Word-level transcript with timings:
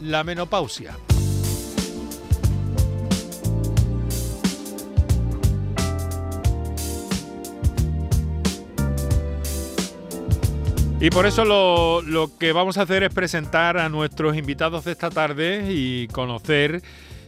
la 0.00 0.24
menopausia. 0.24 0.96
Y 10.98 11.10
por 11.10 11.26
eso 11.26 11.44
lo, 11.44 12.00
lo, 12.02 12.36
que 12.38 12.52
vamos 12.52 12.78
a 12.78 12.82
hacer 12.82 13.02
es 13.02 13.12
presentar 13.12 13.76
a 13.76 13.88
nuestros 13.90 14.36
invitados 14.36 14.86
de 14.86 14.92
esta 14.92 15.10
tarde 15.10 15.66
y 15.70 16.08
conocer 16.08 16.82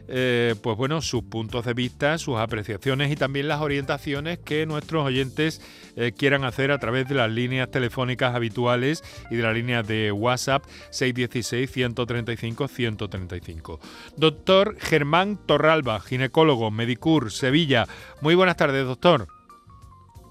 eh, 0.08 0.56
pues 0.62 0.76
bueno, 0.76 1.02
sus 1.02 1.22
puntos 1.22 1.66
de 1.66 1.74
vista, 1.74 2.18
sus 2.18 2.38
apreciaciones 2.38 3.12
y 3.12 3.16
también 3.16 3.46
las 3.46 3.60
orientaciones 3.60 4.38
que 4.38 4.64
nuestros 4.66 5.04
oyentes 5.04 5.60
eh, 5.96 6.12
quieran 6.16 6.44
hacer 6.44 6.70
a 6.70 6.78
través 6.78 7.06
de 7.08 7.14
las 7.14 7.30
líneas 7.30 7.70
telefónicas 7.70 8.34
habituales 8.34 9.04
y 9.30 9.36
de 9.36 9.42
la 9.42 9.52
línea 9.52 9.82
de 9.82 10.10
WhatsApp 10.12 10.64
616-135-135. 10.90 13.80
Doctor 14.16 14.76
Germán 14.78 15.38
Torralba, 15.44 16.00
ginecólogo, 16.00 16.70
Medicur, 16.70 17.30
Sevilla. 17.30 17.86
Muy 18.22 18.34
buenas 18.34 18.56
tardes, 18.56 18.86
doctor. 18.86 19.28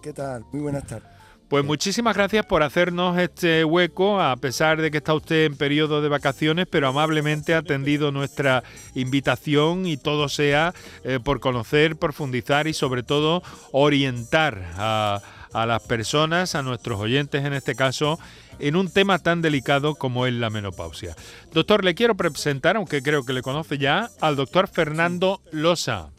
¿Qué 0.01 0.13
tal? 0.13 0.43
Muy 0.51 0.61
buenas 0.61 0.87
tardes. 0.87 1.16
Pues 1.49 1.63
muchísimas 1.63 2.13
gracias 2.13 2.45
por 2.45 2.61
hacernos 2.61 3.17
este 3.17 3.63
hueco, 3.63 4.19
a 4.19 4.35
pesar 4.35 4.81
de 4.81 4.91
que 4.91 4.97
está 4.97 5.13
usted 5.13 5.45
en 5.45 5.55
periodo 5.55 6.01
de 6.01 6.09
vacaciones, 6.09 6.67
pero 6.69 6.89
amablemente 6.89 7.53
ha 7.53 7.59
atendido 7.59 8.11
nuestra 8.11 8.63
invitación 8.95 9.85
y 9.85 9.95
todo 9.95 10.27
sea 10.27 10.73
eh, 11.05 11.21
por 11.23 11.39
conocer, 11.39 11.95
profundizar 11.95 12.67
y 12.67 12.73
sobre 12.73 13.01
todo 13.01 13.43
orientar 13.71 14.61
a, 14.75 15.21
a 15.53 15.65
las 15.65 15.83
personas, 15.83 16.53
a 16.53 16.63
nuestros 16.63 16.99
oyentes 16.99 17.45
en 17.45 17.53
este 17.53 17.75
caso, 17.75 18.19
en 18.59 18.75
un 18.75 18.91
tema 18.91 19.19
tan 19.19 19.41
delicado 19.41 19.95
como 19.95 20.25
es 20.25 20.33
la 20.33 20.49
menopausia. 20.49 21.15
Doctor, 21.53 21.85
le 21.85 21.95
quiero 21.95 22.15
presentar, 22.15 22.75
aunque 22.75 23.01
creo 23.01 23.23
que 23.23 23.31
le 23.31 23.41
conoce 23.41 23.77
ya, 23.77 24.09
al 24.19 24.35
doctor 24.35 24.67
Fernando 24.67 25.39
Losa. 25.51 26.09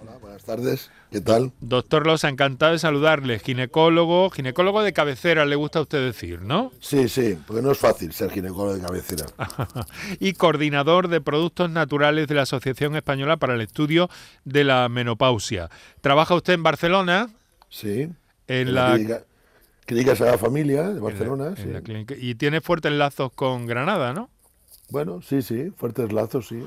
Hola, 0.00 0.18
buenas 0.20 0.42
tardes. 0.42 0.90
¿Qué 1.10 1.22
tal? 1.22 1.52
Doctor 1.60 2.06
Losa, 2.06 2.28
encantado 2.28 2.72
de 2.72 2.78
saludarle. 2.78 3.38
Ginecólogo, 3.38 4.28
ginecólogo 4.28 4.82
de 4.82 4.92
cabecera, 4.92 5.46
le 5.46 5.56
gusta 5.56 5.78
a 5.78 5.82
usted 5.82 6.04
decir, 6.04 6.42
¿no? 6.42 6.70
Sí, 6.80 7.08
sí, 7.08 7.38
porque 7.46 7.62
no 7.62 7.72
es 7.72 7.78
fácil 7.78 8.12
ser 8.12 8.30
ginecólogo 8.30 8.74
de 8.74 8.82
cabecera. 8.82 9.24
y 10.20 10.34
coordinador 10.34 11.08
de 11.08 11.22
productos 11.22 11.70
naturales 11.70 12.28
de 12.28 12.34
la 12.34 12.42
Asociación 12.42 12.94
Española 12.94 13.38
para 13.38 13.54
el 13.54 13.62
Estudio 13.62 14.10
de 14.44 14.64
la 14.64 14.88
Menopausia. 14.90 15.70
¿Trabaja 16.02 16.34
usted 16.34 16.52
en 16.52 16.62
Barcelona? 16.62 17.30
Sí. 17.70 18.10
En, 18.46 18.74
la, 18.74 18.92
clínica, 18.92 19.22
clínica 19.86 20.16
Sagrada 20.16 20.36
Familia 20.36 20.88
de 20.88 21.00
Barcelona, 21.00 21.54
sí. 21.56 21.70
y 22.18 22.34
tiene 22.34 22.60
fuertes 22.60 22.92
lazos 22.92 23.32
con 23.32 23.66
Granada, 23.66 24.12
¿no? 24.12 24.28
Bueno, 24.90 25.20
sí, 25.22 25.42
sí, 25.42 25.70
fuertes 25.76 26.12
lazos, 26.12 26.48
sí. 26.48 26.66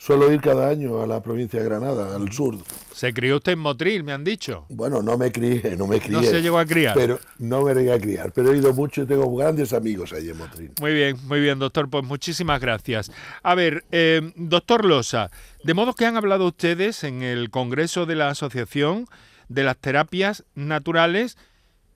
Suelo 0.00 0.32
ir 0.32 0.40
cada 0.40 0.68
año 0.68 1.02
a 1.02 1.08
la 1.08 1.20
provincia 1.20 1.58
de 1.58 1.64
Granada, 1.64 2.14
al 2.14 2.30
sur. 2.30 2.54
¿Se 2.94 3.12
crió 3.12 3.36
usted 3.36 3.52
en 3.52 3.58
Motril, 3.58 4.04
me 4.04 4.12
han 4.12 4.22
dicho? 4.22 4.64
Bueno, 4.68 5.02
no 5.02 5.18
me 5.18 5.32
crié, 5.32 5.74
no 5.76 5.88
me 5.88 5.98
crié. 5.98 6.12
No 6.12 6.22
se 6.22 6.40
llegó 6.40 6.60
a 6.60 6.64
criar. 6.64 6.94
Pero 6.94 7.18
no 7.38 7.62
me 7.62 7.74
llegué 7.74 7.92
a 7.92 7.98
criar, 7.98 8.30
pero 8.32 8.52
he 8.52 8.58
ido 8.58 8.72
mucho 8.72 9.02
y 9.02 9.06
tengo 9.06 9.34
grandes 9.34 9.72
amigos 9.72 10.12
allí 10.12 10.30
en 10.30 10.38
Motril. 10.38 10.70
Muy 10.80 10.94
bien, 10.94 11.16
muy 11.24 11.40
bien, 11.40 11.58
doctor, 11.58 11.90
pues 11.90 12.04
muchísimas 12.04 12.60
gracias. 12.60 13.10
A 13.42 13.56
ver, 13.56 13.84
eh, 13.90 14.32
doctor 14.36 14.84
Losa, 14.84 15.32
de 15.64 15.74
modo 15.74 15.94
que 15.94 16.06
han 16.06 16.16
hablado 16.16 16.46
ustedes 16.46 17.02
en 17.02 17.24
el 17.24 17.50
Congreso 17.50 18.06
de 18.06 18.14
la 18.14 18.28
Asociación 18.28 19.06
de 19.48 19.64
las 19.64 19.78
Terapias 19.78 20.44
Naturales 20.54 21.36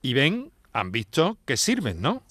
y 0.01 0.13
ven, 0.13 0.51
han 0.73 0.91
visto 0.91 1.37
que 1.45 1.55
sirven, 1.55 2.01
¿no? 2.01 2.21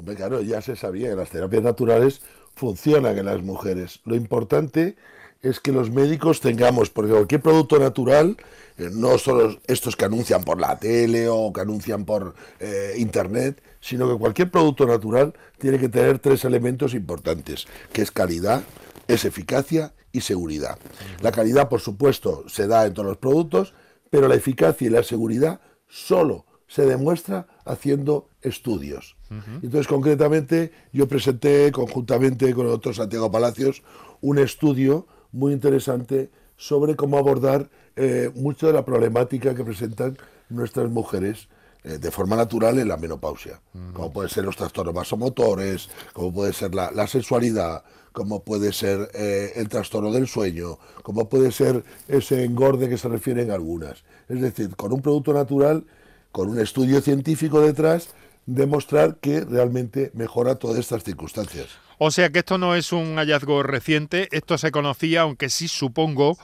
Hombre, 0.00 0.16
claro, 0.16 0.40
ya 0.40 0.62
se 0.62 0.76
sabía 0.76 1.10
que 1.10 1.16
las 1.16 1.28
terapias 1.28 1.62
naturales 1.62 2.22
funcionan 2.60 3.16
en 3.16 3.24
las 3.24 3.42
mujeres. 3.42 4.00
Lo 4.04 4.14
importante 4.14 4.96
es 5.40 5.60
que 5.60 5.72
los 5.72 5.90
médicos 5.90 6.40
tengamos, 6.40 6.90
porque 6.90 7.12
cualquier 7.12 7.40
producto 7.40 7.78
natural, 7.78 8.36
eh, 8.76 8.90
no 8.92 9.16
solo 9.16 9.58
estos 9.66 9.96
que 9.96 10.04
anuncian 10.04 10.44
por 10.44 10.60
la 10.60 10.78
tele 10.78 11.26
o 11.28 11.50
que 11.52 11.62
anuncian 11.62 12.04
por 12.04 12.34
eh, 12.60 12.94
internet, 12.98 13.62
sino 13.80 14.06
que 14.06 14.18
cualquier 14.18 14.50
producto 14.50 14.86
natural 14.86 15.32
tiene 15.58 15.78
que 15.78 15.88
tener 15.88 16.18
tres 16.18 16.44
elementos 16.44 16.92
importantes, 16.92 17.66
que 17.94 18.02
es 18.02 18.10
calidad, 18.10 18.62
es 19.08 19.24
eficacia 19.24 19.94
y 20.12 20.20
seguridad. 20.20 20.78
La 21.22 21.32
calidad, 21.32 21.70
por 21.70 21.80
supuesto, 21.80 22.44
se 22.46 22.66
da 22.66 22.84
en 22.84 22.92
todos 22.92 23.08
los 23.08 23.16
productos, 23.16 23.72
pero 24.10 24.28
la 24.28 24.34
eficacia 24.34 24.86
y 24.86 24.90
la 24.90 25.02
seguridad 25.02 25.60
solo 25.88 26.44
se 26.68 26.84
demuestra 26.84 27.46
haciendo 27.64 28.28
estudios. 28.42 29.16
Entonces, 29.62 29.86
concretamente, 29.86 30.72
yo 30.92 31.06
presenté 31.06 31.70
conjuntamente 31.70 32.52
con 32.52 32.66
el 32.66 32.72
doctor 32.72 32.94
Santiago 32.94 33.30
Palacios 33.30 33.82
un 34.20 34.38
estudio 34.38 35.06
muy 35.32 35.52
interesante 35.52 36.30
sobre 36.56 36.96
cómo 36.96 37.16
abordar 37.16 37.70
eh, 37.96 38.30
mucho 38.34 38.66
de 38.66 38.72
la 38.72 38.84
problemática 38.84 39.54
que 39.54 39.64
presentan 39.64 40.18
nuestras 40.48 40.90
mujeres 40.90 41.48
eh, 41.82 41.98
de 41.98 42.10
forma 42.10 42.36
natural 42.36 42.78
en 42.78 42.88
la 42.88 42.98
menopausia, 42.98 43.60
como 43.94 44.12
pueden 44.12 44.28
ser 44.28 44.44
los 44.44 44.56
trastornos 44.56 44.92
vasomotores, 44.92 45.88
como 46.12 46.32
puede 46.32 46.52
ser 46.52 46.74
la, 46.74 47.06
sexualidad, 47.06 47.84
como 48.12 48.42
puede 48.42 48.72
ser 48.74 49.10
eh, 49.14 49.52
el 49.56 49.70
trastorno 49.70 50.12
del 50.12 50.26
sueño, 50.26 50.78
como 51.02 51.30
puede 51.30 51.52
ser 51.52 51.82
ese 52.06 52.44
engorde 52.44 52.90
que 52.90 52.98
se 52.98 53.08
refieren 53.08 53.50
algunas. 53.50 54.04
Es 54.28 54.42
decir, 54.42 54.76
con 54.76 54.92
un 54.92 55.00
producto 55.00 55.32
natural, 55.32 55.86
con 56.32 56.48
un 56.48 56.60
estudio 56.60 57.00
científico 57.00 57.60
detrás, 57.60 58.10
demostrar 58.46 59.16
que 59.20 59.44
realmente 59.44 60.10
mejora 60.14 60.56
todas 60.56 60.78
estas 60.78 61.04
circunstancias. 61.04 61.68
O 61.98 62.10
sea 62.10 62.30
que 62.30 62.40
esto 62.40 62.58
no 62.58 62.74
es 62.74 62.92
un 62.92 63.16
hallazgo 63.16 63.62
reciente, 63.62 64.28
esto 64.32 64.56
se 64.58 64.70
conocía, 64.70 65.22
aunque 65.22 65.50
sí 65.50 65.68
supongo 65.68 66.38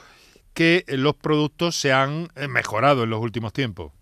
que 0.53 0.85
los 0.89 1.15
productos 1.15 1.77
se 1.77 1.93
han 1.93 2.29
eh, 2.37 2.49
mejorado 2.49 3.05
en 3.05 3.11
los 3.11 3.21
últimos 3.21 3.53
tiempos. 3.53 3.93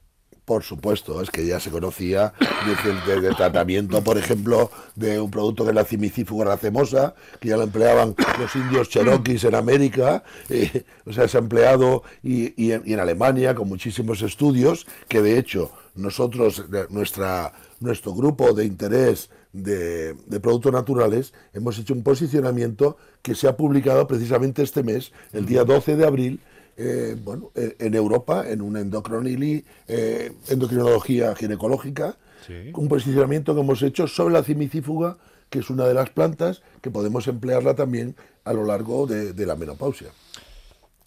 Por 0.44 0.62
supuesto, 0.62 1.22
es 1.22 1.30
que 1.30 1.46
ya 1.46 1.58
se 1.58 1.70
conocía 1.70 2.34
desde 2.66 3.28
el, 3.28 3.34
tratamiento, 3.34 4.04
por 4.04 4.18
ejemplo, 4.18 4.70
de 4.94 5.18
un 5.18 5.30
producto 5.30 5.64
que 5.64 5.70
es 5.70 5.74
la 5.74 5.86
cimicífuga 5.86 6.44
racemosa, 6.44 7.14
que 7.40 7.48
ya 7.48 7.56
lo 7.56 7.62
empleaban 7.62 8.14
los 8.38 8.54
indios 8.54 8.90
cherokees 8.90 9.44
en 9.44 9.54
América, 9.54 10.22
eh, 10.50 10.84
o 11.06 11.14
sea, 11.14 11.28
se 11.28 11.38
ha 11.38 11.40
empleado 11.40 12.02
y, 12.22 12.72
en, 12.72 13.00
Alemania 13.00 13.54
con 13.54 13.68
muchísimos 13.68 14.20
estudios, 14.20 14.86
que 15.08 15.22
de 15.22 15.38
hecho 15.38 15.72
nosotros, 15.94 16.64
nuestra, 16.90 17.54
nuestro 17.80 18.12
grupo 18.12 18.52
de 18.52 18.66
interés 18.66 19.30
de, 19.54 20.14
productos 20.42 20.72
naturales, 20.72 21.32
hemos 21.54 21.78
hecho 21.78 21.94
un 21.94 22.02
posicionamiento 22.02 22.98
que 23.22 23.34
se 23.34 23.48
ha 23.48 23.56
publicado 23.56 24.06
precisamente 24.06 24.62
este 24.62 24.82
mes, 24.82 25.12
el 25.32 25.46
día 25.46 25.64
12 25.64 25.96
de 25.96 26.06
abril, 26.06 26.40
eh, 26.76 27.16
bueno, 27.22 27.52
eh, 27.54 27.76
en 27.78 27.94
Europa, 27.94 28.48
en 28.48 28.60
una 28.60 28.80
eh, 28.80 30.32
endocrinología 30.48 31.34
ginecológica, 31.36 32.16
un 32.74 32.88
posicionamiento 32.88 33.54
que 33.54 33.60
hemos 33.60 33.82
hecho 33.82 34.06
sobre 34.06 34.34
la 34.34 34.42
cimicífuga, 34.42 35.16
que 35.48 35.60
es 35.60 35.70
una 35.70 35.86
de 35.86 35.94
las 35.94 36.10
plantas 36.10 36.62
que 36.82 36.90
podemos 36.90 37.26
emplearla 37.26 37.74
también 37.74 38.16
a 38.44 38.52
lo 38.52 38.66
largo 38.66 39.06
de, 39.06 39.46
la 39.46 39.56
menopausia. 39.56 40.08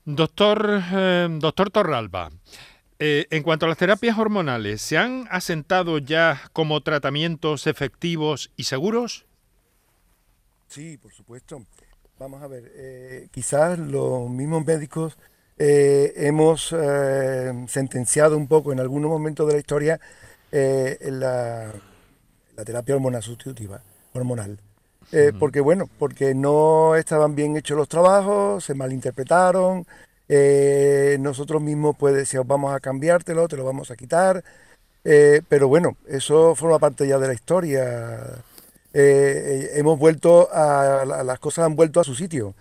Doctor, 0.04 0.82
doctor 1.40 1.70
Torralba, 1.70 2.32
en 2.98 3.44
cuanto 3.44 3.68
a 3.68 3.70
las 3.70 3.78
terapias 3.78 4.18
hormonales, 4.18 4.82
¿se 4.82 4.98
han 4.98 5.28
asentado 5.30 6.00
ya 6.00 6.42
como 6.54 6.82
tratamientos 6.82 7.68
efectivos 7.68 8.50
y 8.56 8.64
seguros? 8.64 9.28
Sí, 10.70 10.98
por 10.98 11.14
supuesto. 11.14 11.62
Vamos 12.18 12.42
a 12.42 12.48
ver, 12.48 13.30
quizás 13.30 13.78
los 13.78 14.28
mismos 14.28 14.66
médicos 14.66 15.20
eh, 15.59 16.13
hemos 16.18 16.72
eh, 16.78 17.51
sentenciado 17.68 18.38
un 18.38 18.47
poco 18.47 18.72
en 18.72 18.79
algunos 18.79 19.09
momentos 19.09 19.47
de 19.47 19.53
la 19.53 19.59
historia 19.59 20.00
eh, 20.51 20.97
la, 21.12 21.72
terapia 22.63 22.95
hormonal 22.95 23.23
sustitutiva, 23.23 23.81
hormonal. 24.13 24.59
Porque 25.40 25.62
bueno, 25.62 25.90
porque 25.97 26.35
no 26.35 26.95
estaban 26.95 27.33
bien 27.33 27.56
hechos 27.56 27.77
los 27.77 27.88
trabajos, 27.88 28.65
se 28.65 28.74
malinterpretaron, 28.74 29.86
nosotros 31.19 31.62
mismos 31.62 31.95
pues 31.98 32.13
decíamos 32.13 32.48
vamos 32.48 32.75
a 32.75 32.81
cambiártelo, 32.81 33.48
te 33.48 33.56
lo 33.56 33.63
vamos 33.63 33.89
a 33.89 33.95
quitar, 33.95 34.44
pero 35.03 35.69
bueno, 35.69 35.95
eso 36.07 36.56
forma 36.56 36.77
parte 36.77 37.07
ya 37.07 37.18
de 37.19 37.27
la 37.27 37.33
historia. 37.33 38.44
Eh, 39.00 39.74
hemos 39.76 40.00
vuelto 40.00 40.50
a, 40.52 41.06
las 41.06 41.38
cosas 41.38 41.66
han 41.66 41.76
vuelto 41.76 42.00
a 42.00 42.04
su 42.04 42.16
sitio, 42.16 42.56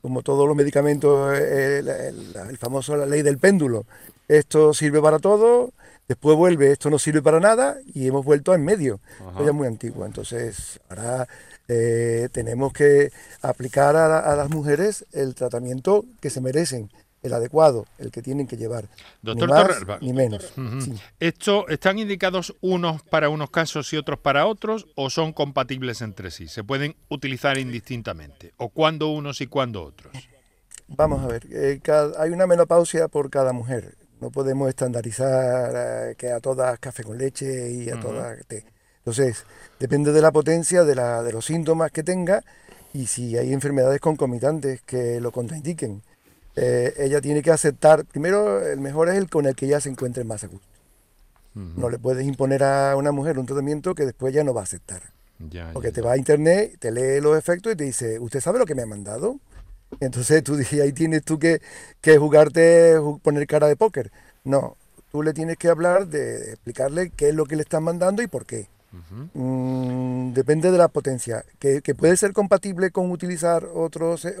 como 0.00 0.22
todos 0.22 0.46
los 0.46 0.56
medicamentos, 0.56 1.36
eh, 1.36 1.80
el, 1.80 2.58
famoso 2.58 2.96
la 2.96 3.06
ley 3.06 3.22
del 3.22 3.38
péndulo. 3.38 3.86
Esto 4.28 4.72
sirve 4.72 5.02
para 5.02 5.18
todo, 5.18 5.72
después 6.06 6.36
vuelve, 6.36 6.70
esto 6.70 6.90
no 6.90 7.00
sirve 7.00 7.22
para 7.22 7.40
nada 7.40 7.78
y 7.92 8.06
hemos 8.06 8.24
vuelto 8.24 8.54
en 8.54 8.64
medio. 8.64 9.00
Ya 9.40 9.46
es 9.46 9.52
muy 9.52 9.66
antiguo, 9.66 10.06
entonces 10.06 10.78
ahora 10.88 11.26
eh, 11.66 12.28
tenemos 12.30 12.72
que 12.72 13.10
aplicar 13.42 13.96
a, 13.96 14.36
las 14.36 14.48
mujeres 14.48 15.04
el 15.10 15.34
tratamiento 15.34 16.04
que 16.20 16.30
se 16.30 16.40
merecen, 16.40 16.88
el 17.22 17.34
adecuado, 17.34 17.86
el 17.98 18.10
que 18.10 18.22
tienen 18.22 18.46
que 18.46 18.56
llevar. 18.56 18.88
Doctor 19.22 19.48
ni 19.48 19.54
más 19.54 19.62
Torralba. 19.66 19.98
ni 20.00 20.12
menos. 20.12 20.52
Sí. 20.82 20.94
¿Esto 21.18 21.68
están 21.68 21.98
indicados 21.98 22.56
unos 22.60 23.02
para 23.02 23.28
unos 23.28 23.50
casos 23.50 23.92
y 23.92 23.96
otros 23.96 24.18
para 24.20 24.46
otros 24.46 24.86
o 24.96 25.10
son 25.10 25.32
compatibles 25.32 26.00
entre 26.00 26.30
sí? 26.30 26.48
¿Se 26.48 26.64
pueden 26.64 26.96
utilizar 27.08 27.58
indistintamente? 27.58 28.52
¿O 28.56 28.70
cuándo 28.70 29.08
unos 29.08 29.40
y 29.40 29.46
cuándo 29.48 29.82
otros? 29.84 30.12
Vamos 30.88 31.22
a 31.22 31.26
ver, 31.28 31.46
eh, 31.52 31.80
cada- 31.82 32.20
hay 32.22 32.30
una 32.30 32.46
menopausia 32.46 33.06
por 33.08 33.30
cada 33.30 33.52
mujer. 33.52 33.96
No 34.20 34.30
podemos 34.30 34.68
estandarizar 34.68 35.72
eh, 36.10 36.14
que 36.16 36.30
a 36.30 36.40
todas 36.40 36.78
café 36.78 37.04
con 37.04 37.16
leche 37.18 37.70
y 37.70 37.90
a 37.90 38.00
todas 38.00 38.44
té. 38.46 38.64
Entonces, 38.98 39.44
depende 39.78 40.12
de 40.12 40.20
la 40.20 40.30
potencia, 40.32 40.84
de, 40.84 40.94
la, 40.94 41.22
de 41.22 41.32
los 41.32 41.44
síntomas 41.46 41.90
que 41.90 42.02
tenga 42.02 42.42
y 42.92 43.06
si 43.06 43.36
hay 43.38 43.52
enfermedades 43.52 44.00
concomitantes 44.00 44.82
que 44.82 45.20
lo 45.20 45.32
contraindiquen. 45.32 46.02
Eh, 46.62 46.92
ella 46.98 47.20
tiene 47.22 47.42
que 47.42 47.50
aceptar, 47.50 48.04
primero, 48.04 48.60
el 48.66 48.80
mejor 48.80 49.08
es 49.08 49.16
el 49.16 49.30
con 49.30 49.46
el 49.46 49.54
que 49.54 49.64
ella 49.64 49.80
se 49.80 49.88
encuentre 49.88 50.24
más 50.24 50.44
a 50.44 50.48
gusto. 50.48 50.66
No 51.54 51.88
le 51.88 51.98
puedes 51.98 52.26
imponer 52.26 52.62
a 52.62 52.94
una 52.96 53.12
mujer 53.12 53.38
un 53.38 53.46
tratamiento 53.46 53.94
que 53.94 54.04
después 54.04 54.32
ya 54.34 54.44
no 54.44 54.52
va 54.54 54.60
a 54.60 54.64
aceptar. 54.64 55.02
Ya, 55.50 55.70
Porque 55.72 55.88
ya, 55.88 55.94
te 55.94 56.00
ya. 56.02 56.06
va 56.06 56.12
a 56.12 56.16
internet, 56.18 56.76
te 56.78 56.92
lee 56.92 57.20
los 57.20 57.36
efectos 57.36 57.72
y 57.72 57.76
te 57.76 57.84
dice, 57.84 58.18
¿usted 58.18 58.40
sabe 58.40 58.58
lo 58.58 58.66
que 58.66 58.74
me 58.74 58.82
ha 58.82 58.86
mandado? 58.86 59.38
Entonces 60.00 60.44
tú 60.44 60.56
di- 60.56 60.80
ahí 60.80 60.92
tienes 60.92 61.24
tú 61.24 61.38
que, 61.38 61.60
que 62.00 62.18
jugarte, 62.18 62.98
ju- 62.98 63.20
poner 63.20 63.46
cara 63.46 63.66
de 63.66 63.76
póker. 63.76 64.12
No, 64.44 64.76
tú 65.10 65.22
le 65.22 65.32
tienes 65.32 65.56
que 65.56 65.68
hablar 65.68 66.06
de, 66.08 66.38
de 66.38 66.50
explicarle 66.52 67.10
qué 67.10 67.30
es 67.30 67.34
lo 67.34 67.46
que 67.46 67.56
le 67.56 67.62
están 67.62 67.82
mandando 67.84 68.22
y 68.22 68.26
por 68.26 68.44
qué. 68.46 68.68
Mm, 69.34 70.32
depende 70.32 70.70
de 70.70 70.78
la 70.78 70.88
potencia. 70.88 71.44
Que, 71.58 71.80
que 71.82 71.94
puede 71.94 72.16
ser 72.16 72.32
compatible 72.32 72.90
con 72.90 73.10
utilizar 73.10 73.64
otros, 73.74 74.24
eh, 74.24 74.36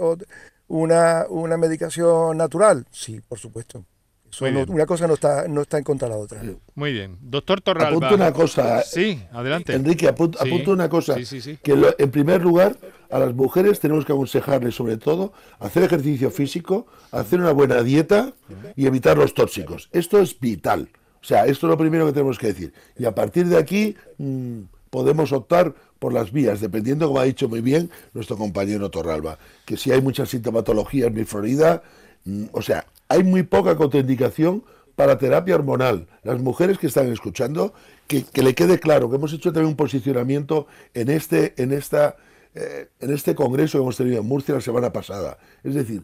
una, 0.68 1.26
una 1.28 1.56
medicación 1.56 2.36
natural. 2.36 2.86
Sí, 2.90 3.20
por 3.26 3.38
supuesto. 3.38 3.84
Eso 4.30 4.48
no- 4.52 4.62
una 4.72 4.86
cosa 4.86 5.08
no 5.08 5.14
está, 5.14 5.48
no 5.48 5.62
está 5.62 5.78
en 5.78 5.82
contra 5.84 6.06
de 6.08 6.14
la 6.14 6.20
otra. 6.20 6.40
Muy 6.76 6.92
bien. 6.92 7.18
Doctor 7.20 7.60
Torralba. 7.60 7.88
Apunto 7.96 8.14
una 8.14 8.32
cosa, 8.32 8.80
Sí, 8.82 9.20
adelante. 9.32 9.74
Enrique, 9.74 10.08
apun- 10.08 10.36
Sí, 10.40 10.48
apunto 10.48 10.70
una 10.70 10.88
cosa. 10.88 11.14
Sí, 11.16 11.24
sí, 11.24 11.40
sí. 11.40 11.58
Que 11.60 11.74
lo- 11.74 11.92
en 11.98 12.10
primer 12.12 12.40
lugar, 12.40 12.76
a 13.10 13.18
las 13.18 13.34
mujeres 13.34 13.80
tenemos 13.80 14.04
que 14.04 14.12
aconsejarles 14.12 14.76
sobre 14.76 14.98
todo 14.98 15.32
hacer 15.58 15.82
ejercicio 15.82 16.30
físico, 16.30 16.86
hacer 17.10 17.40
una 17.40 17.50
buena 17.50 17.82
dieta 17.82 18.32
y 18.76 18.86
evitar 18.86 19.18
los 19.18 19.34
tóxicos. 19.34 19.88
Esto 19.90 20.20
es 20.20 20.38
vital. 20.38 20.90
O 21.22 21.24
sea, 21.24 21.44
esto 21.46 21.66
es 21.66 21.70
lo 21.70 21.78
primero 21.78 22.06
que 22.06 22.12
tenemos 22.12 22.38
que 22.38 22.48
decir. 22.48 22.72
Y 22.98 23.04
a 23.04 23.14
partir 23.14 23.46
de 23.46 23.58
aquí 23.58 23.96
mm, 24.18 24.60
podemos 24.90 25.32
optar 25.32 25.74
por 25.98 26.12
las 26.12 26.32
vías, 26.32 26.60
dependiendo, 26.60 27.08
como 27.08 27.20
ha 27.20 27.24
dicho 27.24 27.48
muy 27.48 27.60
bien 27.60 27.90
nuestro 28.14 28.36
compañero 28.36 28.90
Torralba, 28.90 29.38
que 29.66 29.76
si 29.76 29.92
hay 29.92 30.00
mucha 30.00 30.24
sintomatología 30.24 31.06
en 31.06 31.14
mi 31.14 31.24
Florida, 31.24 31.82
mm, 32.24 32.44
o 32.52 32.62
sea, 32.62 32.86
hay 33.08 33.22
muy 33.22 33.42
poca 33.42 33.76
contraindicación 33.76 34.64
para 34.96 35.18
terapia 35.18 35.54
hormonal. 35.54 36.06
Las 36.22 36.40
mujeres 36.40 36.78
que 36.78 36.86
están 36.86 37.12
escuchando, 37.12 37.74
que, 38.06 38.24
que 38.24 38.42
le 38.42 38.54
quede 38.54 38.78
claro 38.78 39.10
que 39.10 39.16
hemos 39.16 39.32
hecho 39.32 39.52
también 39.52 39.70
un 39.70 39.76
posicionamiento 39.76 40.66
en 40.94 41.10
este, 41.10 41.54
en 41.56 41.72
esta, 41.72 42.16
eh, 42.54 42.88
en 43.00 43.12
este 43.12 43.34
congreso 43.34 43.78
que 43.78 43.82
hemos 43.82 43.96
tenido 43.96 44.20
en 44.20 44.26
Murcia 44.26 44.54
la 44.54 44.60
semana 44.60 44.92
pasada. 44.92 45.38
Es 45.64 45.74
decir, 45.74 46.02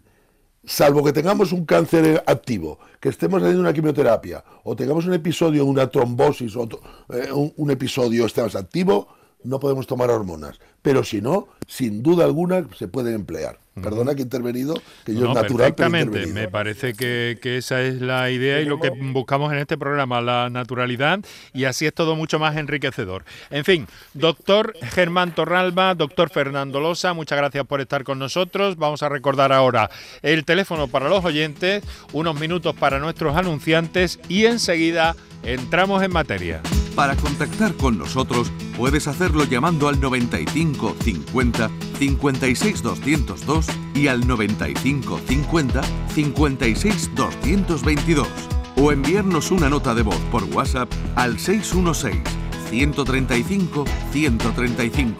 salvo 0.66 1.02
que 1.02 1.12
tengamos 1.12 1.52
un 1.52 1.64
cáncer 1.64 2.22
activo, 2.26 2.78
que 3.00 3.08
estemos 3.08 3.40
haciendo 3.40 3.60
una 3.62 3.72
quimioterapia, 3.72 4.44
o 4.64 4.76
tengamos 4.76 5.06
un 5.06 5.14
episodio, 5.14 5.64
una 5.64 5.88
trombosis, 5.88 6.54
o 6.56 6.68
eh, 7.10 7.32
un, 7.32 7.52
un 7.56 7.70
episodio 7.70 8.26
estemos 8.26 8.56
activo, 8.56 9.08
no 9.44 9.60
podemos 9.60 9.86
tomar 9.86 10.10
hormonas. 10.10 10.58
Pero 10.82 11.04
si 11.04 11.22
no, 11.22 11.48
sin 11.66 12.02
duda 12.02 12.24
alguna 12.24 12.68
se 12.76 12.88
pueden 12.88 13.14
emplear. 13.14 13.58
Perdona 13.82 14.14
que 14.14 14.22
he 14.22 14.24
intervenido, 14.24 14.74
que 15.04 15.14
yo 15.14 15.20
No, 15.20 15.28
es 15.28 15.34
natural, 15.34 15.74
perfectamente. 15.74 16.26
Me 16.28 16.48
parece 16.48 16.94
que, 16.94 17.38
que 17.42 17.58
esa 17.58 17.82
es 17.82 18.00
la 18.00 18.30
idea 18.30 18.60
y 18.60 18.64
lo 18.64 18.80
que 18.80 18.88
buscamos 18.88 19.52
en 19.52 19.58
este 19.58 19.76
programa, 19.76 20.22
la 20.22 20.48
naturalidad, 20.48 21.20
y 21.52 21.64
así 21.64 21.84
es 21.84 21.92
todo 21.92 22.16
mucho 22.16 22.38
más 22.38 22.56
enriquecedor. 22.56 23.24
En 23.50 23.64
fin, 23.64 23.86
doctor 24.14 24.74
Germán 24.80 25.34
Torralba, 25.34 25.94
doctor 25.94 26.30
Fernando 26.30 26.80
Losa, 26.80 27.12
muchas 27.12 27.36
gracias 27.36 27.66
por 27.66 27.82
estar 27.82 28.02
con 28.02 28.18
nosotros. 28.18 28.76
Vamos 28.76 29.02
a 29.02 29.10
recordar 29.10 29.52
ahora 29.52 29.90
el 30.22 30.46
teléfono 30.46 30.88
para 30.88 31.10
los 31.10 31.22
oyentes, 31.24 31.84
unos 32.14 32.40
minutos 32.40 32.74
para 32.74 32.98
nuestros 32.98 33.36
anunciantes 33.36 34.18
y 34.28 34.46
enseguida 34.46 35.16
entramos 35.42 36.02
en 36.02 36.12
materia. 36.12 36.62
Para 36.94 37.14
contactar 37.14 37.74
con 37.74 37.98
nosotros 37.98 38.50
puedes 38.74 39.06
hacerlo 39.06 39.44
llamando 39.44 39.88
al 39.88 40.00
95 40.00 40.96
50 41.04 41.70
56 41.98 42.82
202 42.82 43.66
y 43.94 44.08
al 44.08 44.26
95 44.26 45.20
50 45.26 45.82
56 46.14 47.10
222 47.14 48.28
o 48.76 48.92
enviarnos 48.92 49.50
una 49.50 49.68
nota 49.68 49.94
de 49.94 50.02
voz 50.02 50.20
por 50.30 50.44
WhatsApp 50.44 50.92
al 51.14 51.38
616 51.38 52.22
135 52.70 53.84
135. 54.12 55.14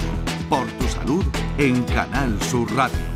Por 0.49 0.67
tu 0.67 0.87
salud 0.89 1.25
en 1.59 1.83
Canal 1.85 2.41
Sur 2.43 2.73
Radio. 2.75 3.16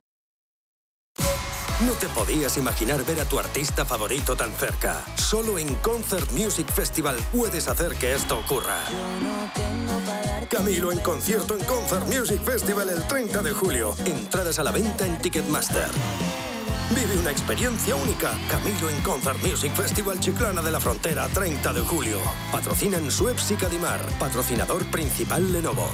No 1.85 1.93
te 1.93 2.07
podías 2.09 2.57
imaginar 2.57 3.03
ver 3.05 3.21
a 3.21 3.25
tu 3.25 3.39
artista 3.39 3.85
favorito 3.85 4.35
tan 4.35 4.51
cerca. 4.53 5.03
Solo 5.15 5.57
en 5.57 5.73
Concert 5.75 6.31
Music 6.31 6.71
Festival 6.71 7.15
puedes 7.31 7.67
hacer 7.67 7.95
que 7.95 8.13
esto 8.13 8.37
ocurra. 8.37 8.77
Camilo 10.47 10.91
en 10.91 10.99
concierto 10.99 11.57
en 11.57 11.65
Concert 11.65 12.05
Music 12.05 12.39
Festival 12.43 12.89
el 12.89 13.01
30 13.07 13.41
de 13.41 13.51
julio. 13.51 13.95
Entradas 14.05 14.59
a 14.59 14.63
la 14.63 14.71
venta 14.71 15.07
en 15.07 15.17
Ticketmaster. 15.17 15.89
Vive 16.91 17.17
una 17.17 17.31
experiencia 17.31 17.95
única. 17.95 18.31
Camilo 18.47 18.89
en 18.89 19.01
Concert 19.01 19.41
Music 19.43 19.73
Festival 19.73 20.19
Chiclana 20.19 20.61
de 20.61 20.71
la 20.71 20.79
Frontera, 20.79 21.27
30 21.29 21.73
de 21.73 21.81
julio. 21.81 22.19
Patrocinan 22.51 23.09
Suez 23.09 23.49
y 23.49 23.55
Cadimar. 23.55 24.01
Patrocinador 24.19 24.85
principal 24.91 25.51
Lenovo. 25.51 25.89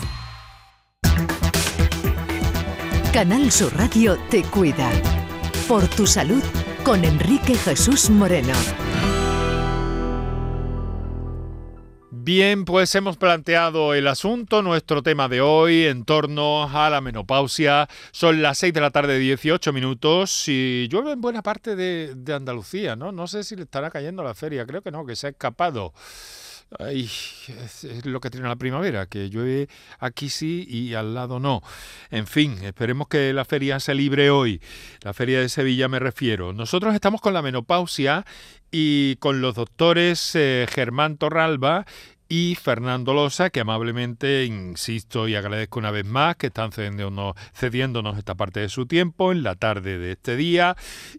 Canal 3.13 3.51
Sur 3.51 3.73
Radio 3.77 4.17
te 4.29 4.43
cuida. 4.43 4.91
Por 5.67 5.85
tu 5.89 6.07
salud 6.07 6.41
con 6.85 7.03
Enrique 7.03 7.53
Jesús 7.55 8.09
Moreno. 8.09 8.53
Bien, 12.09 12.63
pues 12.63 12.95
hemos 12.95 13.17
planteado 13.17 13.93
el 13.93 14.07
asunto, 14.07 14.61
nuestro 14.61 15.03
tema 15.03 15.27
de 15.27 15.41
hoy 15.41 15.83
en 15.83 16.05
torno 16.05 16.69
a 16.69 16.89
la 16.89 17.01
menopausia. 17.01 17.89
Son 18.11 18.41
las 18.41 18.59
6 18.59 18.73
de 18.73 18.79
la 18.79 18.91
tarde, 18.91 19.19
18 19.19 19.73
minutos 19.73 20.47
y 20.47 20.87
llueve 20.87 21.11
en 21.11 21.19
buena 21.19 21.41
parte 21.41 21.75
de, 21.75 22.15
de 22.15 22.33
Andalucía, 22.33 22.95
¿no? 22.95 23.11
No 23.11 23.27
sé 23.27 23.43
si 23.43 23.57
le 23.57 23.63
estará 23.63 23.89
cayendo 23.89 24.23
la 24.23 24.33
feria, 24.33 24.65
creo 24.65 24.81
que 24.81 24.91
no, 24.91 25.05
que 25.05 25.17
se 25.17 25.27
ha 25.27 25.29
escapado. 25.31 25.93
Ay, 26.79 27.05
es, 27.05 28.05
lo 28.05 28.19
que 28.19 28.29
tiene 28.29 28.47
la 28.47 28.57
primavera, 28.57 29.05
que 29.05 29.29
llueve 29.29 29.69
aquí 29.99 30.29
sí 30.29 30.65
y 30.69 30.95
al 30.95 31.13
lado 31.13 31.39
no. 31.39 31.61
En 32.11 32.27
fin, 32.27 32.61
esperemos 32.61 33.07
que 33.07 33.31
la 33.31 33.45
feria 33.45 33.79
se 33.79 33.93
libre 33.93 34.29
hoy. 34.29 34.61
La 35.01 35.13
feria 35.13 35.39
de 35.39 35.47
Sevilla 35.47 35.87
me 35.87 35.99
refiero. 35.99 36.51
Nosotros 36.51 36.93
estamos 36.93 37.21
con 37.21 37.33
la 37.33 37.41
menopausia 37.41 38.25
y 38.69 39.15
con 39.17 39.39
los 39.39 39.55
doctores 39.55 40.35
eh, 40.35 40.67
Germán 40.69 41.17
Torralba 41.17 41.85
y 42.29 42.55
Fernando 42.55 43.13
Losa, 43.13 43.49
que 43.49 43.61
amablemente, 43.61 44.45
insisto 44.45 45.27
y 45.27 45.35
agradezco 45.35 45.79
una 45.79 45.91
vez 45.91 46.05
más, 46.05 46.35
que 46.35 46.47
están 46.47 46.71
cediéndonos, 46.71 47.35
cediéndonos 47.53 48.17
esta 48.17 48.35
parte 48.35 48.59
de 48.59 48.69
su 48.69 48.85
tiempo 48.85 49.31
en 49.31 49.43
la 49.43 49.55
tarde 49.55 49.97
de 49.97 50.13
este 50.13 50.35
día. 50.35 50.75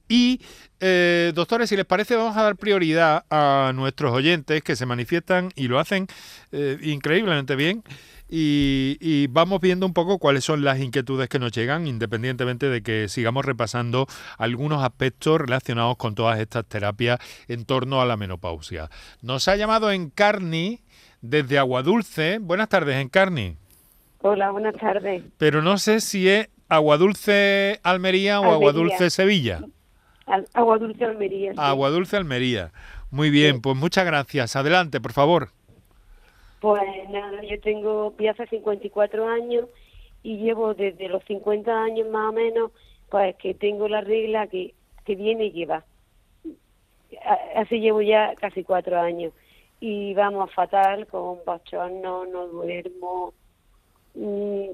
Y, 0.09 0.41
eh, 0.81 1.33
doctores, 1.35 1.69
si 1.69 1.77
les 1.77 1.87
parece, 1.87 2.17
vamos 2.17 2.37
a 2.37 2.43
dar 2.43 2.57
prioridad 2.57 3.25
a 3.31 3.73
nuestros 3.75 4.13
oyentes 4.13 4.63
que 4.63 4.77
se 4.77 4.87
manifiestan 4.87 5.51
y 5.57 5.69
lo 5.69 5.79
hacen 5.79 6.07
eh, 6.53 6.79
increíblemente 6.83 7.57
bien. 7.57 7.83
Y, 8.31 8.99
y, 9.01 9.27
vamos 9.29 9.61
viendo 9.61 9.87
un 9.87 9.95
poco 9.95 10.19
cuáles 10.19 10.45
son 10.45 10.63
las 10.63 10.79
inquietudes 10.81 11.29
que 11.31 11.39
nos 11.39 11.51
llegan, 11.53 11.87
independientemente 11.87 12.69
de 12.69 12.83
que 12.83 13.09
sigamos 13.09 13.45
repasando 13.47 14.07
algunos 14.37 14.83
aspectos 14.85 15.41
relacionados 15.41 15.97
con 15.97 16.15
todas 16.15 16.39
estas 16.39 16.67
terapias 16.67 17.19
en 17.49 17.65
torno 17.65 18.03
a 18.03 18.07
la 18.07 18.19
menopausia. 18.19 18.91
Nos 19.23 19.49
ha 19.49 19.57
llamado 19.57 19.91
Encarni 19.91 20.81
desde 21.23 21.59
Aguadulce. 21.59 22.39
Buenas 22.39 22.69
tardes, 22.69 22.97
Encarni. 22.97 23.57
Hola, 24.21 24.51
buenas 24.51 24.75
tardes. 24.77 25.23
Pero 25.39 25.63
no 25.63 25.79
sé 25.79 26.01
si 26.01 26.29
es 26.29 26.49
Aguadulce 26.69 27.81
Almería 27.83 28.41
o 28.41 28.45
Almería. 28.45 28.57
Aguadulce 28.57 29.11
Sevilla. 29.11 29.61
Al, 30.27 30.47
Agua 30.53 30.77
Dulce 30.77 31.05
Almería. 31.07 31.53
sí. 31.53 31.59
Aguadulce 31.59 32.17
Almería. 32.19 32.73
Muy 33.11 33.31
bien, 33.31 33.55
Sí. 33.57 33.61
pues 33.63 33.77
muchas 33.77 34.05
gracias. 34.05 34.55
Adelante, 34.57 35.01
por 35.01 35.13
favor. 35.13 35.53
Pues 36.61 37.09
nada, 37.11 37.43
yo 37.43 37.61
tengo, 37.61 38.11
voy 38.11 38.27
a 38.27 38.33
hacer 38.33 38.49
54 38.49 39.29
años 39.29 39.67
y 40.23 40.39
llevo 40.39 40.75
desde 40.75 41.09
los 41.09 41.23
50 41.25 41.83
años 41.83 42.09
más 42.09 42.31
o 42.31 42.33
menos, 42.33 42.73
pues 43.11 43.37
que 43.37 43.55
tengo 43.55 43.89
la 43.89 44.01
regla 44.01 44.49
que, 44.49 44.75
que 45.05 45.15
viene 45.15 45.47
y 45.47 45.53
que 45.53 45.67
va. 45.67 45.85
Así 47.55 47.81
llevo 47.81 48.03
ya 48.03 48.35
casi 48.37 48.65
cuatro 48.65 48.99
años 49.01 49.33
y 49.81 50.15
vamos 50.15 50.53
fatal 50.53 51.07
con 51.07 51.39
bochorno, 51.47 52.27
no 52.27 52.47
duermo, 52.49 53.33
mm, 54.15 54.65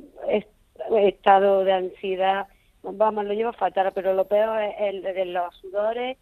estado 0.96 1.64
de 1.64 1.72
ansiedad, 1.72 2.46
vamos, 2.82 3.24
lo 3.24 3.34
llevo 3.34 3.52
fatal, 3.52 3.92
pero 3.94 4.14
lo 4.14 4.24
peor 4.26 4.62
es 4.62 4.74
el 4.78 5.02
de 5.02 5.24
los 5.26 5.54
sudores 5.56 6.16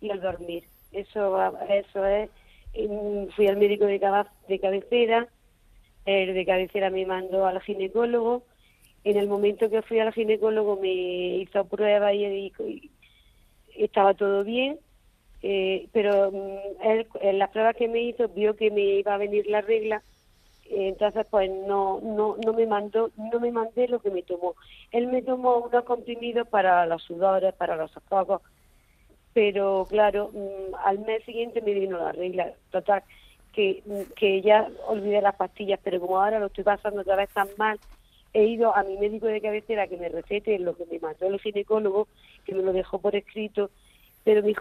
y 0.00 0.10
el 0.10 0.20
dormir. 0.20 0.64
Eso, 0.92 1.52
eso 1.68 2.06
es. 2.06 2.30
Fui 3.34 3.46
al 3.46 3.56
médico 3.56 3.86
de, 3.86 3.98
de 4.48 4.58
cabecera, 4.58 5.28
el 6.04 6.34
de 6.34 6.46
cabecera 6.46 6.90
me 6.90 7.06
mandó 7.06 7.46
al 7.46 7.60
ginecólogo. 7.60 8.44
En 9.04 9.16
el 9.16 9.28
momento 9.28 9.70
que 9.70 9.82
fui 9.82 10.00
al 10.00 10.12
ginecólogo 10.12 10.76
me 10.76 10.88
hizo 11.38 11.64
pruebas 11.64 12.14
y, 12.14 12.52
y 12.58 12.90
estaba 13.76 14.14
todo 14.14 14.44
bien 14.44 14.78
eh, 15.42 15.88
pero 15.92 16.32
mm, 16.32 16.82
él, 16.82 17.06
en 17.20 17.38
las 17.38 17.50
pruebas 17.50 17.76
que 17.76 17.88
me 17.88 18.00
hizo 18.00 18.28
vio 18.28 18.56
que 18.56 18.70
me 18.70 18.80
iba 18.80 19.14
a 19.14 19.18
venir 19.18 19.46
la 19.46 19.60
regla 19.60 20.02
entonces 20.68 21.26
pues 21.30 21.48
no 21.48 22.00
no 22.00 22.36
no 22.44 22.52
me 22.52 22.66
mandó 22.66 23.10
no 23.16 23.38
me 23.38 23.52
mandé 23.52 23.86
lo 23.86 24.00
que 24.00 24.10
me 24.10 24.22
tomó 24.22 24.56
él 24.90 25.06
me 25.06 25.22
tomó 25.22 25.58
unos 25.58 25.84
comprimidos 25.84 26.48
para 26.48 26.86
los 26.86 27.02
sudores 27.02 27.54
para 27.54 27.76
los 27.76 27.92
sofocos 27.92 28.42
pero 29.36 29.86
claro 29.90 30.30
mm, 30.32 30.74
al 30.82 30.98
mes 31.00 31.22
siguiente 31.24 31.60
me 31.60 31.74
vino 31.74 31.98
la 31.98 32.10
regla. 32.12 32.54
Total 32.70 33.02
que, 33.52 33.82
mm, 33.84 34.14
que 34.16 34.40
ya 34.40 34.66
olvidé 34.88 35.20
las 35.20 35.36
pastillas 35.36 35.78
pero 35.84 36.00
como 36.00 36.18
ahora 36.18 36.38
lo 36.38 36.46
estoy 36.46 36.64
pasando 36.64 37.02
otra 37.02 37.16
vez 37.16 37.28
tan 37.34 37.48
mal 37.58 37.78
he 38.32 38.44
ido 38.44 38.74
a 38.74 38.82
mi 38.82 38.96
médico 38.96 39.26
de 39.26 39.42
cabecera 39.42 39.88
que 39.88 39.98
me 39.98 40.08
recete 40.08 40.58
lo 40.58 40.74
que 40.74 40.86
me 40.86 40.98
mandó 41.00 41.26
el 41.26 41.38
ginecólogo 41.38 42.08
que 42.46 42.54
me 42.54 42.62
lo 42.62 42.72
dejó 42.72 42.98
por 42.98 43.14
escrito 43.14 43.68
pero 44.24 44.42
mi, 44.42 44.54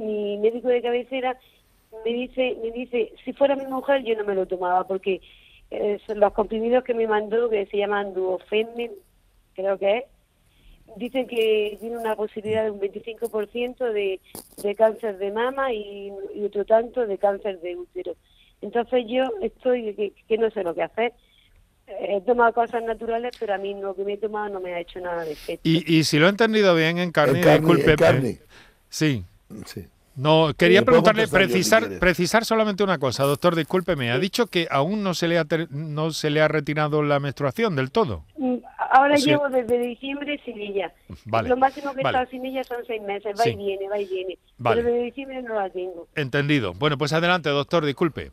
mi 0.00 0.36
médico 0.38 0.66
de 0.66 0.82
cabecera 0.82 1.38
me 2.04 2.12
dice, 2.12 2.56
me 2.60 2.72
dice, 2.72 3.12
si 3.24 3.32
fuera 3.32 3.54
mi 3.54 3.66
mujer 3.66 4.02
yo 4.02 4.16
no 4.16 4.24
me 4.24 4.34
lo 4.34 4.46
tomaba 4.46 4.82
porque 4.82 5.20
eh, 5.70 6.00
los 6.08 6.32
comprimidos 6.32 6.82
que 6.82 6.92
me 6.92 7.06
mandó, 7.06 7.48
que 7.48 7.66
se 7.66 7.76
llaman 7.76 8.14
Duofemin, 8.14 8.90
creo 9.54 9.78
que 9.78 9.98
es, 9.98 10.04
dicen 10.96 11.26
que 11.26 11.76
tiene 11.80 11.98
una 11.98 12.16
posibilidad 12.16 12.64
de 12.64 12.70
un 12.70 12.80
25% 12.80 13.92
de, 13.92 14.20
de 14.62 14.74
cáncer 14.74 15.18
de 15.18 15.30
mama 15.30 15.72
y, 15.72 16.10
otro 16.44 16.64
tanto 16.64 17.06
de 17.06 17.18
cáncer 17.18 17.60
de 17.60 17.76
útero. 17.76 18.14
Entonces 18.60 19.04
yo 19.08 19.24
estoy 19.42 19.94
que, 20.26 20.38
no 20.38 20.50
sé 20.50 20.62
lo 20.62 20.74
que 20.74 20.82
hacer. 20.82 21.12
He 21.86 22.20
tomado 22.20 22.52
cosas 22.52 22.82
naturales, 22.82 23.34
pero 23.38 23.54
a 23.54 23.58
mí 23.58 23.74
lo 23.80 23.94
que 23.94 24.04
me 24.04 24.14
he 24.14 24.18
tomado 24.18 24.48
no 24.50 24.60
me 24.60 24.74
ha 24.74 24.80
hecho 24.80 25.00
nada 25.00 25.24
de 25.24 25.32
efecto. 25.32 25.66
Y, 25.66 25.96
y 25.98 26.04
si 26.04 26.18
lo 26.18 26.26
he 26.26 26.30
entendido 26.30 26.74
bien 26.74 26.98
en 26.98 27.12
carne, 27.12 27.40
disculpe, 27.40 27.96
Sí. 28.90 29.24
Sí. 29.64 29.86
No, 30.18 30.52
quería 30.58 30.82
preguntarle, 30.82 31.28
precisar, 31.28 32.00
precisar 32.00 32.44
solamente 32.44 32.82
una 32.82 32.98
cosa, 32.98 33.22
doctor, 33.22 33.54
discúlpeme. 33.54 34.10
Ha 34.10 34.18
dicho 34.18 34.48
que 34.48 34.66
aún 34.68 35.04
no 35.04 35.14
se 35.14 35.28
le 35.28 35.38
ha, 35.38 35.46
no 35.70 36.10
se 36.10 36.30
le 36.30 36.40
ha 36.40 36.48
retirado 36.48 37.04
la 37.04 37.20
menstruación 37.20 37.76
del 37.76 37.92
todo. 37.92 38.24
Ahora 38.90 39.16
llevo 39.16 39.48
desde 39.48 39.78
diciembre 39.78 40.40
sin 40.44 40.58
ella. 40.60 40.92
Lo 41.44 41.56
máximo 41.56 41.92
que 41.92 42.00
he 42.00 42.04
estado 42.04 42.26
sin 42.30 42.44
ella 42.44 42.64
son 42.64 42.78
seis 42.86 43.02
meses, 43.02 43.38
va 43.38 43.48
y 43.48 43.56
viene, 43.56 43.88
va 43.88 43.98
y 43.98 44.06
viene. 44.06 44.38
Pero 44.62 44.76
desde 44.76 45.02
diciembre 45.02 45.42
no 45.42 45.54
la 45.54 45.70
tengo. 45.70 46.06
Entendido. 46.14 46.74
Bueno, 46.74 46.96
pues 46.96 47.12
adelante, 47.12 47.50
doctor, 47.50 47.84
disculpe. 47.84 48.32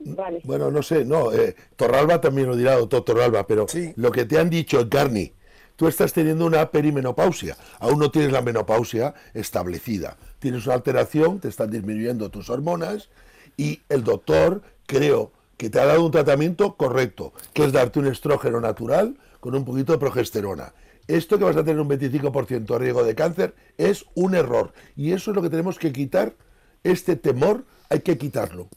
Vale. 0.00 0.40
Bueno, 0.44 0.70
no 0.70 0.82
sé, 0.82 1.04
no, 1.04 1.32
eh, 1.32 1.54
Torralba 1.76 2.20
también 2.20 2.46
lo 2.46 2.56
dirá, 2.56 2.74
doctor 2.76 3.04
Torralba, 3.04 3.46
pero 3.46 3.66
lo 3.96 4.10
que 4.10 4.24
te 4.24 4.38
han 4.38 4.48
dicho, 4.48 4.86
Garni, 4.88 5.32
tú 5.76 5.88
estás 5.88 6.12
teniendo 6.12 6.46
una 6.46 6.70
perimenopausia. 6.70 7.56
Aún 7.78 7.98
no 7.98 8.10
tienes 8.10 8.32
la 8.32 8.40
menopausia 8.40 9.14
establecida. 9.34 10.16
Tienes 10.38 10.66
una 10.66 10.74
alteración, 10.74 11.40
te 11.40 11.48
están 11.48 11.70
disminuyendo 11.70 12.30
tus 12.30 12.48
hormonas 12.48 13.10
y 13.56 13.80
el 13.90 14.04
doctor 14.04 14.62
creo 14.86 15.32
que 15.58 15.68
te 15.68 15.78
ha 15.78 15.84
dado 15.84 16.04
un 16.04 16.10
tratamiento 16.10 16.76
correcto, 16.76 17.34
que 17.52 17.64
es 17.64 17.72
darte 17.72 17.98
un 17.98 18.06
estrógeno 18.06 18.60
natural 18.60 19.16
con 19.40 19.54
un 19.54 19.64
poquito 19.64 19.92
de 19.92 19.98
progesterona. 19.98 20.72
Esto 21.08 21.38
que 21.38 21.44
vas 21.44 21.56
a 21.56 21.64
tener 21.64 21.80
un 21.80 21.88
25% 21.88 22.66
de 22.66 22.78
riesgo 22.78 23.02
de 23.02 23.14
cáncer 23.14 23.54
es 23.78 24.04
un 24.14 24.34
error. 24.34 24.72
Y 24.94 25.12
eso 25.12 25.30
es 25.30 25.34
lo 25.34 25.42
que 25.42 25.50
tenemos 25.50 25.78
que 25.78 25.92
quitar. 25.92 26.36
Este 26.84 27.16
temor 27.16 27.64
hay 27.88 28.00
que 28.00 28.16
quitarlo. 28.16 28.68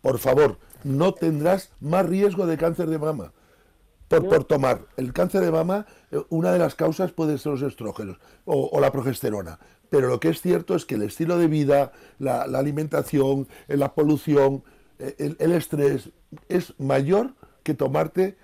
Por 0.00 0.18
favor, 0.18 0.58
no 0.84 1.12
tendrás 1.14 1.70
más 1.80 2.06
riesgo 2.06 2.46
de 2.46 2.56
cáncer 2.56 2.88
de 2.88 2.98
mama 2.98 3.32
por, 4.08 4.44
tomar 4.44 4.86
el 4.96 5.12
cáncer 5.12 5.42
de 5.42 5.50
mama, 5.50 5.86
eh, 6.10 6.20
una 6.30 6.52
de 6.52 6.58
las 6.58 6.74
causas 6.74 7.12
puede 7.12 7.38
ser 7.38 7.52
los 7.52 7.62
estrógenos 7.62 8.18
o, 8.44 8.80
la 8.80 8.90
progesterona. 8.90 9.58
Pero 9.90 10.08
lo 10.08 10.20
que 10.20 10.30
es 10.30 10.40
cierto 10.40 10.74
es 10.74 10.84
que 10.84 10.96
el 10.96 11.02
estilo 11.02 11.38
de 11.38 11.46
vida, 11.46 11.92
la, 12.18 12.42
alimentación, 12.42 13.48
eh, 13.68 13.76
la 13.76 13.94
polución, 13.94 14.64
eh, 14.98 15.34
el, 15.38 15.52
estrés 15.52 16.10
es 16.48 16.74
mayor 16.78 17.34
que 17.62 17.74
tomarte 17.74 18.36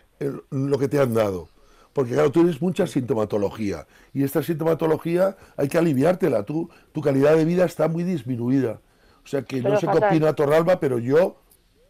lo 0.50 0.78
que 0.78 0.88
te 0.88 0.98
han 0.98 1.14
dado. 1.14 1.48
Porque 1.92 2.12
claro, 2.12 2.32
tú 2.32 2.40
tienes 2.40 2.60
mucha 2.60 2.86
sintomatología 2.86 3.86
y 4.12 4.24
esta 4.24 4.42
sintomatología 4.42 5.36
hay 5.56 5.68
que 5.68 5.78
aliviártela. 5.78 6.42
Tú, 6.42 6.68
tu 6.92 7.00
calidad 7.00 7.36
de 7.36 7.44
vida 7.44 7.64
está 7.64 7.86
muy 7.88 8.02
disminuida. 8.02 8.80
O 9.24 9.28
sea 9.28 9.42
que 9.42 9.62
no 9.62 9.78
sé 9.78 9.86
qué 9.86 9.98
opina 9.98 10.34
Torralba, 10.34 10.80
pero 10.80 10.98
yo, 10.98 11.36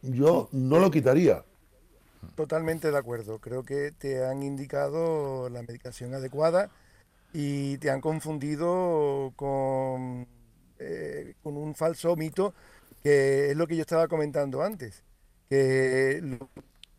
yo 0.03 0.49
no 0.53 0.79
lo 0.79 0.91
quitaría. 0.91 1.43
Totalmente 2.37 2.91
de 2.91 2.99
acuerdo. 2.99 3.39
Creo 3.39 3.65
que 3.65 3.93
te 3.93 4.25
han 4.25 4.43
indicado 4.43 5.49
la 5.49 5.63
medicación 5.63 6.15
adecuada 6.15 6.71
y 7.33 7.79
te 7.79 7.91
han 7.91 8.01
confundido 8.01 9.33
con, 9.37 10.27
eh, 10.79 11.35
con 11.43 11.57
un 11.57 11.75
falso 11.75 12.15
mito, 12.15 12.55
que 13.03 13.51
es 13.51 13.57
lo 13.57 13.67
que 13.67 13.77
yo 13.77 13.83
estaba 13.83 14.07
comentando 14.07 14.63
antes, 14.63 15.03
que 15.49 16.39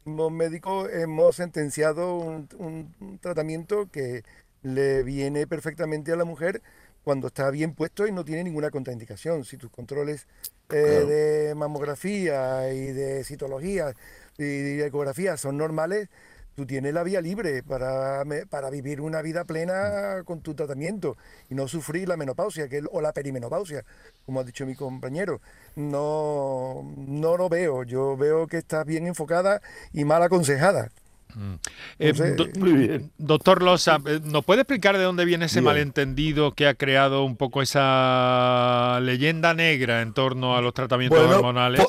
los 0.05 0.31
médicos 0.31 0.89
hemos 0.93 1.35
sentenciado 1.35 2.15
un, 2.15 3.19
tratamiento 3.21 3.89
que 3.91 4.23
le 4.61 5.03
viene 5.03 5.47
perfectamente 5.47 6.11
a 6.11 6.15
la 6.15 6.25
mujer 6.25 6.61
cuando 7.03 7.27
está 7.27 7.49
bien 7.51 7.73
puesto 7.73 8.07
y 8.07 8.11
no 8.11 8.23
tiene 8.23 8.43
ninguna 8.43 8.71
contraindicación. 8.71 9.45
Si 9.45 9.57
tus 9.57 9.69
controles 9.69 10.27
eh, 10.69 10.75
de 10.75 11.55
mamografía 11.55 12.71
y 12.73 12.87
de 12.87 13.23
citología 13.23 13.93
y 14.37 14.81
ecografías 14.81 15.39
son 15.39 15.57
normales, 15.57 16.09
tú 16.55 16.65
tienes 16.65 16.93
la 16.93 17.03
vía 17.03 17.21
libre 17.21 17.63
para, 17.63 18.23
para 18.49 18.69
vivir 18.69 19.01
una 19.01 19.21
vida 19.21 19.43
plena 19.43 20.23
con 20.25 20.41
tu 20.41 20.55
tratamiento 20.55 21.17
y 21.49 21.55
no 21.55 21.67
sufrir 21.67 22.07
la 22.07 22.17
menopausia 22.17 22.67
o 22.91 23.01
la 23.01 23.13
perimenopausia, 23.13 23.83
como 24.25 24.39
ha 24.39 24.43
dicho 24.43 24.65
mi 24.65 24.75
compañero. 24.75 25.41
No, 25.75 26.93
no 26.97 27.37
lo 27.37 27.49
veo, 27.49 27.83
yo 27.83 28.15
veo 28.17 28.47
que 28.47 28.57
estás 28.57 28.85
bien 28.85 29.07
enfocada 29.07 29.61
y 29.93 30.05
mal 30.05 30.23
aconsejada. 30.23 30.89
Mm. 31.35 31.53
Eh, 31.99 33.01
doctor 33.17 33.61
Losa, 33.61 33.99
eh, 34.05 34.19
¿nos 34.23 34.45
puede 34.45 34.61
explicar 34.61 34.97
de 34.97 35.03
dónde 35.03 35.25
viene 35.25 35.45
ese 35.45 35.61
malentendido 35.61 36.53
que 36.53 36.67
ha 36.67 36.73
creado 36.73 37.23
un 37.23 37.35
poco 37.35 37.61
esa 37.61 38.99
leyenda 39.01 39.53
negra 39.53 40.01
en 40.01 40.13
torno 40.13 40.55
a 40.55 40.61
los 40.61 40.73
tratamientos 40.73 41.19
hormonales? 41.19 41.85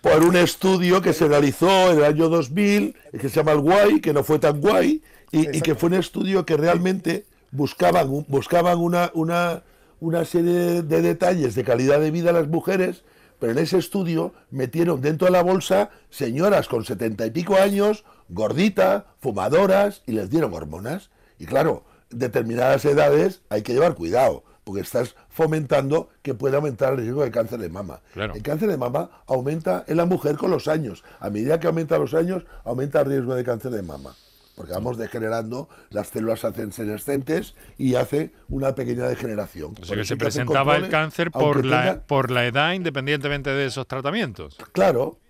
Por, 0.00 0.24
un 0.24 0.36
estudio 0.36 1.02
que 1.02 1.12
se 1.12 1.28
realizó 1.28 1.92
en 1.92 1.98
el 1.98 2.04
año 2.04 2.28
2000, 2.28 2.96
que 3.12 3.28
se 3.28 3.36
llama 3.36 3.52
el 3.52 3.60
Guay, 3.60 4.00
que 4.00 4.12
no 4.12 4.24
fue 4.24 4.38
tan 4.38 4.60
guay, 4.60 5.02
y, 5.30 5.60
que 5.60 5.74
fue 5.74 5.88
un 5.88 5.94
estudio 5.94 6.46
que 6.46 6.56
realmente 6.56 7.26
buscaban, 7.50 8.24
buscaban 8.28 8.78
una, 8.78 9.10
una, 9.14 9.62
una 10.00 10.24
serie 10.24 10.82
de 10.82 11.02
detalles 11.02 11.54
de 11.54 11.64
calidad 11.64 12.00
de 12.00 12.10
vida 12.10 12.30
a 12.30 12.32
las 12.32 12.48
mujeres 12.48 13.02
pero 13.38 13.52
en 13.52 13.58
ese 13.58 13.78
estudio 13.78 14.32
metieron 14.50 15.00
dentro 15.00 15.26
de 15.26 15.32
la 15.32 15.42
bolsa 15.42 15.90
señoras 16.10 16.68
con 16.68 16.84
setenta 16.84 17.26
y 17.26 17.30
pico 17.30 17.56
años 17.56 18.04
gorditas, 18.28 19.04
fumadoras 19.20 20.02
y 20.06 20.12
les 20.12 20.30
dieron 20.30 20.52
hormonas. 20.54 21.10
Y 21.38 21.46
claro, 21.46 21.84
determinadas 22.10 22.84
edades 22.84 23.42
hay 23.48 23.62
que 23.62 23.72
llevar 23.72 23.94
cuidado, 23.94 24.44
porque 24.64 24.82
estás 24.82 25.16
fomentando 25.30 26.10
que 26.22 26.34
pueda 26.34 26.56
aumentar 26.56 26.92
el 26.92 27.00
riesgo 27.00 27.24
de 27.24 27.30
cáncer 27.30 27.58
de 27.58 27.68
mama. 27.68 28.00
El 28.14 28.42
cáncer 28.42 28.68
de 28.68 28.76
mama 28.76 29.10
aumenta 29.26 29.84
en 29.86 29.96
la 29.96 30.04
mujer 30.04 30.36
con 30.36 30.50
los 30.50 30.68
años. 30.68 31.04
A 31.20 31.30
medida 31.30 31.58
que 31.58 31.66
aumenta 31.66 31.98
los 31.98 32.14
años, 32.14 32.44
aumenta 32.64 33.00
el 33.00 33.06
riesgo 33.06 33.34
de 33.34 33.44
cáncer 33.44 33.70
de 33.70 33.82
mama. 33.82 34.14
Porque 34.58 34.72
vamos 34.72 34.98
degenerando, 34.98 35.68
las 35.90 36.08
células 36.08 36.44
hacen 36.44 36.72
senescentes 36.72 37.54
y 37.78 37.94
hace 37.94 38.32
una 38.48 38.74
pequeña 38.74 39.06
degeneración. 39.06 39.74
O 39.80 39.84
sea 39.84 39.96
que 39.96 40.04
se 40.04 40.16
presentaba 40.16 40.76
el 40.76 40.88
cáncer 40.88 41.30
por 41.30 41.64
la, 41.64 42.02
por 42.06 42.32
la 42.32 42.44
edad 42.44 42.72
independientemente 42.72 43.50
de 43.50 43.66
esos 43.66 43.86
tratamientos. 43.86 44.58
Claro, 44.72 45.20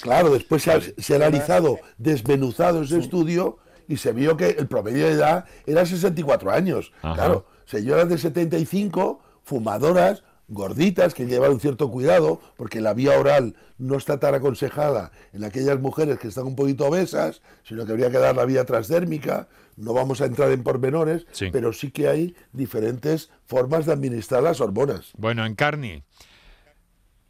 Claro, 0.00 0.30
después 0.30 0.62
se 0.62 0.72
ha, 0.72 1.16
analizado, 1.16 1.78
desmenuzado 1.96 2.82
ese 2.82 2.98
estudio 2.98 3.58
y 3.86 3.96
se 3.96 4.12
vio 4.12 4.36
que 4.36 4.50
el 4.50 4.66
promedio 4.66 5.06
de 5.06 5.12
edad 5.12 5.44
era 5.66 5.86
64 5.86 6.50
años. 6.50 6.92
Claro, 7.00 7.46
señoras 7.64 8.08
de 8.08 8.18
75, 8.18 9.20
fumadoras, 9.44 10.24
gorditas, 10.48 11.14
que 11.14 11.26
llevan 11.26 11.52
un 11.52 11.60
cierto 11.60 11.90
cuidado, 11.90 12.40
porque 12.56 12.80
la 12.80 12.94
vía 12.94 13.18
oral 13.18 13.54
no 13.76 13.96
está 13.96 14.18
tan 14.18 14.34
aconsejada 14.34 15.12
en 15.32 15.44
aquellas 15.44 15.78
mujeres 15.80 16.18
que 16.18 16.28
están 16.28 16.46
un 16.46 16.56
poquito 16.56 16.86
obesas, 16.86 17.42
sino 17.64 17.84
que 17.86 17.92
habría 17.92 18.10
que 18.10 18.18
dar 18.18 18.34
la 18.34 18.44
vía 18.44 18.64
transdérmica. 18.64 19.48
No 19.76 19.92
vamos 19.92 20.20
a 20.20 20.26
entrar 20.26 20.50
en 20.50 20.62
pormenores, 20.64 21.26
Sí. 21.32 21.50
pero 21.52 21.72
sí 21.72 21.90
que 21.90 22.08
hay 22.08 22.34
diferentes 22.52 23.30
formas 23.46 23.86
de 23.86 23.92
administrar 23.92 24.42
las 24.42 24.60
hormonas. 24.60 25.12
Bueno, 25.16 25.44
Encarni. 25.46 26.02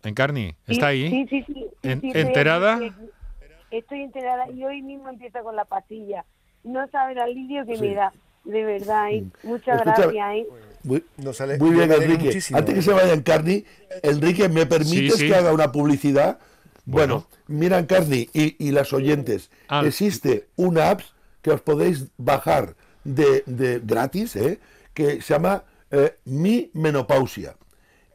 Encarni, 0.04 0.54
¿está 0.66 0.87
ahí? 0.88 1.10
Sí, 1.10 1.26
sí, 1.28 1.44
sí. 1.46 1.54
sí, 1.54 1.66
En- 1.82 2.00
sí, 2.00 2.06
estoy 2.08 2.22
¿enterada? 2.22 2.80
estoy 3.70 4.02
enterada 4.02 4.48
y 4.50 4.64
hoy 4.64 4.80
mismo 4.80 5.08
empiezo 5.10 5.42
con 5.42 5.56
la 5.56 5.64
pastilla. 5.64 6.25
No 6.64 6.88
sabe 6.90 7.12
el 7.12 7.18
alivio 7.18 7.66
que 7.66 7.76
me 7.78 7.94
da, 7.94 8.12
de 8.48 8.64
verdad. 8.64 9.10
¿eh? 9.12 9.24
Muchas 9.42 9.76
Escucha, 9.80 9.94
gracias. 10.08 10.34
¿eh? 10.36 10.46
Muy, 10.84 11.04
Nos 11.18 11.36
sale- 11.36 11.58
muy 11.58 11.70
bien, 11.70 11.90
Enrique. 11.92 12.24
muchísimo. 12.24 12.58
Antes 12.58 12.74
que 12.74 12.82
se 12.82 12.92
vaya 12.92 13.12
Encarni, 13.12 13.64
Enrique, 14.02 14.48
¿me 14.48 14.64
permites 14.66 15.14
Sí, 15.14 15.20
sí. 15.22 15.26
que 15.28 15.34
haga 15.34 15.52
una 15.52 15.70
publicidad? 15.72 16.38
Bueno. 16.86 17.26
Bueno, 17.26 17.26
mira, 17.48 17.78
Encarni 17.78 18.28
y, 18.32 18.56
y 18.66 18.70
las 18.72 18.92
oyentes, 18.92 19.50
Ah. 19.68 19.82
existe 19.84 20.46
una 20.56 20.90
app 20.90 21.00
que 21.42 21.50
os 21.50 21.60
podéis 21.60 22.06
bajar 22.16 22.74
de, 23.04 23.42
de 23.46 23.80
gratis, 23.84 24.36
¿eh? 24.36 24.58
que 24.94 25.20
se 25.20 25.34
llama 25.34 25.64
eh, 25.90 26.16
Mi 26.24 26.70
Menopausia. 26.74 27.56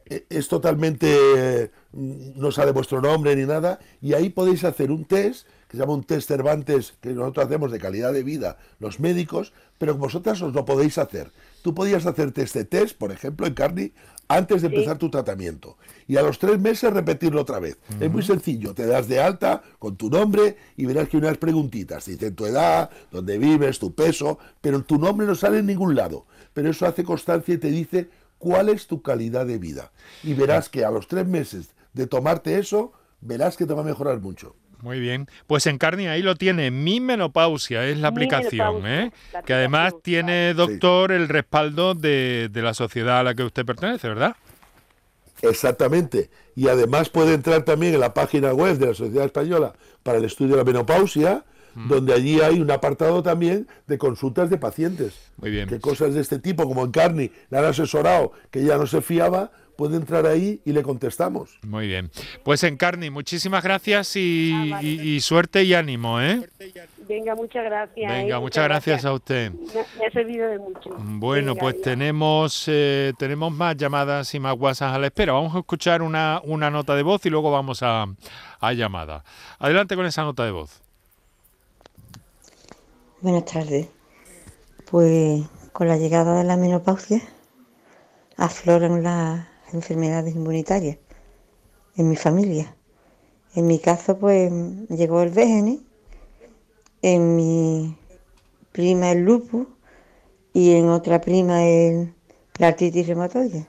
Eh, 0.06 0.24
Es 0.28 0.48
totalmente, 0.48 1.06
eh, 1.36 1.70
no 1.92 2.50
sale 2.52 2.72
vuestro 2.72 3.00
nombre 3.00 3.34
ni 3.36 3.44
nada, 3.46 3.78
y 4.02 4.12
ahí 4.14 4.28
podéis 4.30 4.64
hacer 4.64 4.90
un 4.90 5.04
test, 5.04 5.46
que 5.74 5.78
se 5.78 5.82
llama 5.82 5.94
un 5.94 6.04
test 6.04 6.28
Cervantes, 6.28 6.94
que 7.00 7.10
nosotros 7.10 7.46
hacemos 7.46 7.72
de 7.72 7.80
calidad 7.80 8.12
de 8.12 8.22
vida 8.22 8.58
los 8.78 9.00
médicos, 9.00 9.52
pero 9.76 9.96
vosotras 9.96 10.40
os 10.40 10.54
lo 10.54 10.64
podéis 10.64 10.98
hacer. 10.98 11.32
Tú 11.62 11.74
podías 11.74 12.06
hacerte 12.06 12.42
este 12.42 12.64
test, 12.64 12.96
por 12.96 13.10
ejemplo, 13.10 13.44
en 13.46 13.54
Carni, 13.54 13.92
antes 14.28 14.62
de 14.62 14.68
empezar 14.68 14.98
tu 14.98 15.10
tratamiento. 15.10 15.76
Y 16.06 16.16
a 16.16 16.22
los 16.22 16.38
tres 16.38 16.60
meses 16.60 16.92
repetirlo 16.92 17.40
otra 17.40 17.58
vez. 17.58 17.76
Es 17.98 18.08
muy 18.08 18.22
sencillo, 18.22 18.72
te 18.72 18.86
das 18.86 19.08
de 19.08 19.20
alta 19.20 19.62
con 19.80 19.96
tu 19.96 20.10
nombre 20.10 20.56
y 20.76 20.86
verás 20.86 21.08
que 21.08 21.16
hay 21.16 21.24
unas 21.24 21.38
preguntitas. 21.38 22.04
Te 22.04 22.12
dicen 22.12 22.36
tu 22.36 22.46
edad, 22.46 22.88
dónde 23.10 23.36
vives, 23.36 23.80
tu 23.80 23.94
peso, 23.94 24.38
pero 24.60 24.80
tu 24.82 24.98
nombre 24.98 25.26
no 25.26 25.34
sale 25.34 25.58
en 25.58 25.66
ningún 25.66 25.96
lado. 25.96 26.26
Pero 26.52 26.70
eso 26.70 26.86
hace 26.86 27.02
constancia 27.02 27.54
y 27.54 27.58
te 27.58 27.68
dice 27.68 28.10
cuál 28.38 28.68
es 28.68 28.86
tu 28.86 29.02
calidad 29.02 29.44
de 29.44 29.58
vida. 29.58 29.90
Y 30.22 30.34
verás 30.34 30.68
que 30.68 30.84
a 30.84 30.92
los 30.92 31.08
tres 31.08 31.26
meses 31.26 31.70
de 31.94 32.06
tomarte 32.06 32.58
eso, 32.60 32.92
verás 33.20 33.56
que 33.56 33.66
te 33.66 33.74
va 33.74 33.82
a 33.82 33.84
mejorar 33.84 34.20
mucho. 34.20 34.54
Muy 34.84 35.00
bien. 35.00 35.28
Pues 35.46 35.66
Encarni 35.66 36.08
ahí 36.08 36.20
lo 36.20 36.36
tiene. 36.36 36.70
Mi 36.70 37.00
menopausia 37.00 37.86
es 37.86 37.96
la 37.96 38.10
Mi 38.10 38.16
aplicación, 38.16 38.86
¿eh? 38.86 39.12
la 39.32 39.40
Que 39.40 39.54
además 39.54 39.94
tiene, 40.02 40.52
doctor, 40.52 41.10
el 41.10 41.30
respaldo 41.30 41.94
de, 41.94 42.50
de 42.52 42.62
la 42.62 42.74
sociedad 42.74 43.20
a 43.20 43.22
la 43.22 43.34
que 43.34 43.44
usted 43.44 43.64
pertenece, 43.64 44.08
¿verdad? 44.08 44.36
Exactamente. 45.40 46.28
Y 46.54 46.68
además 46.68 47.08
puede 47.08 47.32
entrar 47.32 47.62
también 47.62 47.94
en 47.94 48.00
la 48.00 48.12
página 48.12 48.52
web 48.52 48.76
de 48.76 48.88
la 48.88 48.94
Sociedad 48.94 49.24
Española 49.24 49.72
para 50.02 50.18
el 50.18 50.26
Estudio 50.26 50.52
de 50.52 50.58
la 50.58 50.64
Menopausia, 50.64 51.44
donde 51.74 52.12
allí 52.12 52.40
hay 52.40 52.60
un 52.60 52.70
apartado 52.70 53.22
también 53.22 53.66
de 53.86 53.96
consultas 53.96 54.50
de 54.50 54.58
pacientes. 54.58 55.14
Muy 55.38 55.50
bien. 55.50 55.66
Que 55.66 55.80
cosas 55.80 56.12
de 56.12 56.20
este 56.20 56.38
tipo, 56.38 56.68
como 56.68 56.84
en 56.84 56.92
Carni, 56.92 57.32
le 57.48 57.58
han 57.58 57.64
asesorado 57.64 58.32
que 58.50 58.60
ella 58.60 58.76
no 58.76 58.86
se 58.86 59.00
fiaba, 59.00 59.50
puede 59.76 59.96
entrar 59.96 60.26
ahí 60.26 60.60
y 60.64 60.72
le 60.72 60.82
contestamos. 60.82 61.58
Muy 61.62 61.86
bien. 61.88 62.10
Pues 62.42 62.62
Encarni, 62.64 63.10
muchísimas 63.10 63.62
gracias 63.64 64.16
y, 64.16 64.52
y- 64.80 65.00
y 65.16 65.20
suerte 65.20 65.62
y 65.64 65.74
ánimo, 65.74 66.20
¿eh? 66.20 66.48
Venga, 67.08 67.34
muchas 67.34 67.64
gracias. 67.64 68.10
¿eh? 68.10 68.14
Venga, 68.22 68.40
muchas 68.40 68.64
gracias 68.64 69.04
a 69.04 69.12
usted. 69.12 69.52
Me, 69.52 69.84
me 69.98 70.06
ha 70.06 70.10
servido 70.10 70.48
de 70.48 70.58
mucho. 70.58 70.90
Bueno, 70.98 71.48
Venga, 71.54 71.60
pues 71.60 71.82
tenemos 71.82 72.64
eh, 72.66 73.12
tenemos 73.18 73.52
más 73.52 73.76
llamadas 73.76 74.34
y 74.34 74.40
más 74.40 74.56
WhatsApp 74.58 74.94
a 74.94 74.98
la 74.98 75.06
espera. 75.08 75.32
Vamos 75.34 75.54
a 75.54 75.58
escuchar 75.58 76.02
una, 76.02 76.40
una 76.44 76.70
nota 76.70 76.94
de 76.94 77.02
voz 77.02 77.24
y 77.26 77.30
luego 77.30 77.50
vamos 77.50 77.82
a, 77.82 78.06
a 78.60 78.72
llamada. 78.72 79.24
Adelante 79.58 79.96
con 79.96 80.06
esa 80.06 80.22
nota 80.22 80.44
de 80.44 80.50
voz. 80.52 80.80
Buenas 83.20 83.44
tardes. 83.44 83.88
Pues 84.90 85.42
con 85.72 85.88
la 85.88 85.96
llegada 85.96 86.38
de 86.38 86.44
la 86.44 86.56
menopausia 86.56 87.20
afloran 88.36 89.02
las 89.02 89.46
enfermedades 89.74 90.34
inmunitarias 90.34 90.98
en 91.96 92.08
mi 92.08 92.16
familia. 92.16 92.74
En 93.54 93.66
mi 93.66 93.78
caso, 93.78 94.18
pues 94.18 94.52
llegó 94.88 95.22
el 95.22 95.30
VGN, 95.30 95.80
en 97.02 97.36
mi 97.36 97.96
prima 98.72 99.12
el 99.12 99.20
lupus 99.20 99.66
y 100.52 100.72
en 100.72 100.88
otra 100.88 101.20
prima 101.20 101.64
el, 101.64 102.14
la 102.58 102.68
artritis 102.68 103.06
reumatoide. 103.06 103.66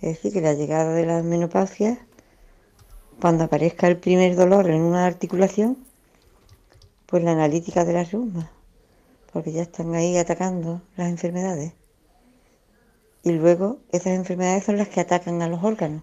Es 0.00 0.16
decir, 0.16 0.32
que 0.32 0.40
la 0.40 0.54
llegada 0.54 0.92
de 0.92 1.06
la 1.06 1.22
menopausia, 1.22 2.04
cuando 3.20 3.44
aparezca 3.44 3.86
el 3.86 3.98
primer 3.98 4.34
dolor 4.34 4.68
en 4.68 4.82
una 4.82 5.06
articulación, 5.06 5.78
pues 7.06 7.22
la 7.22 7.32
analítica 7.32 7.84
de 7.84 7.92
la 7.92 8.04
reuma, 8.04 8.50
porque 9.32 9.52
ya 9.52 9.62
están 9.62 9.94
ahí 9.94 10.16
atacando 10.16 10.82
las 10.96 11.08
enfermedades. 11.08 11.72
Y 13.22 13.32
luego 13.32 13.78
esas 13.92 14.14
enfermedades 14.14 14.64
son 14.64 14.76
las 14.76 14.88
que 14.88 15.00
atacan 15.00 15.40
a 15.42 15.48
los 15.48 15.62
órganos. 15.62 16.02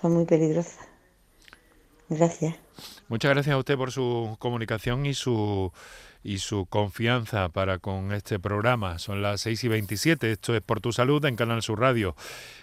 Son 0.00 0.12
muy 0.12 0.24
peligrosas. 0.24 0.78
Gracias. 2.08 2.54
Muchas 3.08 3.30
gracias 3.30 3.54
a 3.54 3.58
usted 3.58 3.76
por 3.76 3.92
su 3.92 4.36
comunicación 4.38 5.06
y 5.06 5.14
su 5.14 5.72
y 6.24 6.38
su 6.38 6.66
confianza 6.66 7.48
para 7.48 7.78
con 7.78 8.12
este 8.12 8.38
programa. 8.38 8.98
Son 8.98 9.22
las 9.22 9.40
6 9.40 9.64
y 9.64 9.68
27. 9.68 10.32
Esto 10.32 10.54
es 10.54 10.62
Por 10.62 10.80
tu 10.80 10.92
Salud 10.92 11.24
en 11.24 11.36
Canal 11.36 11.62
Sur 11.62 11.80
Radio. 11.80 12.14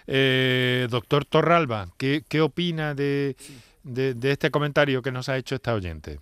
Eh, 0.06 0.86
doctor 0.90 1.24
Torralba, 1.24 1.88
¿qué, 1.98 2.24
qué 2.26 2.40
opina 2.40 2.94
de, 2.94 3.36
de, 3.82 4.14
de 4.14 4.32
este 4.32 4.50
comentario 4.50 5.02
que 5.02 5.12
nos 5.12 5.28
ha 5.28 5.36
hecho 5.36 5.54
esta 5.54 5.74
oyente? 5.74 6.20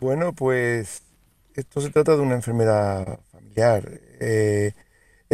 Bueno, 0.00 0.32
pues 0.32 1.02
esto 1.54 1.80
se 1.80 1.90
trata 1.90 2.16
de 2.16 2.22
una 2.22 2.34
enfermedad 2.34 3.20
familiar. 3.30 4.00
Eh, 4.20 4.72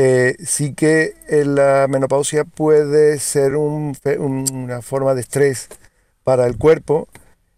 eh, 0.01 0.37
sí 0.47 0.75
que 0.75 1.17
eh, 1.27 1.45
la 1.45 1.89
menopausia 1.89 2.45
puede 2.45 3.19
ser 3.19 3.57
una 3.57 4.81
forma 4.81 5.13
de 5.15 5.23
estrés 5.23 5.69
para 6.23 6.47
el 6.47 6.57
cuerpo 6.57 7.09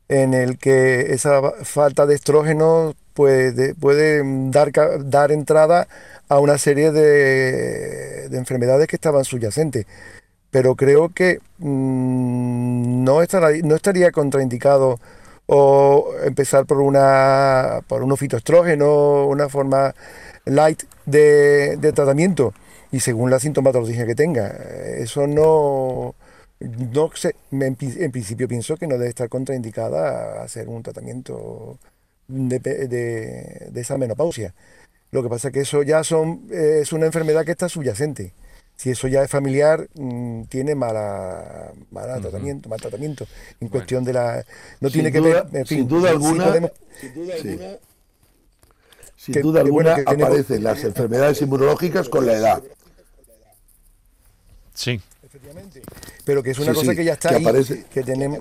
en 0.09 0.33
el 0.33 0.57
que 0.57 1.12
esa 1.12 1.53
falta 1.64 2.07
de 2.07 2.14
estrógeno 2.14 2.94
puede, 3.12 3.74
dar, 4.50 5.33
entrada 5.33 5.87
a 6.31 6.40
una 6.40 6.57
serie 6.57 6.92
de, 6.92 8.31
de 8.31 8.38
enfermedades 8.38 8.88
que 8.88 8.96
estaban 8.96 9.24
subyacentes. 9.24 9.87
Pero 10.50 10.76
creo 10.76 11.11
que 11.11 11.40
mm, 11.59 13.05
no 13.05 13.20
estaría 13.22 14.12
contraindicado 14.12 14.98
o 15.52 16.14
empezar 16.24 16.64
por 16.66 16.80
una 16.80 17.80
por 17.88 18.02
un 18.04 18.16
fitoestrógeno, 18.16 19.26
una 19.26 19.48
forma 19.48 19.94
light 20.44 20.84
de, 21.06 21.76
de 21.76 21.92
tratamiento 21.92 22.54
y 22.92 23.00
según 23.00 23.30
la 23.30 23.40
sintomatología 23.40 24.06
que 24.06 24.14
tenga. 24.14 24.48
Eso 24.98 25.26
no, 25.26 26.14
no 26.60 27.10
sé, 27.14 27.34
en, 27.52 27.76
en 27.80 28.10
principio 28.12 28.48
pienso 28.48 28.76
que 28.76 28.86
no 28.86 28.94
debe 28.98 29.08
estar 29.08 29.28
contraindicada 29.28 30.40
a 30.40 30.44
hacer 30.44 30.68
un 30.68 30.82
tratamiento 30.82 31.78
de, 32.28 32.58
de- 32.60 33.68
de 33.72 33.80
esa 33.80 33.98
menopausia. 33.98 34.54
Lo 35.12 35.22
que 35.22 35.28
pasa 35.28 35.48
es 35.48 35.54
que 35.54 35.60
eso 35.62 35.82
ya 35.82 36.04
son, 36.04 36.46
eh, 36.52 36.80
es 36.82 36.92
una 36.92 37.06
enfermedad 37.06 37.44
que 37.44 37.52
está 37.52 37.68
subyacente. 37.68 38.32
Si 38.81 38.88
eso 38.88 39.09
ya 39.09 39.23
es 39.23 39.31
familiar, 39.31 39.87
mm, 39.95 40.45
tiene 40.45 40.75
mala, 40.75 41.71
mala 41.90 42.19
tratamiento, 42.19 42.66
mal 42.71 42.81
tratamiento. 42.81 43.27
En 43.61 43.69
cuestión 43.69 44.05
de 44.05 44.14
la. 44.14 44.43
No 44.81 44.88
Sin 44.88 44.95
tiene 44.95 45.12
que 45.12 45.19
duda- 45.19 45.43
ver. 45.43 45.61
en 45.61 45.66
fin, 45.66 45.79
sin 45.81 45.88
duda 45.88 46.09
sí 46.09 46.14
alguna, 46.14 46.45
podemos- 46.47 46.71
Sí. 47.43 47.59
Sin 49.19 49.35
Que- 49.35 49.40
duda 49.43 49.62
que 49.62 49.71
bueno, 49.71 49.90
alguna 49.90 49.97
que 49.97 50.05
tiene- 50.05 50.23
aparecen 50.25 50.64
las 50.64 50.83
enfermedades 50.83 51.43
inmunológicas 51.43 52.09
con 52.09 52.25
la 52.25 52.33
edad. 52.33 52.62
Sí. 54.73 54.99
pero 56.25 56.43
que 56.43 56.51
es 56.53 56.59
una 56.59 56.73
Sí, 56.73 56.79
cosa 56.79 56.90
sí, 56.93 56.97
que 56.97 57.05
ya 57.05 57.12
está 57.12 57.29
que 57.29 57.35
ahí, 57.37 57.43
aparece. 57.43 57.85
que 57.93 58.03
tenemos. 58.03 58.38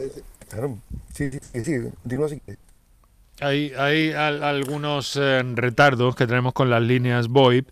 Claro, 0.47 0.77
sí, 1.13 1.29
sí, 1.31 1.39
sí, 1.53 1.63
sí, 1.65 1.79
continúa 2.01 2.27
así. 2.27 2.41
Hay, 3.41 3.71
hay 3.77 4.11
al- 4.11 4.43
algunos 4.43 5.15
eh, 5.15 5.41
retardos 5.55 6.15
que 6.15 6.27
tenemos 6.27 6.53
con 6.53 6.69
las 6.69 6.81
líneas 6.81 7.29
VoIP, 7.29 7.67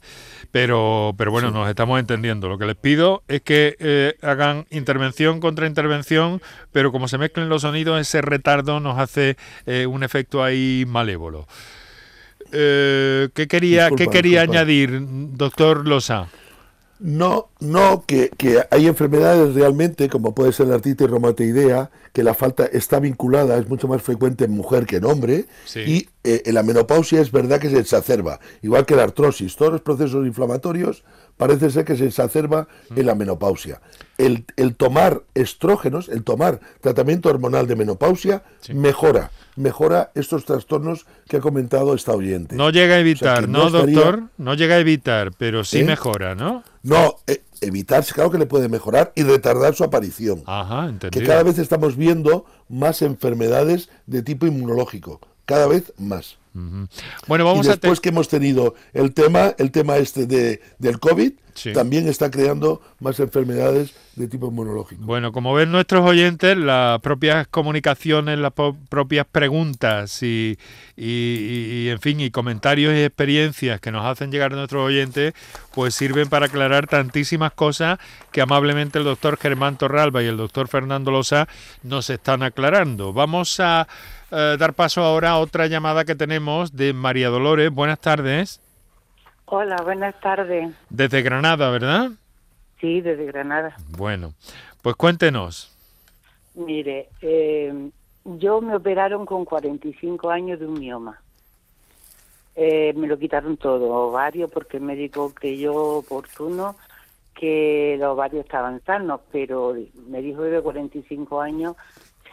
pero, 0.52 1.14
pero 1.18 1.30
bueno, 1.32 1.52
nos 1.52 1.68
estamos 1.70 2.00
entendiendo. 2.00 2.48
Lo 2.48 2.58
que 2.58 2.66
les 2.66 2.76
pido 2.78 3.22
es 3.28 3.42
que 3.42 3.76
eh, 3.80 4.16
hagan 4.22 4.66
intervención 4.70 5.40
contra 5.42 5.68
intervención, 5.68 6.42
pero 6.72 6.92
como 6.94 7.08
se 7.10 7.18
mezclen 7.18 7.50
los 7.50 7.64
sonidos, 7.64 8.00
ese 8.00 8.22
retardo 8.22 8.80
nos 8.80 8.98
hace 8.98 9.36
eh, 9.66 9.86
un 9.86 10.04
efecto 10.04 10.44
ahí 10.44 10.86
malévolo. 10.88 11.48
Eh, 12.52 13.28
¿Qué 13.34 13.48
quería, 13.48 13.90
Disculpa, 13.90 14.04
¿qué 14.06 14.10
quería 14.10 14.42
disculpa. 14.42 14.60
añadir, 14.62 15.00
doctor 15.02 15.86
Losa? 15.86 16.28
No, 17.00 17.50
no, 17.60 18.04
que, 18.08 18.30
que 18.38 18.64
hay 18.72 18.88
enfermedades 18.88 19.54
realmente, 19.54 20.10
como 20.10 20.34
puede 20.34 20.52
ser 20.52 20.68
la 20.68 20.76
artritis 20.76 21.10
reumatoidea, 21.10 21.92
que 22.12 22.24
la 22.24 22.34
falta 22.34 22.66
está 22.66 23.00
vinculada, 23.00 23.58
es 23.58 23.70
mucho 23.70 23.88
más 23.88 24.02
frecuente 24.02 24.46
en 24.46 24.52
mujer 24.52 24.86
que 24.88 24.96
en 24.96 25.06
hombre, 25.06 25.46
Sí. 25.66 25.80
y 25.86 26.10
eh, 26.24 26.42
en 26.46 26.56
la 26.56 26.64
menopausia 26.64 27.22
es 27.22 27.32
verdad 27.32 27.60
que 27.60 27.70
se 27.70 27.78
exacerba, 27.80 28.40
igual 28.64 28.86
que 28.86 28.96
la 28.96 29.04
artrosis. 29.04 29.56
Todos 29.56 29.74
los 29.74 29.82
procesos 29.82 30.26
inflamatorios 30.26 31.04
parece 31.38 31.70
ser 31.70 31.86
que 31.86 31.96
se 31.96 32.08
exacerba 32.08 32.68
en 32.96 33.06
la 33.06 33.16
menopausia. 33.16 33.82
El, 34.18 34.46
el 34.56 34.76
tomar 34.76 35.22
estrógenos, 35.36 36.10
el 36.10 36.24
tomar 36.24 36.60
tratamiento 36.82 37.30
hormonal 37.30 37.68
de 37.68 37.76
menopausia, 37.76 38.44
mejora, 38.74 39.32
mejora 39.56 40.12
estos 40.16 40.46
trastornos 40.46 41.06
que 41.30 41.38
ha 41.38 41.40
comentado 41.40 41.94
esta 41.94 42.14
oyente. 42.14 42.56
No 42.56 42.72
llega 42.72 42.96
a 42.96 43.00
evitar, 43.00 43.48
¿no, 43.48 43.70
doctor? 43.70 44.24
No 44.38 44.56
llega 44.56 44.76
a 44.76 44.80
evitar, 44.80 45.32
pero 45.38 45.64
sí 45.64 45.80
¿Eh? 45.80 45.84
mejora, 45.84 46.36
¿no? 46.36 46.64
No, 46.84 47.16
eh, 47.28 47.42
evitar, 47.62 48.04
claro 48.06 48.32
que 48.32 48.38
le 48.38 48.46
puede 48.46 48.70
mejorar 48.70 49.12
y 49.16 49.24
retardar 49.24 49.76
su 49.76 49.84
aparición. 49.84 50.44
Ajá, 50.46 50.86
que 50.86 50.90
entendido. 50.90 51.28
cada 51.28 51.44
vez 51.44 51.60
estamos 51.60 51.96
viendo 51.96 52.46
más 52.70 53.02
enfermedades 53.02 53.90
de 54.06 54.24
tipo 54.24 54.48
inmunológico, 54.48 55.20
cada 55.46 55.68
vez 55.68 55.94
más. 55.98 56.38
Bueno, 57.28 57.46
vamos 57.46 57.66
y 57.66 57.70
a 57.70 57.72
después 57.74 58.00
que 58.00 58.10
hemos 58.10 58.28
tenido 58.28 58.76
el 58.94 59.14
tema, 59.14 59.54
el 59.58 59.72
tema 59.72 59.98
este 59.98 60.26
de, 60.26 60.62
del 60.80 61.00
COVID, 61.00 61.34
Sí. 61.54 61.74
también 61.74 62.08
está 62.08 62.30
creando 62.30 62.82
más 63.00 63.20
enfermedades 63.20 63.94
de 64.18 64.28
tipo 64.28 64.48
inmunológico. 64.48 65.04
Bueno, 65.06 65.32
como 65.32 65.54
ven 65.54 65.72
nuestros 65.72 66.04
oyentes, 66.04 66.58
las 66.58 67.00
propias 67.02 67.48
comunicaciones, 67.48 68.40
las 68.40 68.52
propias 68.90 69.28
preguntas 69.32 70.24
y, 70.24 70.58
y- 70.96 71.06
y- 71.06 71.84
y, 71.86 71.90
en 71.90 72.00
fin, 72.02 72.20
y 72.20 72.32
comentarios 72.32 72.94
y 72.96 73.04
experiencias 73.04 73.80
que 73.80 73.92
nos 73.92 74.06
hacen 74.06 74.32
llegar 74.32 74.52
nuestros 74.54 74.84
oyentes, 74.88 75.34
pues 75.74 75.94
sirven 75.94 76.30
para 76.30 76.48
aclarar 76.48 76.88
tantísimas 76.88 77.52
cosas 77.54 78.00
que 78.32 78.42
amablemente 78.42 78.98
el 78.98 79.06
doctor 79.06 79.38
Germán 79.38 79.78
Torralba 79.78 80.24
y 80.24 80.26
el 80.26 80.38
doctor 80.38 80.68
Fernando 80.68 81.12
Losa 81.12 81.48
nos 81.84 82.10
están 82.10 82.42
aclarando. 82.42 83.14
Vamos 83.14 83.60
a 83.60 83.88
eh, 84.32 84.58
dar 84.60 84.74
paso 84.74 85.04
ahora 85.04 85.30
a 85.32 85.38
otra 85.38 85.68
llamada 85.68 86.06
que 86.06 86.16
tenemos 86.16 86.76
de 86.76 86.92
María 86.94 87.30
Dolores. 87.30 87.70
Buenas 87.72 88.00
tardes. 88.00 88.60
Hola, 89.46 89.78
buenas 89.84 90.20
tardes. 90.20 90.72
Desde 90.90 91.22
Granada, 91.22 91.70
¿verdad? 91.70 92.12
Sí, 92.80 93.02
desde 93.02 93.26
Granada. 93.26 93.76
Bueno, 93.98 94.34
pues 94.82 94.96
cuéntenos. 94.96 95.76
Mire, 96.54 97.10
eh, 97.22 97.90
yo 98.26 98.62
me 98.62 98.76
operaron 98.76 99.26
con 99.26 99.46
45 99.46 100.30
años 100.30 100.60
de 100.60 100.68
un 100.68 100.80
mioma. 100.80 101.22
Eh, 102.56 102.94
me 102.96 103.08
lo 103.08 103.20
quitaron 103.20 103.58
todo, 103.58 103.92
ovario, 103.92 104.48
porque 104.48 104.78
el 104.78 104.84
médico 104.84 105.32
creyó 105.34 105.76
oportuno 105.76 106.76
que 107.36 107.98
los 108.00 108.10
ovarios 108.10 108.46
estaban 108.46 108.82
sanos, 108.84 109.22
pero 109.32 109.76
me 110.08 110.22
dijo 110.22 110.42
de 110.42 110.60
45 110.60 111.40
años 111.40 111.76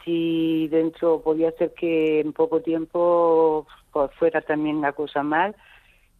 si 0.04 0.68
dentro 0.68 1.20
podía 1.20 1.50
ser 1.52 1.72
que 1.74 2.20
en 2.20 2.32
poco 2.32 2.60
tiempo 2.60 3.66
pues, 3.92 4.10
fuera 4.14 4.40
también 4.40 4.80
la 4.80 4.92
cosa 4.92 5.22
mal 5.22 5.54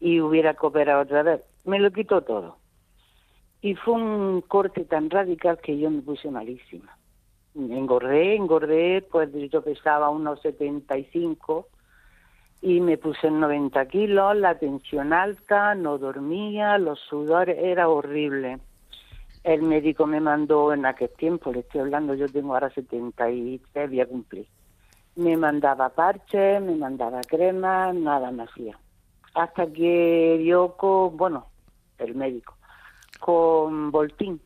y 0.00 0.20
hubiera 0.20 0.54
que 0.54 0.66
operar 0.66 0.98
otra 0.98 1.22
vez. 1.22 1.40
Me 1.64 1.78
lo 1.78 1.90
quitó 1.90 2.20
todo. 2.22 2.58
Y 3.64 3.74
fue 3.76 3.94
un 3.94 4.42
corte 4.42 4.84
tan 4.84 5.08
radical 5.08 5.58
que 5.58 5.78
yo 5.78 5.88
me 5.88 6.02
puse 6.02 6.30
malísima. 6.30 6.98
Engordé, 7.54 8.36
engordé, 8.36 9.00
pues 9.10 9.30
yo 9.50 9.62
pesaba 9.62 10.10
unos 10.10 10.42
75 10.42 11.66
y 12.60 12.82
me 12.82 12.98
puse 12.98 13.28
en 13.28 13.40
90 13.40 13.86
kilos, 13.86 14.36
la 14.36 14.58
tensión 14.58 15.14
alta, 15.14 15.74
no 15.74 15.96
dormía, 15.96 16.76
los 16.76 17.00
sudores, 17.08 17.56
era 17.58 17.88
horrible. 17.88 18.58
El 19.44 19.62
médico 19.62 20.06
me 20.06 20.20
mandó 20.20 20.74
en 20.74 20.84
aquel 20.84 21.08
tiempo, 21.16 21.50
le 21.50 21.60
estoy 21.60 21.80
hablando, 21.80 22.12
yo 22.12 22.28
tengo 22.28 22.52
ahora 22.52 22.68
73, 22.68 23.88
voy 23.88 24.00
a 24.02 24.06
cumplir. 24.06 24.46
Me 25.16 25.38
mandaba 25.38 25.88
parches, 25.88 26.60
me 26.60 26.74
mandaba 26.74 27.22
crema, 27.22 27.94
nada 27.94 28.30
me 28.30 28.42
hacía. 28.42 28.78
Hasta 29.32 29.72
que 29.72 30.36
dio 30.38 30.76
con, 30.76 31.16
bueno, 31.16 31.46
el 31.96 32.14
médico, 32.14 32.53
con 33.24 33.90
Voltín. 33.90 34.38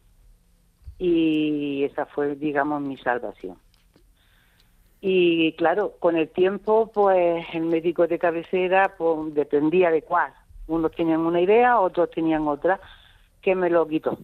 Y 0.98 1.82
esa 1.82 2.06
fue, 2.06 2.36
digamos, 2.36 2.80
mi 2.80 2.96
salvación. 2.96 3.56
Y 5.00 5.52
claro, 5.54 5.94
con 5.98 6.16
el 6.16 6.28
tiempo, 6.28 6.88
pues 6.94 7.44
el 7.54 7.64
médico 7.64 8.06
de 8.06 8.20
cabecera 8.20 8.94
pues, 8.96 9.34
dependía 9.34 9.90
de 9.90 10.02
cuál. 10.02 10.32
Unos 10.68 10.92
tenían 10.92 11.22
una 11.22 11.40
idea, 11.40 11.80
otros 11.80 12.08
tenían 12.12 12.46
otra, 12.46 12.78
que 13.42 13.56
me 13.56 13.68
lo 13.68 13.88
quitó. 13.88 14.16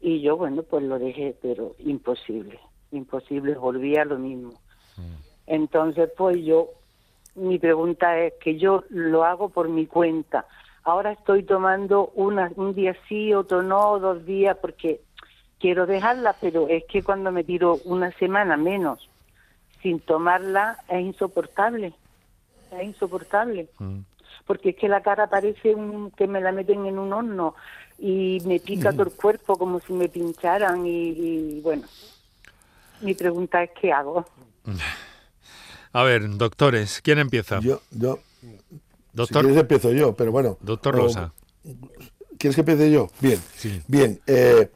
Y 0.00 0.20
yo, 0.20 0.36
bueno, 0.36 0.62
pues 0.62 0.84
lo 0.84 1.00
dejé, 1.00 1.36
pero 1.42 1.74
imposible, 1.80 2.60
imposible, 2.92 3.54
volvía 3.56 4.02
a 4.02 4.04
lo 4.04 4.16
mismo. 4.16 4.52
Entonces, 5.44 6.08
pues 6.16 6.36
yo, 6.44 6.68
mi 7.34 7.58
pregunta 7.58 8.16
es 8.20 8.34
que 8.34 8.56
yo 8.56 8.84
lo 8.90 9.24
hago 9.24 9.48
por 9.48 9.68
mi 9.68 9.86
cuenta. 9.86 10.46
Ahora 10.88 11.12
estoy 11.12 11.42
tomando 11.42 12.12
una, 12.14 12.50
un 12.56 12.74
día 12.74 12.96
sí, 13.10 13.34
otro 13.34 13.62
no, 13.62 13.98
dos 13.98 14.24
días, 14.24 14.56
porque 14.58 15.02
quiero 15.60 15.84
dejarla, 15.86 16.34
pero 16.40 16.66
es 16.66 16.82
que 16.86 17.02
cuando 17.02 17.30
me 17.30 17.44
tiro 17.44 17.78
una 17.84 18.10
semana 18.12 18.56
menos 18.56 19.06
sin 19.82 20.00
tomarla 20.00 20.78
es 20.88 21.02
insoportable, 21.02 21.92
es 22.72 22.82
insoportable. 22.82 23.68
Porque 24.46 24.70
es 24.70 24.76
que 24.76 24.88
la 24.88 25.02
cara 25.02 25.26
parece 25.26 25.74
un, 25.74 26.10
que 26.10 26.26
me 26.26 26.40
la 26.40 26.52
meten 26.52 26.86
en 26.86 26.98
un 26.98 27.12
horno 27.12 27.54
y 27.98 28.38
me 28.46 28.58
pica 28.58 28.90
todo 28.90 29.02
el 29.02 29.12
cuerpo 29.12 29.58
como 29.58 29.80
si 29.80 29.92
me 29.92 30.08
pincharan 30.08 30.86
y, 30.86 31.10
y 31.10 31.60
bueno, 31.60 31.82
mi 33.02 33.12
pregunta 33.12 33.62
es 33.62 33.72
¿qué 33.78 33.92
hago? 33.92 34.24
A 35.92 36.02
ver, 36.02 36.28
doctores, 36.38 37.02
¿quién 37.02 37.18
empieza? 37.18 37.60
Yo, 37.60 37.82
yo, 37.90 38.20
Doctor- 39.12 39.42
si 39.42 39.46
quieres 39.48 39.60
empiezo 39.62 39.92
yo, 39.92 40.14
pero 40.14 40.32
bueno. 40.32 40.58
Doctor 40.60 40.94
Rosa. 40.94 41.32
¿Quieres 42.38 42.54
que 42.54 42.60
empiece 42.60 42.90
yo? 42.90 43.08
Bien. 43.20 43.40
Sí. 43.56 43.82
Bien, 43.88 44.20
eh, 44.26 44.70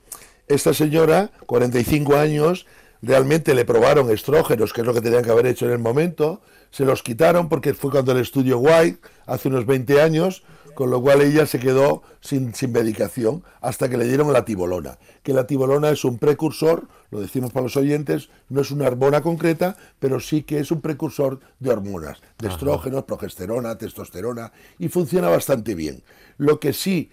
esta 0.49 0.75
señora, 0.75 1.31
45 1.47 2.17
años, 2.17 2.67
realmente 3.03 3.55
le 3.55 3.65
probaron 3.65 4.11
estrógenos, 4.11 4.73
que 4.73 4.81
es 4.81 4.87
lo 4.87 4.93
que 4.95 5.01
tenían 5.01 5.23
que 5.25 5.31
haber 5.31 5.47
hecho 5.47 5.67
en 5.67 5.73
el 5.73 5.79
momento, 5.79 6.41
se 6.71 6.85
los 6.85 7.03
quitaron 7.03 7.49
porque 7.49 7.75
fue 7.75 7.91
cuando 7.91 8.13
el 8.13 8.19
estudio 8.19 8.59
White, 8.59 8.99
hace 9.27 9.49
unos 9.49 9.67
20 9.67 10.01
años, 10.01 10.43
con 10.75 10.91
lo 10.91 11.01
cual 11.01 11.23
ella 11.23 11.47
se 11.47 11.59
quedó 11.59 12.03
sin, 12.21 12.55
sin 12.55 12.73
medicación 12.73 13.43
hasta 13.61 13.89
que 13.89 13.97
le 13.97 14.07
dieron 14.07 14.33
la 14.33 14.45
tibolona. 14.45 14.99
Que 15.23 15.33
la 15.33 15.47
tibolona 15.47 15.91
es 15.91 16.05
un 16.05 16.19
precursor, 16.19 16.89
lo 17.11 17.21
decimos 17.21 17.53
para 17.53 17.65
los 17.65 17.77
oyentes, 17.77 18.31
no 18.49 18.61
es 18.61 18.71
una 18.71 18.87
hormona 18.87 19.21
concreta, 19.21 19.77
pero 19.99 20.21
sí 20.21 20.43
que 20.43 20.59
es 20.59 20.71
un 20.71 20.81
precursor 20.81 21.41
de 21.59 21.71
hormonas, 21.71 22.21
de 22.39 22.49
estrógenos, 22.49 23.05
progesterona, 23.05 23.79
testosterona, 23.79 24.53
y 24.79 24.89
funciona 24.89 25.29
bastante 25.29 25.75
bien. 25.75 26.03
Lo 26.39 26.59
que 26.59 26.73
sí 26.73 27.11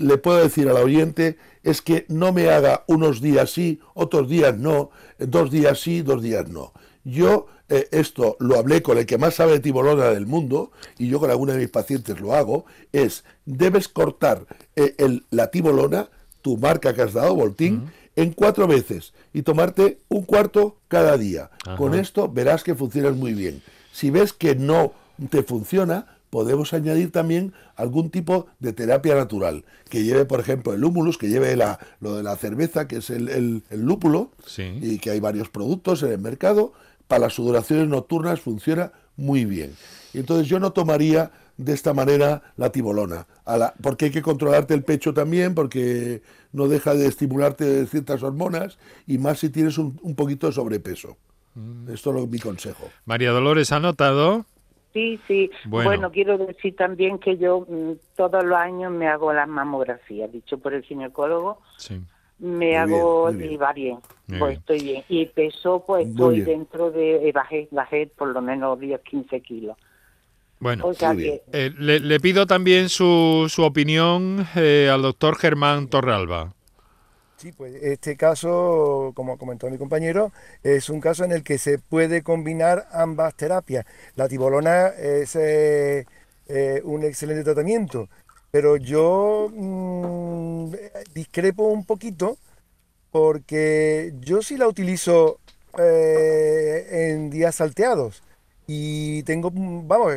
le 0.00 0.16
puedo 0.16 0.38
decir 0.38 0.68
al 0.68 0.76
oyente 0.76 1.36
es 1.62 1.82
que 1.82 2.06
no 2.08 2.32
me 2.32 2.48
haga 2.48 2.84
unos 2.86 3.20
días 3.20 3.50
sí, 3.50 3.80
otros 3.92 4.28
días 4.28 4.56
no, 4.56 4.90
dos 5.18 5.50
días 5.50 5.78
sí, 5.78 6.00
dos 6.00 6.22
días 6.22 6.48
no. 6.48 6.72
Yo 7.04 7.46
eh, 7.68 7.88
esto 7.92 8.36
lo 8.40 8.58
hablé 8.58 8.82
con 8.82 8.98
el 8.98 9.06
que 9.06 9.16
más 9.18 9.34
sabe 9.34 9.52
de 9.52 9.60
tibolona 9.60 10.06
del 10.10 10.26
mundo, 10.26 10.72
y 10.98 11.08
yo 11.08 11.20
con 11.20 11.30
alguna 11.30 11.52
de 11.54 11.60
mis 11.60 11.70
pacientes 11.70 12.20
lo 12.20 12.34
hago, 12.34 12.64
es 12.92 13.24
debes 13.46 13.88
cortar 13.88 14.44
eh, 14.76 14.94
el- 14.98 15.24
la 15.30 15.50
tibolona, 15.50 16.08
tu 16.42 16.56
marca 16.56 16.94
que 16.94 17.02
has 17.02 17.12
dado, 17.12 17.34
Voltín, 17.34 17.90
en 18.16 18.32
cuatro 18.32 18.66
veces 18.66 19.12
y 19.32 19.42
tomarte 19.42 19.98
un 20.08 20.22
cuarto 20.24 20.78
cada 20.88 21.16
día. 21.16 21.50
Con 21.76 21.94
esto 21.94 22.28
verás 22.28 22.64
que 22.64 22.74
funcionas 22.74 23.14
muy 23.14 23.34
bien. 23.34 23.62
Si 23.92 24.10
ves 24.10 24.32
que 24.32 24.56
no 24.56 24.92
te 25.30 25.42
funciona, 25.42 26.06
podemos 26.28 26.72
añadir 26.74 27.12
también 27.12 27.52
algún 27.76 28.10
tipo 28.10 28.46
de 28.58 28.72
terapia 28.72 29.14
natural, 29.14 29.64
que 29.88 30.02
lleve, 30.04 30.24
por 30.24 30.40
ejemplo, 30.40 30.72
el 30.74 30.84
humulus, 30.84 31.18
que 31.18 31.28
lleve 31.28 31.56
la, 31.56 31.78
lo 32.00 32.16
de 32.16 32.22
la 32.22 32.36
cerveza, 32.36 32.88
que 32.88 32.96
es 32.96 33.10
el, 33.10 33.28
el- 33.28 33.62
el 33.70 33.80
lúpulo, 33.82 34.30
Sí. 34.46 34.78
y 34.82 34.98
que 34.98 35.10
hay 35.10 35.20
varios 35.20 35.48
productos 35.48 36.02
en 36.02 36.10
el 36.12 36.18
mercado. 36.18 36.72
Para 37.10 37.22
las 37.22 37.32
sudoraciones 37.34 37.88
nocturnas 37.88 38.40
funciona 38.40 38.92
muy 39.16 39.44
bien. 39.44 39.72
Y 40.14 40.18
entonces 40.18 40.46
yo 40.46 40.60
no 40.60 40.72
tomaría 40.72 41.32
de 41.56 41.72
esta 41.72 41.92
manera 41.92 42.40
la 42.56 42.70
tibolona, 42.70 43.26
a 43.44 43.56
la- 43.58 43.74
porque 43.82 44.04
hay 44.04 44.10
que 44.12 44.22
controlarte 44.22 44.74
el 44.74 44.84
pecho 44.84 45.12
también, 45.12 45.56
porque 45.56 46.22
no 46.52 46.68
deja 46.68 46.94
de 46.94 47.08
estimularte 47.08 47.84
ciertas 47.86 48.22
hormonas, 48.22 48.78
y 49.08 49.18
más 49.18 49.40
si 49.40 49.50
tienes 49.50 49.76
un, 49.76 49.98
un 50.02 50.14
poquito 50.14 50.46
de 50.46 50.52
sobrepeso. 50.52 51.16
Esto 51.92 52.10
es 52.10 52.16
lo- 52.16 52.26
mi 52.28 52.38
consejo. 52.38 52.88
María 53.06 53.32
Dolores, 53.32 53.72
¿ha 53.72 53.80
notado? 53.80 54.46
Sí, 54.92 55.18
sí. 55.26 55.50
Bueno. 55.66 55.90
Bueno, 55.90 56.12
quiero 56.12 56.38
decir 56.38 56.76
también 56.76 57.18
que 57.18 57.36
yo 57.38 57.66
mm, 57.68 57.92
todos 58.16 58.44
los 58.44 58.56
años 58.56 58.92
me 58.92 59.08
hago 59.08 59.32
las 59.32 59.48
mamografías, 59.48 60.30
dicho 60.30 60.58
por 60.58 60.74
el 60.74 60.84
ginecólogo, 60.84 61.60
Sí. 61.76 62.00
me 62.38 62.68
Muy 62.68 62.74
hago 62.76 63.24
bien, 63.26 63.36
muy 63.36 63.42
bien. 63.42 63.52
y 63.52 63.56
va 63.56 63.72
bien, 63.72 63.98
Muy 64.30 64.38
pues 64.38 64.50
bien. 64.50 64.60
estoy 64.60 64.82
bien. 64.82 65.04
Y 65.08 65.26
peso, 65.26 65.84
pues 65.86 66.06
Muy 66.06 66.12
estoy 66.12 66.34
bien. 66.36 66.44
dentro 66.44 66.90
de, 66.90 67.28
eh, 67.28 67.32
bajé, 67.32 67.68
bajé 67.70 68.06
por 68.06 68.28
lo 68.28 68.40
menos 68.42 68.78
10, 68.80 69.00
15 69.02 69.40
kilos. 69.42 69.76
Bueno, 70.60 70.86
O 70.86 70.94
sea 70.94 71.14
Muy 71.14 71.16
bien. 71.16 71.40
que, 71.52 71.66
eh, 71.66 71.72
le, 71.78 72.00
le 72.00 72.20
pido 72.20 72.46
también 72.46 72.88
su, 72.88 73.46
su 73.48 73.62
opinión 73.64 74.46
eh, 74.56 74.90
al 74.92 75.02
doctor 75.02 75.36
Germán 75.36 75.88
Torralba. 75.88 76.54
Sí, 77.36 77.52
pues 77.52 77.74
este 77.82 78.16
caso, 78.18 79.12
como 79.14 79.38
comentó 79.38 79.70
mi 79.70 79.78
compañero, 79.78 80.30
es 80.62 80.90
un 80.90 81.00
caso 81.00 81.24
en 81.24 81.32
el 81.32 81.42
que 81.42 81.56
se 81.56 81.78
puede 81.78 82.22
combinar 82.22 82.86
ambas 82.92 83.34
terapias. 83.34 83.86
La 84.14 84.28
tibolona 84.28 84.88
es 84.88 85.34
eh, 85.36 86.06
eh, 86.48 86.82
un 86.84 87.02
excelente 87.04 87.44
tratamiento 87.44 88.08
pero 88.52 88.76
yo 88.76 89.48
mm, 89.52 90.72
discrepo 91.14 91.64
un 91.68 91.84
poquito 91.84 92.36
porque 93.10 94.12
yo 94.20 94.42
sí 94.42 94.56
la 94.56 94.68
utilizo 94.68 95.40
eh, 95.78 96.86
en 97.12 97.30
días 97.30 97.56
salteados. 97.56 98.22
Y 98.66 99.22
tengo, 99.24 99.50
mm, 99.50 99.88
vamos, 99.88 100.12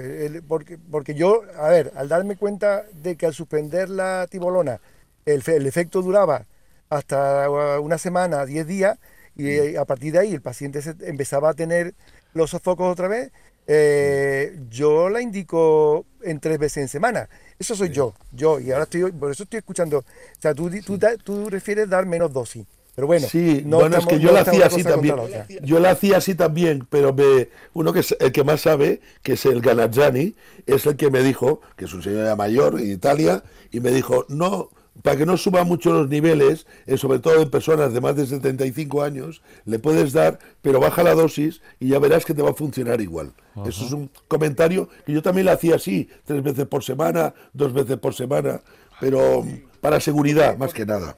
porque, 0.48 0.78
porque 0.92 1.16
yo, 1.16 1.42
a 1.58 1.70
ver, 1.70 1.92
al 1.96 2.08
darme 2.10 2.36
cuenta 2.38 2.86
de 2.94 3.16
que 3.16 3.26
al 3.26 3.34
suspender 3.34 3.90
la 3.90 4.28
tibolona, 4.30 4.80
el, 5.26 5.42
fe- 5.42 5.56
el 5.58 5.66
efecto 5.68 6.02
duraba 6.02 6.46
hasta 6.90 7.50
uh, 7.50 7.82
una 7.82 7.98
semana, 7.98 8.46
10 8.46 8.68
días, 8.68 9.00
y 9.36 9.76
a 9.76 9.86
partir 9.86 10.14
de 10.14 10.20
ahí 10.20 10.34
el 10.34 10.42
paciente 10.42 10.82
se 10.84 10.94
empezaba 11.02 11.50
a 11.50 11.54
tener 11.56 11.96
los 12.34 12.52
sofocos 12.52 12.92
otra 12.92 13.08
vez, 13.08 13.32
eh, 13.66 14.60
yo 14.70 15.10
la 15.10 15.22
indico 15.22 16.06
en 16.22 16.40
tres 16.40 16.60
veces 16.60 16.78
en 16.84 16.88
semana. 16.90 17.30
Eso 17.58 17.76
soy 17.76 17.90
yo, 17.90 18.14
yo, 18.32 18.60
y 18.60 18.72
ahora 18.72 18.84
estoy, 18.84 19.12
por 19.12 19.32
eso 19.32 19.44
estoy 19.44 19.60
escuchando. 19.60 20.00
O 20.00 20.04
sea, 20.42 20.54
tú, 20.54 20.70
di- 20.70 20.82
tú, 20.82 21.00
tú 21.24 21.50
refieres 21.50 21.90
dar 21.90 22.06
menos 22.06 22.32
dosis. 22.32 22.66
Pero 22.96 23.08
bueno, 23.08 23.28
Sí, 23.28 23.64
no 23.66 23.80
bueno, 23.80 23.98
es 23.98 24.06
que 24.06 24.20
yo 24.20 24.28
no 24.30 24.36
la 24.36 24.42
hacía 24.42 24.68
así 24.68 24.84
también. 24.84 25.16
la. 25.16 25.48
Yo 25.64 25.80
la 25.80 25.92
hacía 25.92 26.18
así 26.18 26.36
también, 26.36 26.86
pero 26.90 27.14
me, 27.14 27.50
uno 27.74 27.92
que 27.92 28.00
es 28.00 28.16
el 28.20 28.32
que 28.32 28.44
más 28.44 28.62
sabe, 28.62 29.02
que 29.24 29.34
es 29.34 29.46
el 29.46 29.62
Ganazzani, 29.62 30.36
es 30.68 30.86
el 30.86 30.96
que 30.96 31.10
me 31.10 31.24
dijo, 31.24 31.62
que 31.76 31.86
es 31.86 31.94
un 31.94 32.04
señor 32.04 32.26
ya 32.26 32.36
mayor 32.36 32.80
en 32.80 32.92
Italia, 32.92 33.44
y 33.72 33.80
me 33.80 33.90
dijo, 33.90 34.26
no, 34.30 34.70
para 35.02 35.18
que 35.18 35.26
no 35.26 35.38
suba 35.38 35.64
mucho 35.64 35.92
los 35.92 36.08
niveles, 36.08 36.68
eh, 36.86 36.98
sobre 36.98 37.20
todo 37.20 37.42
en 37.42 37.50
personas 37.50 37.94
de 37.94 38.02
más 38.02 38.16
de 38.16 38.28
75 38.28 39.02
años, 39.02 39.42
le 39.66 39.80
puedes 39.80 40.14
dar, 40.14 40.38
pero 40.62 40.80
baja 40.80 41.02
la 41.02 41.16
dosis 41.16 41.62
y 41.80 41.90
ya 41.90 42.00
verás 42.00 42.26
que 42.26 42.36
te 42.36 42.44
va 42.44 42.52
a 42.52 42.54
funcionar 42.54 43.02
igual. 43.02 43.34
Eso 43.66 43.86
es 43.86 43.92
un 43.92 44.10
comentario 44.28 44.90
que 45.06 45.14
yo 45.14 45.22
también 45.22 45.46
lo 45.46 45.52
hacía 45.52 45.76
así, 45.76 46.10
tres 46.26 46.44
veces 46.44 46.68
por 46.68 46.84
semana, 46.84 47.34
dos 47.54 47.74
veces 47.74 47.98
por 47.98 48.14
semana, 48.14 48.62
pero 49.00 49.44
para 49.82 50.00
seguridad, 50.00 50.58
más 50.58 50.74
que 50.74 50.86
nada. 50.86 51.18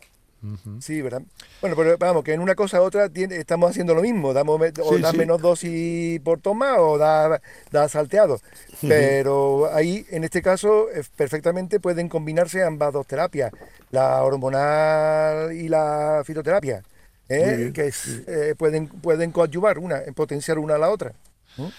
Sí, 0.79 1.01
¿verdad? 1.01 1.21
Bueno, 1.61 1.75
pero 1.75 1.97
vamos, 1.97 2.23
que 2.23 2.33
en 2.33 2.39
una 2.41 2.55
cosa 2.55 2.81
u 2.81 2.83
otra 2.85 3.09
tiene- 3.09 3.37
estamos 3.37 3.69
haciendo 3.71 3.93
lo 3.95 4.01
mismo. 4.01 4.33
Damos, 4.33 4.59
o 4.81 4.95
Sí, 4.95 5.01
da 5.01 5.11
sí. 5.11 5.17
menos 5.17 5.41
dosis 5.41 6.19
por 6.21 6.39
toma 6.39 6.77
o 6.79 6.97
da, 6.97 7.41
da 7.71 7.89
salteado. 7.89 8.39
Pero 8.87 9.69
ahí, 9.73 10.05
en 10.11 10.23
este 10.23 10.41
caso, 10.41 10.87
perfectamente 11.15 11.79
pueden 11.79 12.09
combinarse 12.09 12.63
ambas 12.63 12.93
dos 12.93 13.07
terapias, 13.07 13.51
la 13.91 14.23
hormonal 14.23 15.53
y 15.53 15.69
la 15.69 16.21
fitoterapia, 16.25 16.83
¿eh? 17.29 17.71
Que 17.73 17.87
es, 17.87 18.21
eh, 18.27 18.55
pueden, 18.57 18.87
pueden 18.87 19.31
coadyuvar 19.31 19.79
una, 19.79 20.01
potenciar 20.15 20.59
una 20.59 20.75
a 20.75 20.77
la 20.77 20.89
otra. 20.89 21.13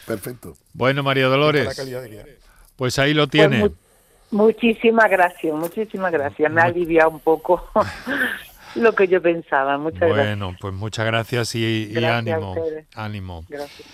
Perfecto. 0.07 0.55
Bueno, 0.73 1.03
María 1.03 1.27
Dolores, 1.27 1.69
pues 2.77 2.99
ahí 2.99 3.13
lo 3.15 3.27
tiene. 3.27 3.61
Pues 3.61 3.73
mu- 4.31 4.45
muchísimas 4.47 5.11
gracias, 5.11 5.55
muchísimas 5.55 6.11
gracias. 6.13 6.51
Me 6.51 6.61
ha 6.61 6.65
aliviado 6.65 7.11
un 7.11 7.21
poco 7.21 7.63
lo 8.77 8.95
que 8.95 9.09
yo 9.09 9.21
pensaba. 9.21 9.79
Muchas 9.79 10.01
gracias. 10.01 10.27
Bueno, 10.27 10.57
pues 10.61 10.75
muchas 10.75 11.07
gracias 11.07 11.55
y, 11.55 11.87
Gracias 11.93 12.13
ánimo. 12.13 12.55
Ánimo. 12.95 13.45
Gracias. 13.49 13.89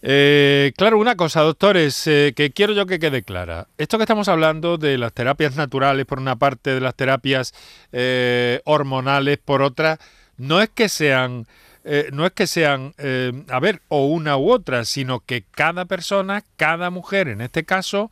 Eh, 0.00 0.72
claro, 0.76 0.98
una 0.98 1.16
cosa, 1.16 1.40
doctores, 1.40 2.06
eh, 2.06 2.32
que 2.36 2.52
quiero 2.52 2.72
yo 2.72 2.86
que 2.86 3.00
quede 3.00 3.24
clara. 3.24 3.66
Esto 3.78 3.98
que 3.98 4.04
estamos 4.04 4.28
hablando 4.28 4.78
de 4.78 4.96
las 4.96 5.12
terapias 5.12 5.56
naturales, 5.56 6.06
por 6.06 6.20
una 6.20 6.36
parte, 6.36 6.74
de 6.74 6.80
las 6.80 6.94
terapias 6.94 7.52
eh, 7.90 8.60
hormonales, 8.64 9.38
por 9.38 9.60
otra, 9.60 9.98
no 10.36 10.62
es 10.62 10.68
que 10.68 10.88
sean, 10.88 11.46
eh, 11.84 12.10
no 12.12 12.26
es 12.26 12.32
que 12.32 12.46
sean, 12.46 12.94
eh, 12.98 13.32
a 13.48 13.58
ver, 13.60 13.82
o 13.88 14.06
una 14.06 14.36
u 14.36 14.50
otra, 14.50 14.84
sino 14.84 15.20
que 15.20 15.44
cada 15.50 15.84
persona, 15.84 16.44
cada 16.56 16.90
mujer, 16.90 17.28
en 17.28 17.40
este 17.40 17.64
caso, 17.64 18.10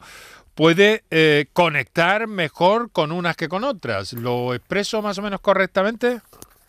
puede 0.56 1.04
eh, 1.10 1.46
conectar 1.52 2.26
mejor 2.26 2.90
con 2.90 3.12
unas 3.12 3.36
que 3.36 3.48
con 3.48 3.62
otras. 3.62 4.12
¿Lo 4.14 4.54
expreso 4.54 5.02
más 5.02 5.18
o 5.18 5.22
menos 5.22 5.40
correctamente? 5.40 6.20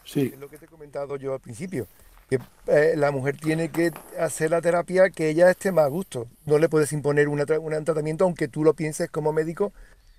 Sí, 0.04 0.32
Es 0.34 0.39
lo 0.39 0.47
que 0.50 0.58
te 0.58 0.65
he 0.65 0.67
comentado 0.67 1.15
yo 1.17 1.34
al 1.34 1.39
principio, 1.39 1.88
que 2.30 2.39
eh, 2.67 2.93
la 2.95 3.12
mujer 3.12 3.38
tiene 3.38 3.69
que 3.69 3.91
hacer 4.19 4.52
la 4.52 4.62
terapia 4.62 5.10
que 5.10 5.30
ella 5.30 5.50
esté 5.50 5.71
más 5.71 5.86
a 5.86 5.89
gusto. 5.89 6.28
No 6.45 6.60
le 6.60 6.69
puedes 6.69 6.91
imponer 6.93 7.28
una 7.30 7.45
tra- 7.45 7.60
un 7.60 7.84
tratamiento 7.84 8.26
aunque 8.26 8.47
tú 8.47 8.63
lo 8.63 8.73
pienses 8.73 9.10
como 9.10 9.34
médico 9.34 9.73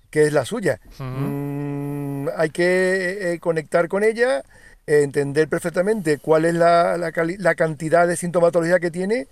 que 0.09 0.23
es 0.23 0.33
la 0.33 0.43
suya. 0.45 0.79
Mm, 0.97 2.27
hay 2.35 2.49
que 2.49 3.33
eh, 3.33 3.39
conectar 3.39 3.87
con 3.87 4.03
ella, 4.03 4.39
eh, 4.87 5.03
entender 5.03 5.47
perfectamente 5.47 6.17
cuál 6.17 6.45
es 6.45 6.55
la, 6.55 6.97
la 6.97 7.11
cali- 7.11 7.37
la 7.37 7.53
cantidad 7.53 8.07
de 8.07 8.15
sintomatología 8.17 8.79
que 8.79 8.89
tiene 8.89 9.27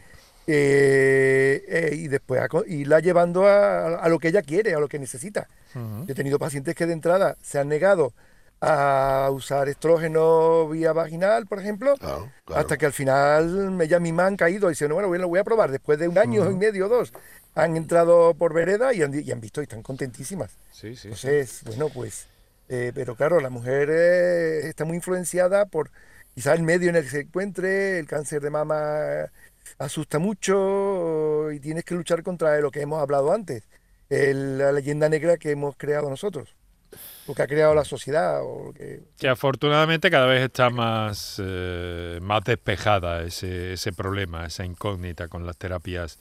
eh, 0.47 1.63
eh, 1.67 1.95
y 1.95 2.07
después 2.07 2.41
a 2.41 2.47
irla 2.67 2.99
llevando 2.99 3.45
a, 3.45 3.95
a 3.97 4.10
lo 4.10 4.17
que 4.17 4.29
ella 4.29 4.41
quiere, 4.41 4.73
a 4.73 4.79
lo 4.79 4.88
que 4.88 4.99
necesita. 4.99 5.47
Yo 5.75 6.05
he 6.07 6.15
tenido 6.15 6.39
pacientes 6.39 6.73
que 6.73 6.88
de 6.88 6.93
entrada 6.93 7.38
se 7.43 7.60
han 7.60 7.67
negado 7.67 8.13
a 8.60 9.29
usar 9.31 9.69
estrógeno 9.69 10.67
vía 10.69 10.91
vaginal, 10.91 11.45
por 11.45 11.60
ejemplo, 11.60 11.95
Claro, 11.97 12.31
claro. 12.45 12.62
hasta 12.62 12.77
que 12.77 12.88
al 12.88 12.93
final 12.93 13.71
me, 13.71 13.88
ya 13.88 13.99
misma 13.99 14.25
han 14.25 14.36
caído 14.38 14.67
y 14.67 14.71
dicen, 14.71 14.91
bueno, 14.91 15.07
bueno, 15.07 15.23
lo 15.23 15.27
voy 15.29 15.39
a 15.39 15.43
probar. 15.43 15.69
Después 15.69 15.99
de 15.99 16.07
un 16.07 16.17
año 16.17 16.49
y 16.49 16.55
medio 16.55 16.88
o 16.88 16.89
dos, 16.89 17.13
han 17.53 17.77
entrado 17.77 18.33
por 18.33 18.53
vereda 18.53 18.93
y 18.93 19.03
han, 19.03 19.13
y 19.13 19.29
han 19.31 19.41
visto 19.41 19.62
y 19.62 19.63
están 19.63 19.83
contentísimas. 19.83 20.51
Sí, 20.71 20.95
sí. 20.95 21.10
Entonces, 21.10 21.62
bueno, 21.65 21.89
pues, 21.89 22.25
eh, 22.69 22.91
pero 22.95 23.15
claro, 23.15 23.39
la 23.39 23.49
mujer 23.51 23.89
eh, 23.91 24.67
está 24.67 24.86
muy 24.86 24.95
influenciada 24.97 25.65
por 25.65 25.91
quizá 26.33 26.53
el 26.53 26.63
medio 26.63 26.89
en 26.89 26.95
el 26.95 27.03
que 27.03 27.10
se 27.10 27.19
encuentre, 27.21 27.99
el 27.99 28.07
cáncer 28.07 28.41
de 28.41 28.49
mama 28.49 29.27
asusta 29.77 30.19
mucho 30.19 31.51
y 31.51 31.60
tienes 31.60 31.84
que 31.84 31.95
luchar 31.95 32.23
contra 32.23 32.60
lo 32.60 32.71
que 32.71 32.82
hemos 32.82 33.01
hablado 33.01 33.32
antes, 33.34 33.63
el- 34.10 34.58
la 34.58 34.71
leyenda 34.71 35.10
negra 35.10 35.38
que 35.38 35.51
hemos 35.51 35.75
creado 35.77 36.10
nosotros, 36.10 36.56
o 37.27 37.34
que 37.36 37.41
ha 37.41 37.47
creado 37.47 37.75
la 37.75 37.84
sociedad, 37.84 38.41
o 38.43 38.73
que... 38.73 39.01
Que 39.17 39.27
afortunadamente 39.27 40.10
cada 40.10 40.25
vez 40.27 40.43
está 40.43 40.69
más, 40.69 41.41
eh, 41.43 42.19
más 42.21 42.43
despejada 42.43 43.23
ese, 43.23 43.73
ese 43.73 43.91
problema, 43.91 44.45
esa 44.45 44.63
incógnita 44.65 45.27
con 45.27 45.45
las 45.45 45.58
terapias 45.58 46.19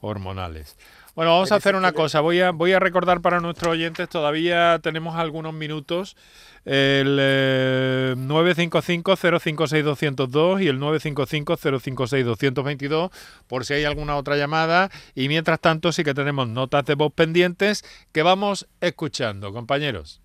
hormonales. 0.00 0.76
Bueno, 1.18 1.32
vamos 1.32 1.50
a 1.50 1.56
hacer 1.56 1.74
una 1.74 1.90
cosa. 1.90 2.20
Voy 2.20 2.40
a, 2.40 2.52
voy 2.52 2.74
a 2.74 2.78
recordar 2.78 3.20
para 3.20 3.40
nuestros 3.40 3.72
oyentes, 3.72 4.08
todavía 4.08 4.78
tenemos 4.80 5.16
algunos 5.16 5.52
minutos, 5.52 6.16
el 6.64 7.18
eh, 7.20 8.14
955-056-202 8.16 10.62
y 10.62 10.68
el 10.68 10.78
955-056-222, 10.78 13.10
por 13.48 13.64
si 13.64 13.74
hay 13.74 13.82
alguna 13.82 14.16
otra 14.16 14.36
llamada. 14.36 14.90
Y 15.16 15.26
mientras 15.26 15.58
tanto, 15.58 15.90
sí 15.90 16.04
que 16.04 16.14
tenemos 16.14 16.46
notas 16.46 16.84
de 16.84 16.94
voz 16.94 17.12
pendientes 17.12 17.84
que 18.12 18.22
vamos 18.22 18.68
escuchando, 18.80 19.52
compañeros. 19.52 20.22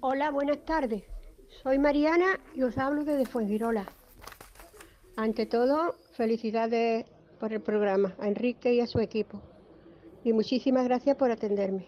Hola, 0.00 0.30
buenas 0.30 0.64
tardes. 0.64 1.02
Soy 1.62 1.78
Mariana 1.78 2.40
y 2.54 2.62
os 2.62 2.78
hablo 2.78 3.04
desde 3.04 3.26
Fuengirola. 3.26 3.84
Ante 5.18 5.44
todo, 5.44 5.94
felicidades 6.16 7.04
por 7.38 7.52
el 7.52 7.60
programa, 7.60 8.14
a 8.18 8.28
Enrique 8.28 8.72
y 8.72 8.80
a 8.80 8.86
su 8.86 9.00
equipo. 9.00 9.42
Y 10.24 10.32
muchísimas 10.32 10.84
gracias 10.84 11.16
por 11.16 11.30
atenderme. 11.30 11.86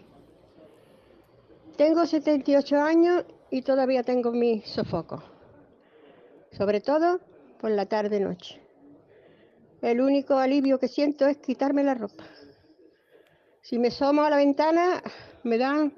Tengo 1.77 2.05
78 2.05 2.77
años 2.77 3.25
y 3.49 3.61
todavía 3.61 4.03
tengo 4.03 4.31
mis 4.31 4.67
sofocos. 4.67 5.23
Sobre 6.51 6.81
todo 6.81 7.19
por 7.59 7.71
la 7.71 7.85
tarde-noche. 7.85 8.61
El 9.81 10.01
único 10.01 10.35
alivio 10.35 10.79
que 10.79 10.87
siento 10.87 11.27
es 11.27 11.37
quitarme 11.37 11.83
la 11.83 11.93
ropa. 11.93 12.23
Si 13.61 13.79
me 13.79 13.89
asomo 13.89 14.23
a 14.23 14.29
la 14.29 14.37
ventana, 14.37 15.01
me 15.43 15.57
dan 15.57 15.93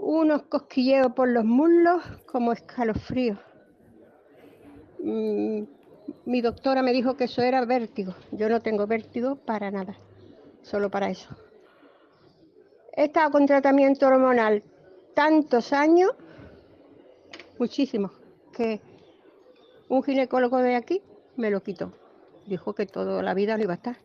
unos 0.00 0.42
cosquilleos 0.44 1.12
por 1.12 1.28
los 1.28 1.44
muslos 1.44 2.02
como 2.26 2.52
escalofríos. 2.52 3.38
Mm, 4.98 5.62
mi 6.26 6.40
doctora 6.40 6.82
me 6.82 6.92
dijo 6.92 7.16
que 7.16 7.24
eso 7.24 7.42
era 7.42 7.64
vértigo. 7.64 8.14
Yo 8.32 8.48
no 8.48 8.60
tengo 8.60 8.86
vértigo 8.86 9.36
para 9.36 9.70
nada, 9.70 9.96
solo 10.62 10.90
para 10.90 11.10
eso. 11.10 11.28
He 12.94 13.04
estado 13.04 13.30
con 13.30 13.46
tratamiento 13.46 14.06
hormonal 14.06 14.62
tantos 15.14 15.72
años, 15.72 16.12
muchísimos, 17.58 18.12
que 18.52 18.80
un 19.88 20.02
ginecólogo 20.02 20.58
de 20.58 20.76
aquí 20.76 21.02
me 21.36 21.50
lo 21.50 21.62
quitó. 21.62 21.92
Dijo 22.46 22.74
que 22.74 22.86
toda 22.86 23.22
la 23.22 23.34
vida 23.34 23.56
no 23.56 23.62
iba 23.62 23.72
a 23.72 23.76
estar 23.76 23.96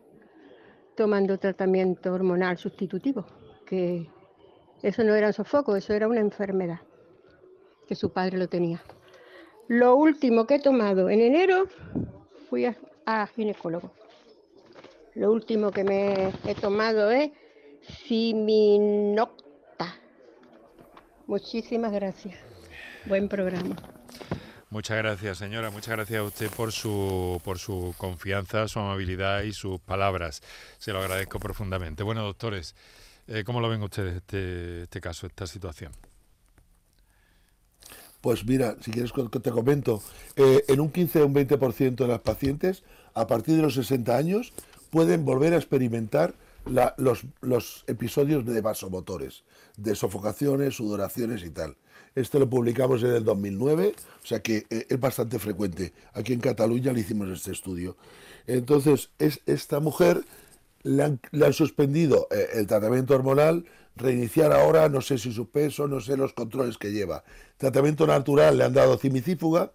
tomando 0.98 1.38
tratamiento 1.38 2.12
hormonal 2.12 2.58
sustitutivo, 2.58 3.24
que 3.64 4.08
eso 4.82 5.04
no 5.04 5.14
era 5.14 5.28
un 5.28 5.32
sofoco, 5.32 5.76
eso 5.76 5.92
era 5.92 6.08
una 6.08 6.18
enfermedad, 6.18 6.80
que 7.86 7.94
su 7.94 8.12
padre 8.12 8.36
lo 8.36 8.48
tenía. 8.48 8.82
Lo 9.68 9.94
último 9.94 10.44
que 10.46 10.56
he 10.56 10.60
tomado 10.60 11.08
en 11.08 11.20
enero 11.20 11.66
fui 12.48 12.64
a, 12.64 12.76
a 13.06 13.28
ginecólogo. 13.28 13.92
Lo 15.18 15.32
último 15.32 15.72
que 15.72 15.82
me 15.82 16.32
he 16.46 16.54
tomado 16.54 17.10
es 17.10 17.32
Siminocta. 18.06 19.96
Muchísimas 21.26 21.90
gracias. 21.90 22.36
Buen 23.04 23.28
programa. 23.28 23.74
Muchas 24.70 24.96
gracias, 24.98 25.38
señora. 25.38 25.70
Muchas 25.70 25.96
gracias 25.96 26.20
a 26.20 26.22
usted 26.22 26.48
por 26.50 26.70
su, 26.70 27.40
por 27.42 27.58
su 27.58 27.96
confianza, 27.98 28.68
su 28.68 28.78
amabilidad 28.78 29.42
y 29.42 29.52
sus 29.52 29.80
palabras. 29.80 30.40
Se 30.78 30.92
lo 30.92 31.00
agradezco 31.00 31.40
profundamente. 31.40 32.04
Bueno, 32.04 32.22
doctores, 32.22 32.76
Eh, 33.30 33.44
¿Cómo 33.44 33.60
lo 33.60 33.68
ven 33.68 33.82
ustedes 33.82 34.16
este, 34.16 34.84
este 34.84 35.00
caso, 35.02 35.26
esta 35.26 35.46
situación? 35.46 35.92
Pues 38.22 38.46
mira, 38.46 38.76
si 38.80 38.90
quieres 38.90 39.12
te 39.42 39.50
comento, 39.50 40.02
eh, 40.36 40.64
en 40.66 40.80
un 40.80 40.90
15 40.90 41.22
o 41.22 41.26
un 41.26 41.34
20% 41.34 41.96
de 41.96 42.06
las 42.06 42.20
pacientes, 42.20 42.84
a 43.14 43.26
partir 43.26 43.56
de 43.56 43.62
los 43.62 43.74
60 43.74 44.16
años, 44.16 44.52
pueden 44.90 45.24
volver 45.24 45.54
a 45.54 45.56
experimentar 45.56 46.34
los, 46.96 47.84
episodios 47.86 48.44
de 48.44 48.60
vasomotores, 48.60 49.44
de 49.76 49.94
sofocaciones, 49.94 50.76
sudoraciones 50.76 51.42
y 51.44 51.50
tal. 51.50 51.76
Esto 52.14 52.38
lo 52.38 52.48
publicamos 52.48 53.02
en 53.02 53.10
el 53.10 53.24
2009, 53.24 53.94
o 54.22 54.26
sea 54.26 54.40
que 54.40 54.66
eh, 54.70 54.86
es 54.88 55.00
bastante 55.00 55.38
frecuente. 55.38 55.92
Aquí 56.14 56.32
en 56.32 56.40
Cataluña 56.40 56.92
le 56.92 57.00
hicimos 57.00 57.28
este 57.28 57.52
estudio. 57.52 57.96
Entonces, 58.46 59.10
es, 59.18 59.40
esta 59.46 59.78
mujer 59.80 60.24
le 60.82 61.02
han, 61.04 61.20
suspendido 61.52 62.26
eh, 62.30 62.48
el 62.54 62.66
tratamiento 62.66 63.14
hormonal, 63.14 63.66
reiniciar 63.94 64.52
ahora, 64.52 64.88
no 64.88 65.00
sé 65.00 65.18
si 65.18 65.32
su 65.32 65.48
peso, 65.48 65.86
no 65.86 66.00
sé 66.00 66.16
los 66.16 66.32
controles 66.32 66.78
que 66.78 66.92
lleva. 66.92 67.24
Tratamiento 67.56 68.06
natural 68.06 68.58
le 68.58 68.64
han 68.64 68.74
dado 68.74 68.96
cimicífuga, 68.98 69.72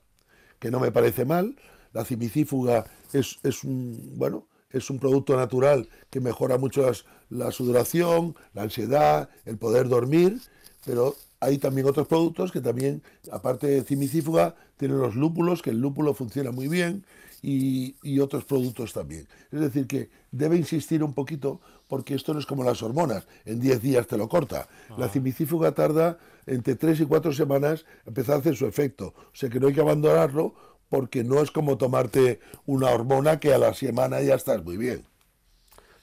que 0.59 0.71
no 0.71 0.79
me 0.79 0.91
parece 0.91 1.25
mal. 1.25 1.55
La 1.93 2.03
cimicífuga 2.03 2.85
es, 3.13 3.37
es 3.43 3.63
un, 3.63 4.13
bueno, 4.15 4.47
es 4.73 4.89
un 4.89 4.99
producto 4.99 5.37
natural 5.37 5.87
que 6.09 6.19
mejora 6.19 6.57
mucho 6.57 6.91
la 7.29 7.51
sudoración, 7.51 8.35
la 8.53 8.63
ansiedad, 8.63 9.29
el 9.45 9.57
poder 9.57 9.87
dormir, 9.87 10.41
pero 10.85 11.15
hay 11.39 11.57
también 11.57 11.87
otros 11.87 12.07
productos 12.07 12.51
que 12.51 12.59
también, 12.59 13.01
aparte 13.31 13.67
de 13.67 13.83
cimicífuga, 13.83 14.55
tienen 14.77 14.97
los 14.97 15.15
lúpulos, 15.15 15.61
que 15.61 15.69
el 15.69 15.79
lúpulo 15.79 16.13
funciona 16.13 16.51
muy 16.51 16.67
bien, 16.67 17.05
y, 17.43 18.19
otros 18.19 18.45
productos 18.45 18.93
también. 18.93 19.27
Es 19.51 19.59
decir, 19.59 19.85
que 19.85 20.09
debe 20.31 20.55
insistir 20.55 21.03
un 21.03 21.13
poquito 21.13 21.59
porque 21.89 22.15
esto 22.15 22.33
no 22.33 22.39
es 22.39 22.45
como 22.45 22.63
las 22.63 22.81
hormonas, 22.81 23.27
en 23.45 23.59
10 23.59 23.81
días 23.81 24.07
te 24.07 24.17
lo 24.17 24.29
corta. 24.29 24.69
La 24.97 25.05
ah. 25.05 25.09
cimicífuga 25.09 25.73
tarda 25.73 26.17
entre 26.45 26.75
3 26.75 27.01
y 27.01 27.05
4 27.05 27.33
semanas 27.33 27.85
empezar 28.05 28.35
a 28.35 28.39
hacer 28.39 28.55
su 28.55 28.65
efecto. 28.65 29.13
O 29.17 29.35
sea 29.35 29.49
que 29.49 29.59
no 29.59 29.67
hay 29.67 29.73
que 29.73 29.81
abandonarlo 29.81 30.55
porque 30.93 31.23
no 31.23 31.41
es 31.41 31.49
como 31.49 31.75
tomarte 31.79 32.39
una 32.67 32.91
hormona 32.91 33.39
que 33.39 33.51
a 33.51 33.57
la 33.57 33.73
semana 33.73 34.21
ya 34.21 34.35
estás 34.35 34.63
muy 34.63 34.77
bien. 34.77 35.03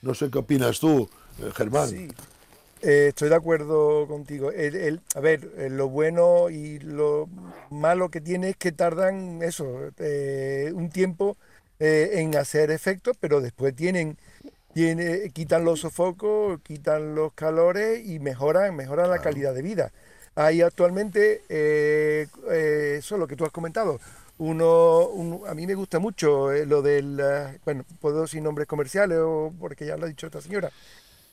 No 0.02 0.14
sé 0.14 0.32
qué 0.32 0.38
opinas 0.38 0.80
tú, 0.80 1.08
eh, 1.38 1.52
Germán. 1.54 1.88
Sí. 1.88 2.08
Eh, 2.82 3.06
estoy 3.10 3.28
de 3.28 3.36
acuerdo 3.36 4.08
contigo. 4.08 4.50
El, 4.50 5.00
a 5.14 5.20
ver, 5.20 5.48
eh, 5.58 5.68
lo 5.70 5.88
bueno 5.88 6.50
y 6.50 6.80
lo 6.80 7.28
malo 7.70 8.08
que 8.08 8.20
tiene 8.20 8.48
es 8.48 8.56
que 8.56 8.72
tardan 8.72 9.44
eso, 9.44 9.92
eh, 9.98 10.72
un 10.74 10.90
tiempo 10.90 11.36
en 11.78 12.36
hacer 12.36 12.72
efecto, 12.72 13.12
pero 13.20 13.40
después 13.40 13.76
tienen, 13.76 14.18
tiene, 14.74 15.30
quitan 15.30 15.64
los 15.64 15.82
sofocos, 15.82 16.60
quitan 16.64 17.14
los 17.14 17.32
calores 17.34 18.04
y 18.04 18.18
mejoran, 18.18 18.74
mejoran 18.74 19.08
la 19.08 19.20
calidad 19.20 19.54
de 19.54 19.62
vida. 19.62 19.92
Hay 20.34 20.62
actualmente, 20.62 21.42
eso 22.98 23.16
lo 23.18 23.28
que 23.28 23.36
tú 23.36 23.44
has 23.44 23.52
comentado, 23.52 24.00
uno, 24.40 25.46
a 25.46 25.54
mí 25.54 25.66
me 25.66 25.74
gusta 25.74 25.98
mucho 25.98 26.50
lo 26.64 26.80
del, 26.80 27.22
bueno, 27.64 27.84
puedo 28.00 28.26
sin 28.26 28.44
nombres 28.44 28.66
comerciales 28.66 29.18
o 29.18 29.52
porque 29.58 29.86
ya 29.86 29.96
lo 29.96 30.06
ha 30.06 30.08
dicho 30.08 30.26
esta 30.26 30.40
señora, 30.40 30.70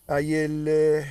hay 0.08 0.34
el, 0.34 0.66
eh, 0.68 1.06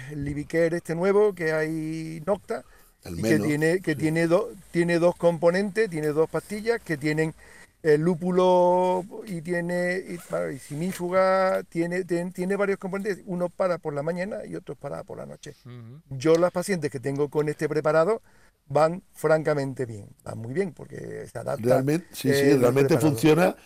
este 0.73 0.95
nuevo, 0.95 1.35
que 1.35 1.53
hay 1.53 2.23
Nocta, 2.27 2.65
que 3.03 3.39
tiene, 3.39 3.81
que 3.81 3.97
tiene, 3.97 4.29
tiene 4.71 4.99
dos 4.99 5.17
componentes, 5.17 5.89
tiene 5.89 6.09
dos 6.09 6.29
pastillas 6.29 6.81
que 6.83 6.97
tienen 6.97 7.35
el 7.83 8.01
lúpulo 8.01 9.05
y 9.27 9.41
tiene 9.43 9.99
y, 9.99 10.59
simífuga, 10.59 11.63
tiene, 11.65 12.05
tiene, 12.05 12.57
varios 12.57 12.79
componentes, 12.79 13.23
uno 13.27 13.49
para 13.49 13.79
por 13.79 13.95
la 13.95 14.03
mañana 14.03 14.45
y 14.45 14.57
otro 14.57 14.75
para 14.75 15.03
por 15.05 15.19
la 15.19 15.27
noche. 15.27 15.55
Yo 16.11 16.37
las 16.37 16.53
pacientes 16.53 16.91
que 16.91 17.01
tengo 17.01 17.29
con 17.29 17.49
este 17.49 17.69
preparado 17.69 18.23
van 18.69 19.03
francamente 19.13 19.87
bien, 19.87 20.09
van 20.25 20.39
muy 20.39 20.53
bien 20.53 20.73
porque 20.73 21.27
se 21.31 21.39
adapta. 21.39 21.65
Realmente, 21.65 22.07
sí, 22.13 22.33
sí, 22.33 22.57
realmente 22.57 22.99
funciona 22.99 23.57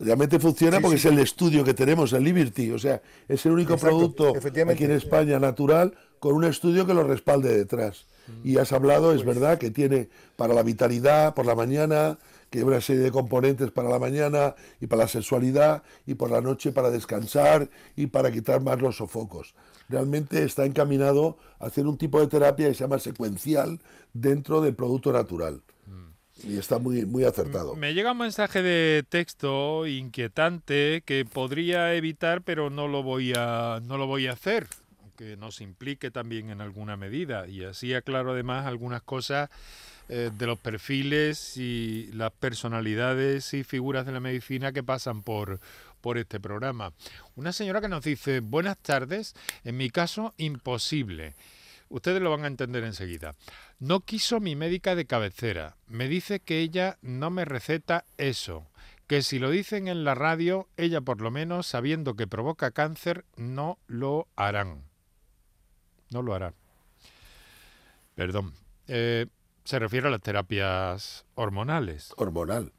Realmente 0.00 0.38
funciona 0.38 0.80
porque 0.80 0.96
es 0.96 1.04
el 1.04 1.18
estudio 1.18 1.62
que 1.62 1.74
tenemos, 1.74 2.14
el 2.14 2.24
Liberty. 2.24 2.70
O 2.70 2.78
sea, 2.78 3.02
es 3.28 3.44
el 3.44 3.52
único 3.52 3.76
producto 3.76 4.32
aquí 4.34 4.84
en 4.84 4.92
España 4.92 5.38
natural 5.38 5.92
con 6.18 6.34
un 6.34 6.44
estudio 6.44 6.86
que 6.86 6.94
lo 6.94 7.04
respalde 7.04 7.54
detrás. 7.54 8.06
Mm. 8.26 8.48
Y 8.48 8.56
has 8.56 8.72
hablado, 8.72 9.12
es 9.12 9.22
pues 9.22 9.36
verdad, 9.36 9.58
que 9.58 9.70
tiene 9.70 10.08
para 10.36 10.54
la 10.54 10.62
vitalidad 10.62 11.34
por 11.34 11.44
la 11.44 11.54
mañana, 11.54 12.18
que 12.48 12.60
hay 12.60 12.64
una 12.64 12.80
serie 12.80 13.02
de 13.02 13.10
componentes 13.10 13.72
para 13.72 13.90
la 13.90 13.98
mañana 13.98 14.54
y 14.80 14.86
para 14.86 15.02
la 15.02 15.08
sexualidad 15.08 15.82
y 16.06 16.14
por 16.14 16.30
la 16.30 16.40
noche 16.40 16.72
para 16.72 16.88
descansar 16.88 17.68
y 17.94 18.06
para 18.06 18.32
quitar 18.32 18.62
más 18.62 18.80
los 18.80 18.96
sofocos. 18.96 19.54
Realmente 19.90 20.44
está 20.44 20.64
encaminado 20.64 21.36
a 21.58 21.66
hacer 21.66 21.86
un 21.86 21.98
tipo 21.98 22.20
de 22.20 22.28
terapia 22.28 22.68
que 22.68 22.74
se 22.74 22.84
llama 22.84 23.00
secuencial 23.00 23.80
dentro 24.12 24.60
del 24.60 24.74
producto 24.74 25.12
natural. 25.12 25.62
Y 26.44 26.56
está 26.56 26.78
muy, 26.78 27.04
muy 27.04 27.24
acertado. 27.24 27.76
Me 27.76 27.92
llega 27.92 28.12
un 28.12 28.18
mensaje 28.18 28.62
de 28.62 29.04
texto 29.06 29.86
inquietante 29.86 31.02
que 31.04 31.26
podría 31.26 31.94
evitar, 31.94 32.40
pero 32.42 32.70
no 32.70 32.88
lo 32.88 33.02
voy 33.02 33.34
a, 33.36 33.80
no 33.84 33.98
lo 33.98 34.06
voy 34.06 34.26
a 34.26 34.32
hacer, 34.32 34.66
que 35.16 35.36
nos 35.36 35.60
implique 35.60 36.10
también 36.10 36.48
en 36.48 36.60
alguna 36.62 36.96
medida. 36.96 37.46
Y 37.46 37.64
así 37.64 37.92
aclaro 37.92 38.32
además 38.32 38.66
algunas 38.66 39.02
cosas 39.02 39.50
eh, 40.12 40.30
de 40.36 40.46
los 40.46 40.58
perfiles 40.58 41.56
y 41.56 42.10
las 42.14 42.32
personalidades 42.32 43.54
y 43.54 43.62
figuras 43.62 44.06
de 44.06 44.12
la 44.12 44.18
medicina 44.18 44.72
que 44.72 44.82
pasan 44.82 45.22
por, 45.22 45.60
por 46.00 46.18
este 46.18 46.40
programa. 46.40 46.92
Una 47.36 47.52
señora 47.52 47.80
que 47.80 47.88
nos 47.88 48.04
dice, 48.04 48.40
buenas 48.40 48.78
tardes, 48.78 49.34
en 49.64 49.76
mi 49.76 49.90
caso, 49.90 50.34
imposible. 50.36 51.34
Ustedes 51.88 52.22
lo 52.22 52.30
van 52.30 52.44
a 52.44 52.48
entender 52.48 52.84
enseguida. 52.84 53.34
No 53.80 54.00
quiso 54.00 54.38
mi 54.38 54.54
médica 54.54 54.94
de 54.94 55.06
cabecera. 55.06 55.76
Me 55.88 56.08
dice 56.08 56.40
que 56.40 56.60
ella 56.60 56.98
no 57.02 57.30
me 57.30 57.44
receta 57.44 58.04
eso. 58.16 58.70
Que 59.08 59.22
si 59.22 59.40
lo 59.40 59.50
dicen 59.50 59.88
en 59.88 60.04
la 60.04 60.14
radio, 60.14 60.68
ella 60.76 61.00
por 61.00 61.20
lo 61.20 61.32
menos, 61.32 61.66
sabiendo 61.66 62.14
que 62.14 62.28
provoca 62.28 62.70
cáncer, 62.70 63.24
no 63.36 63.78
lo 63.88 64.28
harán. 64.36 64.84
No 66.10 66.22
lo 66.22 66.32
harán. 66.32 66.54
Perdón. 68.14 68.54
Eh, 68.86 69.26
se 69.64 69.78
refiere 69.80 70.06
a 70.06 70.10
las 70.10 70.20
terapias 70.20 71.24
hormonales. 71.34 72.12
Hormonal. 72.16 72.72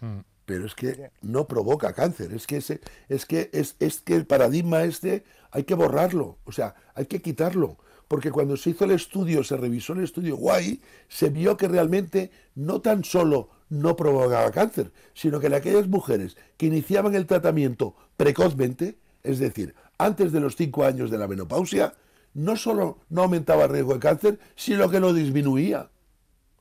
Mm. 0.00 0.20
Pero 0.50 0.66
es 0.66 0.74
que 0.74 1.12
no 1.22 1.46
provoca 1.46 1.92
cáncer. 1.92 2.32
Es 2.32 2.48
que, 2.48 2.56
ese, 2.56 2.80
es, 3.08 3.24
que 3.24 3.50
es, 3.52 3.76
es 3.78 4.00
que 4.00 4.16
el 4.16 4.26
paradigma 4.26 4.82
este 4.82 5.22
hay 5.52 5.62
que 5.62 5.74
borrarlo. 5.76 6.38
O 6.42 6.50
sea, 6.50 6.74
hay 6.96 7.06
que 7.06 7.22
quitarlo 7.22 7.76
porque 8.08 8.32
cuando 8.32 8.56
se 8.56 8.70
hizo 8.70 8.84
el 8.84 8.90
estudio, 8.90 9.44
se 9.44 9.56
revisó 9.56 9.92
el 9.92 10.02
estudio 10.02 10.36
guay, 10.36 10.82
se 11.06 11.28
vio 11.28 11.56
que 11.56 11.68
realmente 11.68 12.32
no 12.56 12.80
tan 12.80 13.04
solo 13.04 13.50
no 13.68 13.94
provocaba 13.94 14.50
cáncer, 14.50 14.90
sino 15.14 15.38
que 15.38 15.46
en 15.46 15.54
aquellas 15.54 15.86
mujeres 15.86 16.36
que 16.56 16.66
iniciaban 16.66 17.14
el 17.14 17.28
tratamiento 17.28 17.94
precozmente, 18.16 18.98
es 19.22 19.38
decir, 19.38 19.76
antes 19.98 20.32
de 20.32 20.40
los 20.40 20.56
cinco 20.56 20.84
años 20.84 21.12
de 21.12 21.18
la 21.18 21.28
menopausia, 21.28 21.94
no 22.34 22.56
solo 22.56 22.98
no 23.08 23.22
aumentaba 23.22 23.66
el 23.66 23.70
riesgo 23.70 23.94
de 23.94 24.00
cáncer, 24.00 24.40
sino 24.56 24.90
que 24.90 24.98
lo 24.98 25.14
disminuía. 25.14 25.90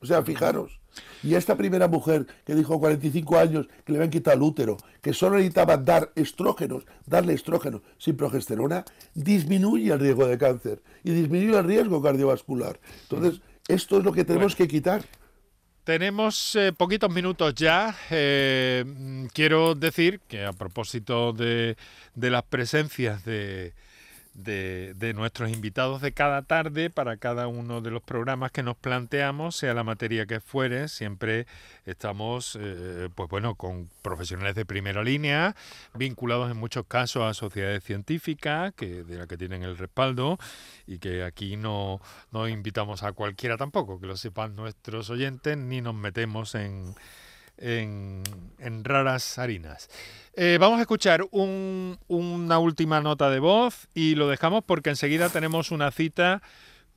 O 0.01 0.05
sea, 0.05 0.23
fijaros. 0.23 0.79
Y 1.23 1.35
esta 1.35 1.55
primera 1.57 1.87
mujer 1.87 2.25
que 2.45 2.55
dijo 2.55 2.79
45 2.79 3.37
años 3.37 3.67
que 3.85 3.91
le 3.91 3.99
habían 3.99 4.09
quitado 4.09 4.37
el 4.37 4.43
útero, 4.43 4.77
que 5.01 5.13
solo 5.13 5.35
necesitaba 5.35 5.77
dar 5.77 6.11
estrógenos, 6.15 6.85
darle 7.05 7.33
estrógenos 7.33 7.81
sin 7.97 8.15
progesterona, 8.15 8.85
disminuye 9.13 9.91
el 9.91 9.99
riesgo 9.99 10.27
de 10.27 10.37
cáncer 10.37 10.81
y 11.03 11.11
disminuye 11.11 11.57
el 11.57 11.65
riesgo 11.65 12.01
cardiovascular. 12.01 12.79
Entonces, 13.03 13.41
esto 13.67 13.97
es 13.99 14.03
lo 14.03 14.13
que 14.13 14.25
tenemos 14.25 14.55
que 14.55 14.67
quitar. 14.67 15.03
Tenemos 15.83 16.55
eh, 16.55 16.71
poquitos 16.71 17.11
minutos 17.11 17.53
ya. 17.55 17.95
Eh, 18.11 18.85
quiero 19.33 19.75
decir 19.75 20.21
que 20.27 20.45
a 20.45 20.53
propósito 20.53 21.33
de 21.33 21.75
las 22.15 22.43
presencias 22.43 23.25
de, 23.25 23.73
de, 24.43 25.13
nuestros 25.15 25.51
invitados 25.51 26.01
de 26.01 26.11
cada 26.11 26.43
tarde 26.43 26.89
para 26.89 27.17
cada 27.17 27.47
uno 27.47 27.81
de 27.81 27.91
los 27.91 28.01
programas 28.01 28.51
que 28.51 28.63
nos 28.63 28.77
planteamos, 28.77 29.55
sea 29.55 29.73
la 29.73 29.83
materia 29.83 30.25
que 30.25 30.39
fuere, 30.39 30.87
siempre 30.87 31.47
estamos, 31.85 32.57
eh, 32.59 33.09
pues 33.13 33.29
bueno, 33.29 33.55
con 33.55 33.89
profesionales 34.01 34.55
de 34.55 34.65
primera 34.65 35.03
línea, 35.03 35.55
vinculados 35.93 36.51
en 36.51 36.57
muchos 36.57 36.85
casos 36.85 37.23
a 37.23 37.33
sociedades 37.33 37.83
científicas, 37.83 38.73
que, 38.75 39.03
de 39.03 39.17
las 39.17 39.27
que 39.27 39.37
tienen 39.37 39.63
el 39.63 39.77
respaldo, 39.77 40.37
y 40.87 40.99
que 40.99 41.23
aquí 41.23 41.57
no, 41.57 41.99
no 42.31 42.47
invitamos 42.47 43.03
a 43.03 43.11
cualquiera 43.13 43.57
tampoco, 43.57 43.99
que 43.99 44.07
lo 44.07 44.17
sepan 44.17 44.55
nuestros 44.55 45.09
oyentes, 45.09 45.57
ni 45.57 45.81
nos 45.81 45.95
metemos 45.95 46.55
en 46.55 46.95
en, 47.59 48.23
raras 48.83 49.37
harinas. 49.37 49.89
Eh, 50.33 50.57
vamos 50.59 50.79
a 50.79 50.81
escuchar 50.81 51.25
una 51.31 52.59
última 52.59 53.01
nota 53.01 53.29
de 53.29 53.39
voz 53.39 53.87
y 53.93 54.15
lo 54.15 54.27
dejamos 54.27 54.63
porque 54.63 54.89
enseguida 54.89 55.29
tenemos 55.29 55.71
una 55.71 55.91
cita 55.91 56.41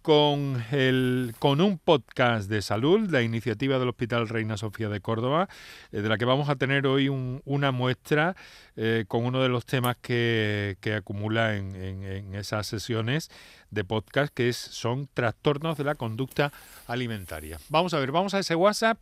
con, 0.03 0.63
el, 0.73 1.35
con 1.39 1.61
un 1.61 1.79
podcast 1.79 2.51
de 2.51 2.61
salud, 2.61 3.09
la 3.09 3.23
iniciativa 3.23 3.79
del 3.79 3.89
Hospital 3.89 4.29
Reina 4.29 4.57
Sofía 4.57 4.89
de 4.89 5.01
Córdoba, 5.01 5.49
eh, 5.93 6.03
de 6.03 6.09
la 6.09 6.19
que 6.19 6.25
vamos 6.25 6.49
a 6.49 6.57
tener 6.57 6.87
hoy 6.87 7.09
una 7.09 7.71
muestra 7.71 8.37
eh, 8.77 9.05
con 9.07 9.25
uno 9.25 9.43
de 9.43 9.49
los 9.49 9.65
temas 9.65 9.97
que, 10.01 10.77
acumula 10.97 11.57
en, 11.57 12.35
esas 12.35 12.67
sesiones 12.67 13.31
de 13.71 13.85
podcast, 13.85 14.35
que 14.35 14.49
es, 14.49 14.57
son 14.57 15.09
trastornos 15.15 15.79
de 15.79 15.85
la 15.85 15.95
conducta 15.95 16.53
alimentaria. 16.87 17.59
Vamos 17.69 17.95
a 17.95 17.99
ver, 18.01 18.11
vamos 18.11 18.35
a 18.35 18.41
ese 18.41 18.57
WhatsApp. 18.57 18.99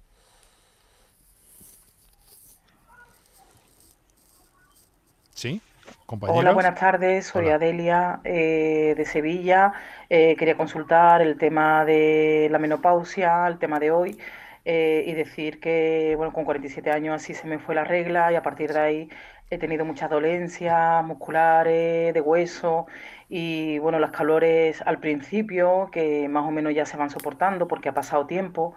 ¿Sí? 5.41 5.63
Hola, 6.07 6.53
buenas 6.53 6.79
tardes. 6.79 7.29
Soy 7.29 7.49
Adelia 7.49 8.21
eh, 8.25 8.93
de 8.95 9.07
Sevilla. 9.07 9.73
Eh, 10.11 10.37
quería 10.37 10.55
consultar 10.55 11.23
el 11.23 11.39
tema 11.39 11.87
de 11.87 12.49
la 12.51 12.59
menopausia, 12.59 13.47
el 13.47 13.59
tema 13.59 13.81
de 13.81 13.91
hoy, 13.91 14.19
eh, 14.67 15.03
y 15.07 15.15
decir 15.15 15.59
que, 15.59 16.13
bueno, 16.19 16.35
con 16.35 16.45
47 16.45 16.91
años 16.91 17.15
así 17.15 17.33
se 17.33 17.47
me 17.47 17.59
fue 17.59 17.75
la 17.75 17.85
regla 17.85 18.31
y 18.31 18.35
a 18.35 18.43
partir 18.43 18.75
de 18.75 18.81
ahí 18.81 19.11
he 19.49 19.57
tenido 19.57 19.87
muchas 19.87 20.11
dolencias 20.11 21.03
musculares, 21.07 22.13
de 22.13 22.21
hueso 22.21 22.87
y, 23.31 23.79
bueno, 23.79 23.99
las 23.99 24.11
calores 24.11 24.83
al 24.85 24.99
principio, 24.99 25.89
que 25.91 26.29
más 26.29 26.45
o 26.45 26.51
menos 26.51 26.75
ya 26.75 26.85
se 26.85 26.99
van 26.99 27.09
soportando 27.09 27.67
porque 27.67 27.89
ha 27.89 27.95
pasado 27.95 28.27
tiempo, 28.27 28.75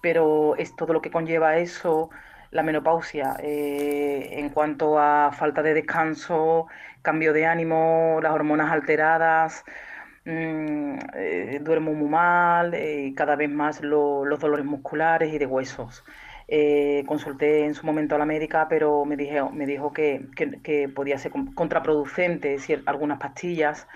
pero 0.00 0.54
es 0.58 0.76
todo 0.76 0.92
lo 0.92 1.02
que 1.02 1.10
conlleva 1.10 1.56
eso 1.56 2.10
la 2.54 2.62
menopausia 2.62 3.36
eh, 3.40 4.28
en 4.38 4.48
cuanto 4.50 4.98
a 4.98 5.32
falta 5.32 5.60
de 5.62 5.74
descanso, 5.74 6.68
cambio 7.02 7.32
de 7.32 7.46
ánimo, 7.46 8.20
las 8.22 8.32
hormonas 8.32 8.70
alteradas, 8.70 9.64
mm, 10.24 10.98
eh, 11.14 11.58
duermo 11.62 11.92
muy 11.94 12.08
mal, 12.08 12.72
eh, 12.74 13.12
cada 13.16 13.34
vez 13.36 13.50
más 13.50 13.80
los 13.82 14.38
dolores 14.40 14.64
musculares 14.64 15.32
y 15.34 15.38
de 15.38 15.46
huesos. 15.46 16.04
consulté 17.06 17.64
en 17.64 17.74
su 17.74 17.86
momento 17.86 18.14
a 18.14 18.18
la 18.18 18.26
médica, 18.26 18.68
pero 18.68 19.04
me, 19.04 19.16
dije, 19.16 19.42
me 19.52 19.66
dijo 19.66 19.92
que, 19.92 20.26
que 20.62 20.88
podía 20.88 21.18
ser 21.18 21.32
contraproducente 21.54 22.58
algunas 22.86 23.18
pastillas 23.18 23.88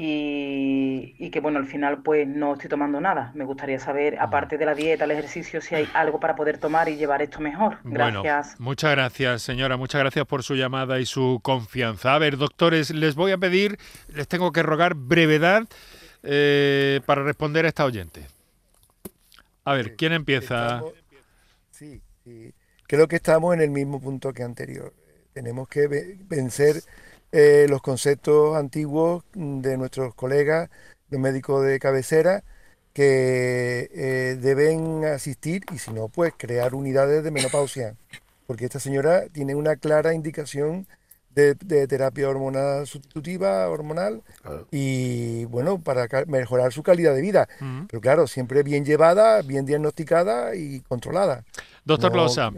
y, 0.00 1.30
que 1.30 1.40
bueno, 1.40 1.58
al 1.58 1.66
final 1.66 2.02
pues 2.04 2.24
no 2.24 2.52
estoy 2.52 2.70
tomando 2.70 3.00
nada. 3.00 3.32
Me 3.34 3.44
gustaría 3.44 3.80
saber, 3.80 4.16
aparte 4.20 4.56
de 4.56 4.64
la 4.64 4.76
dieta, 4.76 5.04
el 5.04 5.10
ejercicio, 5.10 5.60
si 5.60 5.74
hay 5.74 5.88
algo 5.92 6.20
para 6.20 6.36
poder 6.36 6.58
tomar 6.58 6.88
y 6.88 6.96
llevar 6.96 7.20
esto 7.20 7.40
mejor. 7.40 7.78
Gracias. 7.82 8.60
muchas 8.60 8.92
gracias, 8.92 9.42
señora. 9.42 9.76
Muchas 9.76 10.00
gracias 10.00 10.24
por 10.24 10.44
su 10.44 10.54
llamada 10.54 11.00
y 11.00 11.06
su 11.06 11.40
confianza. 11.42 12.14
A 12.14 12.18
ver, 12.20 12.36
doctores, 12.36 12.90
les 12.90 13.16
voy 13.16 13.32
a 13.32 13.38
pedir, 13.38 13.76
les 14.14 14.28
tengo 14.28 14.52
que 14.52 14.62
rogar 14.62 14.94
brevedad 14.94 15.64
eh, 16.22 17.00
para 17.04 17.24
responder 17.24 17.64
a 17.64 17.68
esta 17.68 17.84
oyente. 17.84 18.24
A 19.64 19.74
ver, 19.74 19.96
¿quién 19.96 20.12
empieza? 20.12 20.80
sí, 21.72 22.00
sí, 22.22 22.54
creo 22.86 23.08
que 23.08 23.16
estamos 23.16 23.52
en 23.52 23.62
el 23.62 23.70
mismo 23.70 24.00
punto 24.00 24.32
que 24.32 24.44
anterior. 24.44 24.94
Tenemos 25.32 25.66
que 25.66 25.88
vencer 26.28 26.82
eh, 27.32 27.66
los 27.68 27.82
conceptos 27.82 28.56
antiguos 28.56 29.24
de 29.34 29.76
nuestros 29.76 30.14
colegas, 30.14 30.70
los 31.10 31.20
médicos 31.20 31.64
de 31.64 31.78
cabecera, 31.78 32.42
que 32.92 33.90
eh, 33.94 34.38
deben 34.40 35.04
asistir 35.04 35.62
y 35.72 35.78
si 35.78 35.92
no, 35.92 36.08
pues 36.08 36.32
crear 36.36 36.74
unidades 36.74 37.22
de 37.22 37.30
menopausia, 37.30 37.94
porque 38.46 38.64
esta 38.64 38.80
señora 38.80 39.26
tiene 39.28 39.54
una 39.54 39.76
clara 39.76 40.14
indicación 40.14 40.86
de, 41.34 41.54
terapia 41.86 42.28
hormonal 42.28 42.86
sustitutiva, 42.86 43.68
hormonal, 43.68 44.22
y 44.72 45.44
bueno, 45.44 45.78
para 45.80 46.08
mejorar 46.26 46.72
su 46.72 46.82
calidad 46.82 47.14
de 47.14 47.20
vida. 47.20 47.48
Pero 47.88 48.00
claro, 48.00 48.26
siempre 48.26 48.64
bien 48.64 48.84
llevada, 48.84 49.42
bien 49.42 49.64
diagnosticada 49.64 50.56
y 50.56 50.80
controlada. 50.80 51.44
Doctor 51.84 52.10
Plosa, 52.10 52.50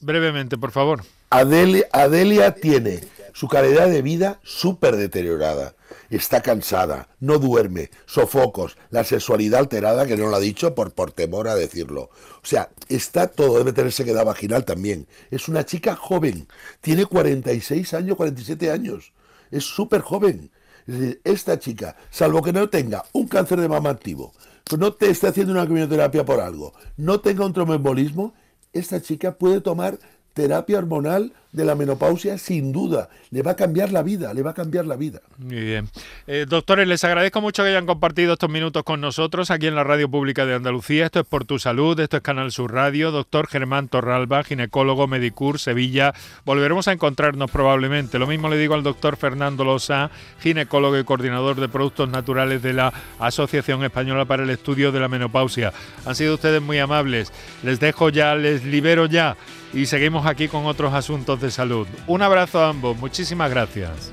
brevemente, 0.00 0.58
por 0.58 0.72
favor. 0.72 1.04
Adelia 1.30 2.52
tiene 2.54 3.00
su 3.36 3.48
calidad 3.48 3.90
de 3.90 4.00
vida 4.00 4.40
súper 4.44 4.96
deteriorada. 4.96 5.74
Está 6.08 6.40
cansada, 6.40 7.10
no 7.20 7.38
duerme, 7.38 7.90
sofocos, 8.06 8.78
la 8.88 9.04
sexualidad 9.04 9.60
alterada, 9.60 10.06
que 10.06 10.16
no 10.16 10.28
lo 10.28 10.36
ha 10.36 10.40
dicho 10.40 10.74
por, 10.74 10.94
por 10.94 11.12
temor 11.12 11.46
a 11.46 11.54
decirlo. 11.54 12.08
O 12.36 12.46
sea, 12.46 12.70
está 12.88 13.26
todo, 13.26 13.58
debe 13.58 13.74
tener 13.74 13.92
sequedad 13.92 14.24
vaginal 14.24 14.64
también. 14.64 15.06
Es 15.30 15.50
una 15.50 15.66
chica 15.66 15.96
joven, 15.96 16.48
tiene 16.80 17.04
46 17.04 17.92
años, 17.92 18.16
47 18.16 18.70
años. 18.70 19.12
Es 19.50 19.64
súper 19.64 20.00
joven. 20.00 20.50
Es 20.86 20.98
decir, 20.98 21.20
esta 21.22 21.58
chica, 21.58 21.94
salvo 22.10 22.40
que 22.40 22.54
no 22.54 22.70
tenga 22.70 23.04
un 23.12 23.28
cáncer 23.28 23.60
de 23.60 23.68
mama 23.68 23.90
activo, 23.90 24.32
no 24.78 24.94
te 24.94 25.10
esté 25.10 25.26
haciendo 25.26 25.52
una 25.52 25.66
quimioterapia 25.66 26.24
por 26.24 26.40
algo, 26.40 26.72
no 26.96 27.20
tenga 27.20 27.44
un 27.44 27.52
tromboembolismo, 27.52 28.32
esta 28.72 29.02
chica 29.02 29.36
puede 29.36 29.60
tomar 29.60 29.98
terapia 30.32 30.78
hormonal 30.78 31.34
de 31.56 31.64
la 31.64 31.74
menopausia, 31.74 32.36
sin 32.36 32.70
duda. 32.70 33.08
Le 33.30 33.42
va 33.42 33.52
a 33.52 33.56
cambiar 33.56 33.90
la 33.90 34.02
vida, 34.02 34.34
le 34.34 34.42
va 34.42 34.50
a 34.50 34.54
cambiar 34.54 34.86
la 34.86 34.94
vida. 34.94 35.22
Muy 35.38 35.56
bien. 35.56 35.88
Eh, 36.26 36.44
doctores, 36.46 36.86
les 36.86 37.02
agradezco 37.02 37.40
mucho 37.40 37.62
que 37.62 37.70
hayan 37.70 37.86
compartido 37.86 38.34
estos 38.34 38.50
minutos 38.50 38.82
con 38.84 39.00
nosotros 39.00 39.50
aquí 39.50 39.66
en 39.66 39.74
la 39.74 39.82
Radio 39.82 40.10
Pública 40.10 40.44
de 40.44 40.54
Andalucía. 40.54 41.06
Esto 41.06 41.20
es 41.20 41.26
Por 41.26 41.46
Tu 41.46 41.58
Salud, 41.58 41.98
esto 41.98 42.18
es 42.18 42.22
Canal 42.22 42.52
Sur 42.52 42.74
Radio. 42.74 43.10
Doctor 43.10 43.46
Germán 43.46 43.88
Torralba, 43.88 44.44
ginecólogo, 44.44 45.06
Medicur, 45.06 45.58
Sevilla. 45.58 46.12
Volveremos 46.44 46.88
a 46.88 46.92
encontrarnos 46.92 47.50
probablemente. 47.50 48.18
Lo 48.18 48.26
mismo 48.26 48.50
le 48.50 48.58
digo 48.58 48.74
al 48.74 48.82
doctor 48.82 49.16
Fernando 49.16 49.64
Losa, 49.64 50.10
ginecólogo 50.40 50.98
y 50.98 51.04
coordinador 51.04 51.58
de 51.58 51.70
productos 51.70 52.10
naturales 52.10 52.62
de 52.62 52.74
la 52.74 52.92
Asociación 53.18 53.82
Española 53.82 54.26
para 54.26 54.42
el 54.42 54.50
Estudio 54.50 54.92
de 54.92 55.00
la 55.00 55.08
Menopausia. 55.08 55.72
Han 56.04 56.14
sido 56.14 56.34
ustedes 56.34 56.60
muy 56.60 56.78
amables. 56.78 57.32
Les 57.62 57.80
dejo 57.80 58.10
ya, 58.10 58.34
les 58.34 58.62
libero 58.62 59.06
ya 59.06 59.38
y 59.76 59.86
seguimos 59.86 60.26
aquí 60.26 60.48
con 60.48 60.64
otros 60.64 60.94
asuntos 60.94 61.40
de 61.40 61.45
salud. 61.50 61.86
Un 62.06 62.22
abrazo 62.22 62.60
a 62.60 62.68
ambos, 62.68 62.96
muchísimas 62.96 63.50
gracias. 63.50 64.12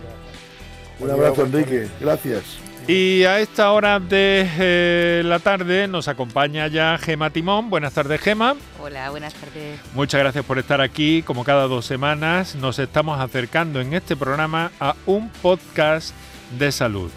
Un 0.99 1.11
abrazo 1.11 1.43
Enrique, 1.43 1.87
gracias. 1.99 2.43
Y 2.87 3.23
a 3.23 3.39
esta 3.39 3.71
hora 3.71 3.99
de 4.01 4.45
eh, 4.59 5.21
la 5.23 5.39
tarde 5.39 5.87
nos 5.87 6.09
acompaña 6.09 6.67
ya 6.67 6.97
Gema 6.97 7.29
Timón. 7.29 7.69
Buenas 7.69 7.93
tardes, 7.93 8.19
Gema. 8.19 8.55
Hola, 8.81 9.09
buenas 9.09 9.33
tardes. 9.33 9.79
Muchas 9.93 10.19
gracias 10.19 10.43
por 10.43 10.59
estar 10.59 10.81
aquí. 10.81 11.23
Como 11.23 11.45
cada 11.45 11.67
dos 11.67 11.85
semanas, 11.85 12.55
nos 12.55 12.79
estamos 12.79 13.21
acercando 13.21 13.79
en 13.79 13.93
este 13.93 14.17
programa 14.17 14.71
a 14.81 14.95
un 15.05 15.29
podcast 15.29 16.13
de 16.59 16.73
salud. 16.73 17.09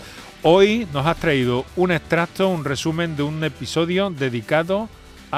Hoy 0.42 0.86
nos 0.92 1.04
has 1.04 1.16
traído 1.16 1.64
un 1.74 1.90
extracto, 1.90 2.48
un 2.48 2.64
resumen 2.64 3.16
de 3.16 3.24
un 3.24 3.42
episodio 3.42 4.10
dedicado 4.10 4.82
a 4.82 4.88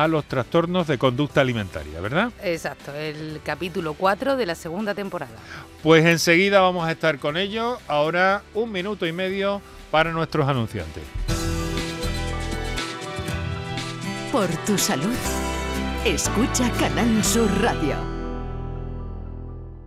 los 0.09 0.25
trastornos 0.25 0.87
de 0.87 0.99
conducta 0.99 1.41
alimentaria, 1.41 2.01
¿verdad? 2.01 2.31
Exacto, 2.43 2.95
el 2.95 3.41
capítulo 3.45 3.95
4 3.95 4.37
de 4.37 4.47
la 4.47 4.55
segunda 4.55 4.95
temporada. 4.95 5.37
Pues 5.83 6.05
enseguida 6.05 6.61
vamos 6.61 6.87
a 6.87 6.93
estar 6.93 7.19
con 7.19 7.37
ello. 7.37 7.79
Ahora 7.89 8.43
un 8.55 8.71
minuto 8.73 9.07
y 9.07 9.13
medio 9.13 9.61
para 9.91 10.13
nuestros 10.13 10.49
anunciantes. 10.49 11.03
Por 14.31 14.49
tu 14.67 14.77
salud, 14.77 15.17
escucha 16.05 16.71
Canal 16.79 17.25
Sur 17.25 17.51
Radio. 17.63 18.18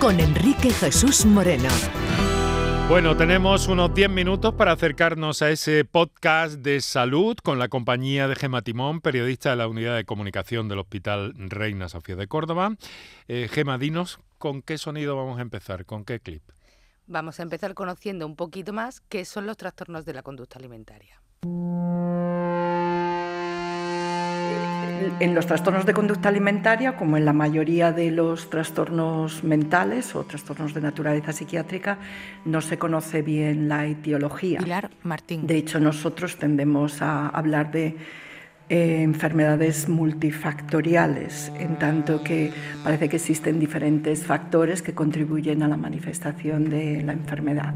con 0.00 0.18
Enrique 0.18 0.70
Jesús 0.70 1.26
Moreno. 1.26 1.68
Bueno, 2.88 3.16
tenemos 3.16 3.68
unos 3.68 3.94
10 3.94 4.10
minutos 4.10 4.54
para 4.54 4.72
acercarnos 4.72 5.42
a 5.42 5.50
ese 5.50 5.84
podcast 5.84 6.54
de 6.54 6.80
salud 6.80 7.36
con 7.42 7.58
la 7.58 7.68
compañía 7.68 8.26
de 8.26 8.34
Gema 8.34 8.62
Timón, 8.62 9.02
periodista 9.02 9.50
de 9.50 9.56
la 9.56 9.68
Unidad 9.68 9.94
de 9.94 10.04
Comunicación 10.04 10.68
del 10.68 10.78
Hospital 10.78 11.34
Reina 11.36 11.88
Sofía 11.88 12.16
de 12.16 12.26
Córdoba. 12.26 12.74
Eh, 13.28 13.48
Gema, 13.52 13.76
dinos 13.76 14.18
con 14.38 14.62
qué 14.62 14.78
sonido 14.78 15.16
vamos 15.16 15.38
a 15.38 15.42
empezar, 15.42 15.84
con 15.84 16.04
qué 16.04 16.18
clip. 16.18 16.42
Vamos 17.06 17.38
a 17.38 17.42
empezar 17.42 17.74
conociendo 17.74 18.26
un 18.26 18.36
poquito 18.36 18.72
más 18.72 19.02
qué 19.02 19.24
son 19.26 19.46
los 19.46 19.58
trastornos 19.58 20.06
de 20.06 20.14
la 20.14 20.22
conducta 20.22 20.58
alimentaria. 20.58 21.20
En 25.20 25.34
los 25.34 25.46
trastornos 25.46 25.86
de 25.86 25.92
conducta 25.92 26.28
alimentaria, 26.28 26.96
como 26.96 27.16
en 27.16 27.24
la 27.24 27.32
mayoría 27.32 27.92
de 27.92 28.10
los 28.10 28.50
trastornos 28.50 29.44
mentales 29.44 30.14
o 30.14 30.24
trastornos 30.24 30.74
de 30.74 30.80
naturaleza 30.80 31.32
psiquiátrica, 31.32 31.98
no 32.44 32.60
se 32.60 32.78
conoce 32.78 33.22
bien 33.22 33.68
la 33.68 33.86
etiología. 33.86 34.60
Pilar 34.60 34.90
Martín. 35.02 35.46
De 35.46 35.56
hecho, 35.56 35.80
nosotros 35.80 36.36
tendemos 36.36 37.02
a 37.02 37.28
hablar 37.28 37.70
de 37.70 37.96
eh, 38.68 39.02
enfermedades 39.02 39.88
multifactoriales, 39.88 41.50
en 41.58 41.78
tanto 41.78 42.22
que 42.22 42.52
parece 42.84 43.08
que 43.08 43.16
existen 43.16 43.58
diferentes 43.58 44.24
factores 44.24 44.80
que 44.82 44.94
contribuyen 44.94 45.62
a 45.62 45.68
la 45.68 45.76
manifestación 45.76 46.70
de 46.70 47.02
la 47.02 47.12
enfermedad. 47.12 47.74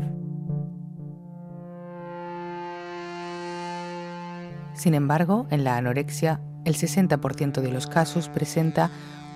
Sin 4.75 4.95
embargo, 4.95 5.47
en 5.51 5.65
la 5.65 5.77
anorexia 5.77 6.41
el 6.65 6.75
60% 6.75 7.61
de 7.61 7.71
los 7.71 7.87
casos 7.87 8.29
presenta 8.29 8.91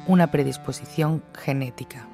una 0.06 0.30
predisposición 0.30 1.22
genética. 1.34 2.06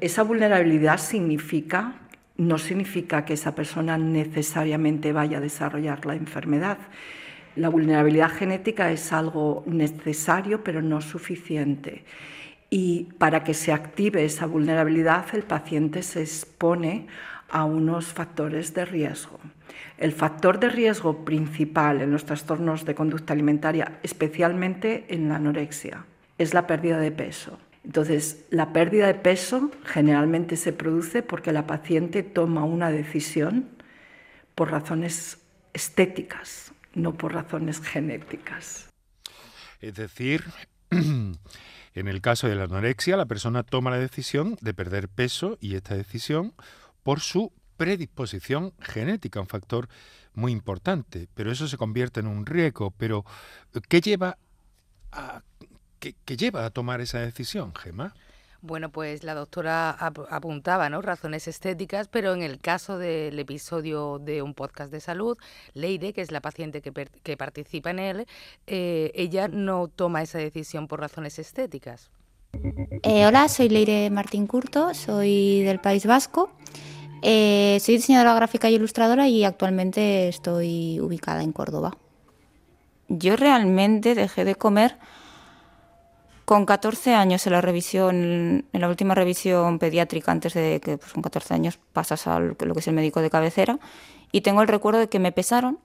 Esa 0.00 0.24
vulnerabilidad 0.24 0.98
significa, 0.98 1.94
no 2.36 2.58
significa 2.58 3.24
que 3.24 3.34
esa 3.34 3.54
persona 3.54 3.96
necesariamente 3.96 5.12
vaya 5.12 5.38
a 5.38 5.40
desarrollar 5.40 6.04
la 6.06 6.16
enfermedad. 6.16 6.78
La 7.54 7.68
vulnerabilidad 7.68 8.30
genética 8.30 8.90
es 8.90 9.12
algo 9.12 9.62
necesario 9.64 10.64
pero 10.64 10.82
no 10.82 11.00
suficiente. 11.00 12.04
Y 12.74 13.12
para 13.18 13.44
que 13.44 13.52
se 13.52 13.70
active 13.70 14.24
esa 14.24 14.46
vulnerabilidad, 14.46 15.26
el 15.34 15.42
paciente 15.42 16.02
se 16.02 16.22
expone 16.22 17.06
a 17.50 17.66
unos 17.66 18.06
factores 18.06 18.72
de 18.72 18.86
riesgo. 18.86 19.38
El 19.98 20.12
factor 20.12 20.58
de 20.58 20.70
riesgo 20.70 21.22
principal 21.22 22.00
en 22.00 22.10
los 22.10 22.24
trastornos 22.24 22.86
de 22.86 22.94
conducta 22.94 23.34
alimentaria, 23.34 23.98
especialmente 24.02 25.04
en 25.10 25.28
la 25.28 25.36
anorexia, 25.36 26.06
es 26.38 26.54
la 26.54 26.66
pérdida 26.66 26.98
de 26.98 27.10
peso. 27.10 27.58
Entonces, 27.84 28.46
la 28.48 28.72
pérdida 28.72 29.06
de 29.06 29.16
peso 29.16 29.70
generalmente 29.84 30.56
se 30.56 30.72
produce 30.72 31.22
porque 31.22 31.52
la 31.52 31.66
paciente 31.66 32.22
toma 32.22 32.64
una 32.64 32.90
decisión 32.90 33.68
por 34.54 34.70
razones 34.70 35.42
estéticas, 35.74 36.72
no 36.94 37.12
por 37.12 37.34
razones 37.34 37.82
genéticas. 37.82 38.88
Es 39.82 39.94
decir, 39.94 40.44
En 41.94 42.08
el 42.08 42.20
caso 42.20 42.48
de 42.48 42.54
la 42.54 42.64
anorexia, 42.64 43.16
la 43.16 43.26
persona 43.26 43.62
toma 43.62 43.90
la 43.90 43.98
decisión 43.98 44.56
de 44.60 44.74
perder 44.74 45.08
peso 45.08 45.58
y 45.60 45.74
esta 45.74 45.94
decisión 45.94 46.54
por 47.02 47.20
su 47.20 47.52
predisposición 47.76 48.72
genética, 48.80 49.40
un 49.40 49.46
factor 49.46 49.88
muy 50.34 50.52
importante, 50.52 51.28
pero 51.34 51.50
eso 51.50 51.68
se 51.68 51.76
convierte 51.76 52.20
en 52.20 52.26
un 52.26 52.46
riesgo. 52.46 52.92
Pero, 52.92 53.24
¿qué 53.88 54.00
lleva 54.00 54.38
a, 55.10 55.42
qué 55.98 56.36
lleva 56.36 56.64
a 56.64 56.70
tomar 56.70 57.00
esa 57.00 57.20
decisión, 57.20 57.74
Gemma? 57.74 58.14
Bueno, 58.64 58.90
pues 58.90 59.24
la 59.24 59.34
doctora 59.34 59.90
apuntaba, 59.90 60.88
¿no? 60.88 61.02
Razones 61.02 61.48
estéticas, 61.48 62.06
pero 62.06 62.32
en 62.32 62.42
el 62.42 62.60
caso 62.60 62.96
del 62.96 63.36
episodio 63.40 64.20
de 64.20 64.40
un 64.40 64.54
podcast 64.54 64.92
de 64.92 65.00
salud, 65.00 65.36
Leire, 65.74 66.12
que 66.12 66.20
es 66.20 66.30
la 66.30 66.40
paciente 66.40 66.80
que, 66.80 67.36
participa 67.36 67.90
en 67.90 67.98
él, 67.98 68.26
eh, 68.68 69.10
ella 69.16 69.48
no 69.48 69.88
toma 69.88 70.22
esa 70.22 70.38
decisión 70.38 70.86
por 70.86 71.00
razones 71.00 71.40
estéticas. 71.40 72.12
Eh, 73.02 73.26
hola, 73.26 73.48
soy 73.48 73.68
Leire 73.68 74.10
Martín 74.10 74.46
Curto, 74.46 74.94
soy 74.94 75.62
del 75.62 75.80
País 75.80 76.06
Vasco. 76.06 76.52
Eh, 77.22 77.78
soy 77.80 77.96
diseñadora 77.96 78.34
gráfica 78.34 78.70
y 78.70 78.76
ilustradora 78.76 79.26
y 79.26 79.42
actualmente 79.42 80.28
estoy 80.28 81.00
ubicada 81.00 81.42
en 81.42 81.50
Córdoba. 81.50 81.96
Yo 83.08 83.34
realmente 83.34 84.14
dejé 84.14 84.44
de 84.44 84.54
comer 84.54 84.98
con 86.44 86.66
14 86.66 87.14
años 87.14 87.46
en 87.46 87.52
la 87.52 87.60
revisión, 87.60 88.64
en 88.72 88.80
la 88.80 88.88
última 88.88 89.14
revisión 89.14 89.78
pediátrica, 89.78 90.32
antes 90.32 90.54
de 90.54 90.80
que 90.82 90.98
pues, 90.98 91.12
con 91.12 91.22
14 91.22 91.54
años 91.54 91.78
pasas 91.92 92.26
a 92.26 92.38
lo 92.38 92.56
que 92.56 92.80
es 92.80 92.88
el 92.88 92.94
médico 92.94 93.20
de 93.20 93.30
cabecera, 93.30 93.78
y 94.32 94.40
tengo 94.40 94.62
el 94.62 94.68
recuerdo 94.68 95.00
de 95.00 95.08
que 95.08 95.18
me 95.18 95.32
pesaron 95.32 95.78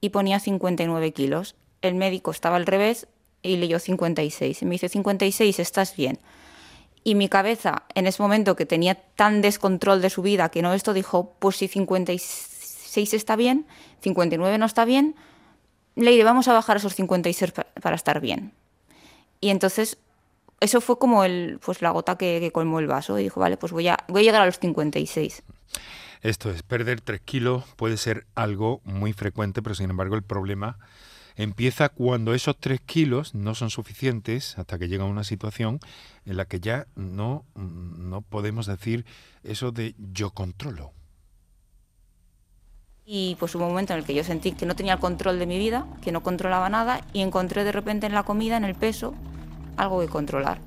y 0.00 0.10
ponía 0.10 0.40
59 0.40 1.12
kilos. 1.12 1.54
El 1.80 1.94
médico 1.94 2.30
estaba 2.30 2.56
al 2.56 2.66
revés 2.66 3.06
y 3.42 3.56
leyó 3.56 3.78
56. 3.78 4.62
Y 4.62 4.64
me 4.64 4.72
dice, 4.72 4.88
56, 4.88 5.58
estás 5.60 5.96
bien. 5.96 6.18
Y 7.04 7.14
mi 7.14 7.28
cabeza, 7.28 7.84
en 7.94 8.06
ese 8.06 8.20
momento 8.20 8.56
que 8.56 8.66
tenía 8.66 8.94
tan 8.94 9.40
descontrol 9.40 10.02
de 10.02 10.10
su 10.10 10.22
vida 10.22 10.48
que 10.50 10.62
no 10.62 10.74
esto, 10.74 10.92
dijo, 10.92 11.34
pues 11.38 11.56
si 11.56 11.68
56 11.68 13.14
está 13.14 13.36
bien, 13.36 13.66
59 14.00 14.58
no 14.58 14.66
está 14.66 14.84
bien, 14.84 15.14
le 15.94 16.22
vamos 16.24 16.48
a 16.48 16.52
bajar 16.52 16.76
esos 16.76 16.94
56 16.94 17.52
para 17.80 17.96
estar 17.96 18.20
bien. 18.20 18.52
Y 19.40 19.50
entonces 19.50 19.98
eso 20.60 20.80
fue 20.80 20.98
como 20.98 21.24
el, 21.24 21.60
pues 21.64 21.82
la 21.82 21.90
gota 21.90 22.16
que, 22.16 22.50
colmó 22.52 22.80
el 22.80 22.86
vaso 22.86 23.18
y 23.18 23.24
dijo, 23.24 23.40
vale, 23.40 23.56
pues 23.56 23.72
voy 23.72 23.88
a, 23.88 23.96
voy 24.08 24.22
a 24.22 24.24
llegar 24.24 24.42
a 24.42 24.46
los 24.46 24.58
56. 24.58 25.42
Esto 26.22 26.50
es, 26.50 26.62
perder 26.62 27.00
3 27.00 27.20
kilos 27.20 27.64
puede 27.76 27.96
ser 27.96 28.26
algo 28.34 28.80
muy 28.84 29.12
frecuente, 29.12 29.62
pero 29.62 29.74
sin 29.74 29.90
embargo 29.90 30.16
el 30.16 30.24
problema 30.24 30.78
empieza 31.36 31.88
cuando 31.90 32.34
esos 32.34 32.58
3 32.58 32.80
kilos 32.80 33.34
no 33.34 33.54
son 33.54 33.70
suficientes 33.70 34.58
hasta 34.58 34.78
que 34.78 34.88
llega 34.88 35.04
una 35.04 35.22
situación 35.22 35.78
en 36.24 36.36
la 36.36 36.46
que 36.46 36.58
ya 36.58 36.88
no, 36.96 37.44
no 37.54 38.22
podemos 38.22 38.66
decir 38.66 39.06
eso 39.44 39.70
de 39.70 39.94
yo 39.98 40.30
controlo. 40.30 40.92
Y 43.10 43.36
pues 43.40 43.54
hubo 43.54 43.64
un 43.64 43.70
momento 43.70 43.94
en 43.94 44.00
el 44.00 44.04
que 44.04 44.12
yo 44.12 44.22
sentí 44.22 44.52
que 44.52 44.66
no 44.66 44.76
tenía 44.76 44.92
el 44.92 44.98
control 44.98 45.38
de 45.38 45.46
mi 45.46 45.56
vida, 45.58 45.86
que 46.02 46.12
no 46.12 46.22
controlaba 46.22 46.68
nada 46.68 47.00
y 47.14 47.22
encontré 47.22 47.64
de 47.64 47.72
repente 47.72 48.04
en 48.04 48.12
la 48.12 48.22
comida, 48.22 48.58
en 48.58 48.64
el 48.64 48.74
peso, 48.74 49.14
algo 49.78 50.00
que 50.00 50.08
controlar. 50.08 50.58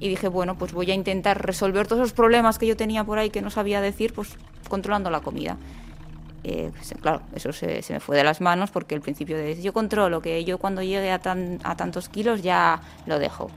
Y 0.00 0.08
dije, 0.08 0.28
bueno, 0.28 0.56
pues 0.56 0.72
voy 0.72 0.90
a 0.90 0.94
intentar 0.94 1.44
resolver 1.44 1.86
todos 1.86 2.00
los 2.00 2.14
problemas 2.14 2.58
que 2.58 2.66
yo 2.66 2.74
tenía 2.74 3.04
por 3.04 3.18
ahí 3.18 3.28
que 3.28 3.42
no 3.42 3.50
sabía 3.50 3.82
decir, 3.82 4.14
pues 4.14 4.38
controlando 4.70 5.10
la 5.10 5.20
comida. 5.20 5.58
Eh, 6.42 6.70
pues, 6.74 6.94
claro, 7.02 7.20
eso 7.34 7.52
se, 7.52 7.84
me 7.90 8.00
fue 8.00 8.16
de 8.16 8.24
las 8.24 8.40
manos 8.40 8.70
porque 8.70 8.94
el 8.94 9.02
principio 9.02 9.36
de 9.36 9.60
yo 9.60 9.74
controlo, 9.74 10.22
que 10.22 10.42
yo 10.42 10.56
cuando 10.56 10.80
llegue 10.80 11.10
a, 11.10 11.20
a 11.64 11.76
tantos 11.76 12.08
kilos 12.08 12.42
ya 12.42 12.80
lo 13.04 13.18
dejo. 13.18 13.50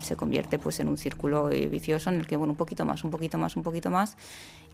Se 0.00 0.16
convierte 0.16 0.58
pues 0.58 0.80
en 0.80 0.88
un 0.88 0.98
círculo 0.98 1.46
vicioso 1.46 2.10
en 2.10 2.16
el 2.16 2.26
que, 2.26 2.36
bueno, 2.36 2.54
un 2.54 2.56
poquito 2.56 2.84
más, 2.84 3.04
un 3.04 3.12
poquito 3.12 3.38
más, 3.38 3.54
un 3.54 3.62
poquito 3.62 3.88
más, 3.88 4.16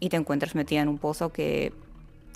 y 0.01 0.09
te 0.09 0.17
encuentras 0.17 0.55
metida 0.55 0.81
en 0.81 0.89
un 0.89 0.97
pozo 0.97 1.31
que 1.31 1.75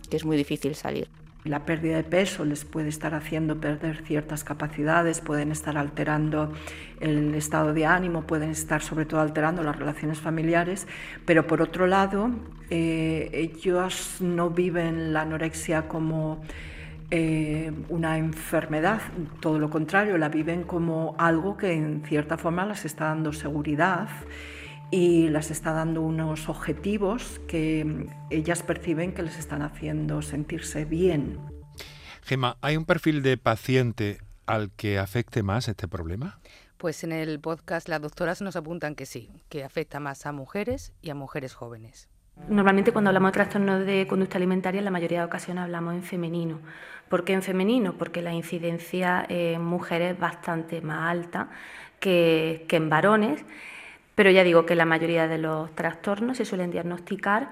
que 0.09 0.17
es 0.17 0.25
muy 0.25 0.37
difícil 0.37 0.75
salir. 0.75 1.09
La 1.45 1.65
pérdida 1.65 1.97
de 1.97 2.05
peso 2.05 2.45
les 2.45 2.65
puede 2.65 2.89
estar 2.89 3.15
haciendo 3.15 3.61
perder 3.61 4.03
ciertas 4.05 4.43
capacidades, 4.43 5.21
pueden 5.21 5.53
estar 5.53 5.79
alterando 5.79 6.53
el 7.01 7.35
estado 7.35 7.73
de 7.73 7.87
ánimo, 7.87 8.23
pueden 8.23 8.51
estar 8.51 8.83
sobre 8.83 9.07
todo 9.07 9.21
alterando 9.21 9.63
las 9.63 9.77
relaciones 9.77 10.19
familiares, 10.19 10.89
pero 11.25 11.47
por 11.47 11.63
otro 11.63 11.87
lado, 11.87 12.31
eh, 12.71 13.31
ellos 13.33 14.17
no 14.21 14.51
viven 14.51 15.13
la 15.13 15.23
anorexia 15.23 15.87
como 15.87 16.43
eh, 17.11 17.73
una 17.89 18.19
enfermedad, 18.19 19.01
todo 19.41 19.59
lo 19.59 19.71
contrario, 19.71 20.19
la 20.19 20.29
viven 20.29 20.65
como 20.65 21.15
algo 21.19 21.57
que 21.57 21.73
en 21.73 22.03
cierta 22.05 22.37
forma 22.37 22.67
les 22.67 22.85
está 22.85 23.07
dando 23.07 23.33
seguridad 23.33 24.09
y 24.91 25.29
las 25.29 25.51
está 25.51 25.73
dando 25.73 26.03
unos 26.03 26.49
objetivos 26.49 27.41
que 27.47 28.07
ellas 28.31 28.63
perciben 28.63 29.13
que 29.13 29.23
les 29.23 29.39
están 29.39 29.63
haciendo 29.63 30.23
sentirse 30.23 30.85
bien. 30.85 31.39
Gema, 32.23 32.57
hay 32.61 32.77
un 32.77 32.85
perfil 32.85 33.23
de 33.23 33.37
paciente 33.37 34.19
al 34.49 34.71
que 34.71 34.99
afecte 34.99 35.43
más 35.43 35.69
este 35.69 35.87
problema? 35.87 36.41
Pues 36.79 37.05
en 37.05 37.13
el 37.13 37.39
podcast 37.39 37.89
las 37.89 38.01
doctoras 38.01 38.41
nos 38.41 38.57
apuntan 38.57 38.95
que 38.95 39.07
sí, 39.07 39.31
que 39.49 39.63
afecta 39.63 40.01
más 40.01 40.27
a 40.27 40.33
mujeres 40.33 40.93
y 41.03 41.11
a 41.11 41.15
mujeres 41.15 41.55
jóvenes. 41.55 42.09
Normalmente 42.49 42.93
cuando 42.93 43.11
hablamos 43.11 43.33
de 43.33 43.35
trastornos 43.35 43.85
de 43.85 44.07
conducta 44.07 44.39
alimentaria, 44.39 44.79
en 44.79 44.85
la 44.85 44.91
mayoría 44.91 45.21
de 45.21 45.25
ocasiones 45.27 45.65
hablamos 45.65 45.95
en 45.95 46.03
femenino. 46.03 46.61
¿Por 47.09 47.25
qué 47.25 47.33
en 47.33 47.43
femenino? 47.43 47.99
Porque 47.99 48.23
la 48.23 48.33
incidencia 48.33 49.27
en 49.29 49.63
mujeres 49.65 50.15
es 50.15 50.21
bastante 50.21 50.81
más 50.81 51.11
alta 51.11 51.51
que, 51.99 52.65
que 52.69 52.77
en 52.77 52.89
varones, 52.89 53.45
pero 54.19 54.33
ya 54.33 54.43
digo 54.43 54.67
que 54.67 54.75
la 54.75 54.85
mayoría 54.85 55.29
de 55.29 55.39
los 55.39 55.73
trastornos 55.77 56.39
se 56.39 56.45
suelen 56.45 56.73
diagnosticar 56.73 57.51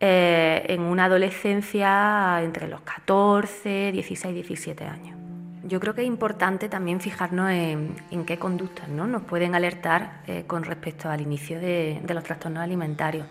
eh, 0.00 0.62
en 0.68 0.82
una 0.82 1.06
adolescencia 1.06 2.42
entre 2.42 2.68
los 2.68 2.82
14, 2.82 3.90
16, 3.90 4.34
17 4.34 4.84
años. 4.84 5.18
Yo 5.62 5.80
creo 5.80 5.94
que 5.94 6.02
es 6.02 6.06
importante 6.06 6.68
también 6.68 7.00
fijarnos 7.00 7.50
en, 7.50 7.96
qué 8.26 8.38
conductas 8.38 8.86
¿no? 8.86 9.06
nos 9.06 9.22
pueden 9.22 9.54
alertar 9.54 10.20
eh, 10.26 10.44
con 10.46 10.64
respecto 10.64 11.08
al 11.08 11.22
inicio 11.22 11.58
de, 11.58 12.02
los 12.06 12.22
trastornos 12.22 12.62
alimentarios. 12.62 13.26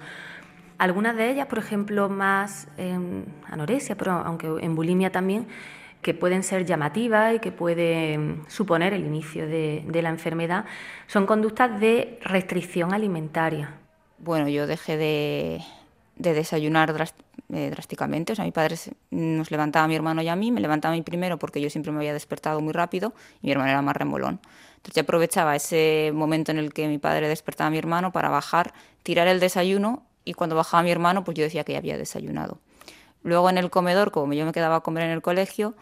Algunas 0.80 1.16
de 1.16 1.30
ellas, 1.30 1.46
por 1.46 1.60
ejemplo, 1.60 2.10
más 2.10 2.68
en 2.78 3.26
anorexia, 3.52 3.96
pero 3.96 4.14
aunque 4.14 4.48
en 4.48 4.74
bulimia 4.74 5.12
también, 5.12 5.46
que 6.04 6.14
pueden 6.14 6.44
ser 6.44 6.66
llamativas 6.66 7.36
y 7.36 7.40
que 7.40 7.52
pueden 7.52 8.44
suponer 8.48 8.94
el 8.94 9.06
inicio 9.06 9.48
de, 9.48 9.84
la 10.02 10.10
enfermedad, 10.10 10.66
son 11.08 11.26
conductas 11.26 11.80
de 11.80 12.20
restricción 12.22 12.94
alimentaria. 12.94 13.78
Bueno, 14.20 14.48
yo 14.50 14.68
dejé 14.68 14.98
de, 14.98 15.62
de 16.18 16.34
desayunar 16.34 16.94
eh, 17.54 17.70
drásticamente. 17.72 18.34
O 18.34 18.36
sea, 18.36 18.46
mi 18.46 18.52
padre 18.52 18.76
nos 19.12 19.50
levantaba 19.50 19.86
a 19.86 19.88
mi 19.88 19.96
hermano 19.96 20.22
y 20.22 20.28
a 20.28 20.36
mí, 20.36 20.52
me 20.52 20.62
levantaba 20.62 20.94
a 20.94 20.98
mí 20.98 21.02
primero 21.02 21.40
porque 21.40 21.62
yo 21.62 21.70
siempre 21.70 21.92
me 21.92 22.00
había 22.00 22.14
despertado 22.14 22.60
muy 22.62 22.74
rápido 22.74 23.14
y 23.42 23.48
mi 23.48 23.52
hermano 23.54 23.72
era 23.72 23.82
más 23.82 23.96
remolón. 23.96 24.40
Entonces 24.76 24.96
yo 24.96 25.02
aprovechaba 25.04 25.56
ese 25.56 26.12
momento 26.14 26.52
en 26.52 26.58
el 26.58 26.74
que 26.74 26.88
mi 26.88 26.98
padre 26.98 27.30
despertaba 27.30 27.70
a 27.70 27.72
mi 27.72 27.78
hermano 27.78 28.12
para 28.12 28.30
bajar, 28.30 28.74
tirar 29.02 29.28
el 29.30 29.40
desayuno 29.40 30.04
y 30.26 30.34
cuando 30.34 30.56
bajaba 30.56 30.84
mi 30.84 30.92
hermano 30.92 31.24
pues 31.24 31.38
yo 31.38 31.44
decía 31.44 31.64
que 31.64 31.72
ya 31.72 31.78
había 31.78 31.98
desayunado. 31.98 32.60
Luego 33.24 33.50
en 33.50 33.58
el 33.58 33.70
comedor, 33.70 34.12
como 34.12 34.34
yo 34.34 34.46
me 34.46 34.52
quedaba 34.52 34.78
a 34.78 34.82
comer 34.82 35.04
en 35.04 35.12
el 35.12 35.22
colegio, 35.22 35.74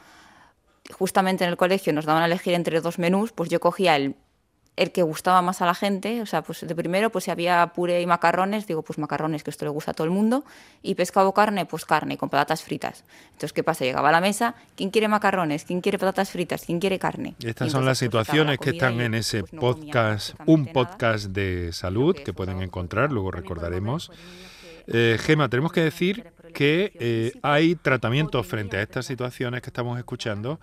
justamente 0.91 1.43
en 1.43 1.49
el 1.49 1.57
colegio 1.57 1.93
nos 1.93 2.05
daban 2.05 2.23
a 2.23 2.25
elegir 2.25 2.53
entre 2.53 2.81
dos 2.81 2.99
menús, 2.99 3.31
pues 3.31 3.49
yo 3.49 3.59
cogía 3.59 3.95
el 3.95 4.15
el 4.77 4.91
que 4.91 5.03
gustaba 5.03 5.41
más 5.41 5.61
a 5.61 5.65
la 5.65 5.75
gente, 5.75 6.21
o 6.21 6.25
sea, 6.25 6.41
pues 6.41 6.65
de 6.65 6.75
primero, 6.75 7.11
pues 7.11 7.25
si 7.25 7.31
había 7.31 7.67
puré 7.75 8.01
y 8.01 8.05
macarrones, 8.05 8.67
digo, 8.67 8.81
pues 8.81 8.97
macarrones, 8.97 9.43
que 9.43 9.49
esto 9.49 9.65
le 9.65 9.71
gusta 9.71 9.91
a 9.91 9.93
todo 9.93 10.05
el 10.05 10.11
mundo, 10.11 10.45
y 10.81 10.95
pescado 10.95 11.29
o 11.29 11.33
carne, 11.33 11.65
pues 11.65 11.85
carne, 11.85 12.17
con 12.17 12.29
patatas 12.29 12.63
fritas. 12.63 13.03
Entonces, 13.25 13.53
¿qué 13.53 13.63
pasa? 13.63 13.83
Llegaba 13.83 14.09
a 14.09 14.11
la 14.11 14.21
mesa, 14.21 14.55
¿quién 14.75 14.89
quiere 14.89 15.07
macarrones? 15.07 15.65
¿Quién 15.65 15.81
quiere 15.81 15.99
patatas 15.99 16.31
fritas? 16.31 16.63
¿Quién 16.65 16.79
quiere 16.79 16.99
carne? 16.99 17.35
Estas 17.43 17.71
son 17.71 17.85
las 17.85 17.99
pues, 17.99 18.09
situaciones 18.09 18.59
que 18.59 18.71
están 18.71 18.99
en 19.01 19.13
ese 19.13 19.41
pues, 19.41 19.59
podcast, 19.59 20.35
un 20.45 20.65
podcast 20.67 21.25
de 21.25 21.73
salud 21.73 22.15
que 22.15 22.33
pueden 22.33 22.61
encontrar, 22.61 23.11
luego 23.11 23.31
recordaremos. 23.31 24.09
Eh, 24.87 25.17
Gema, 25.19 25.49
tenemos 25.49 25.71
que 25.71 25.81
decir 25.81 26.31
que 26.53 26.91
eh, 26.95 27.33
hay 27.41 27.75
tratamientos 27.75 28.45
frente 28.45 28.77
a 28.77 28.81
estas 28.81 29.05
situaciones 29.05 29.61
que 29.61 29.69
estamos 29.69 29.97
escuchando 29.97 30.59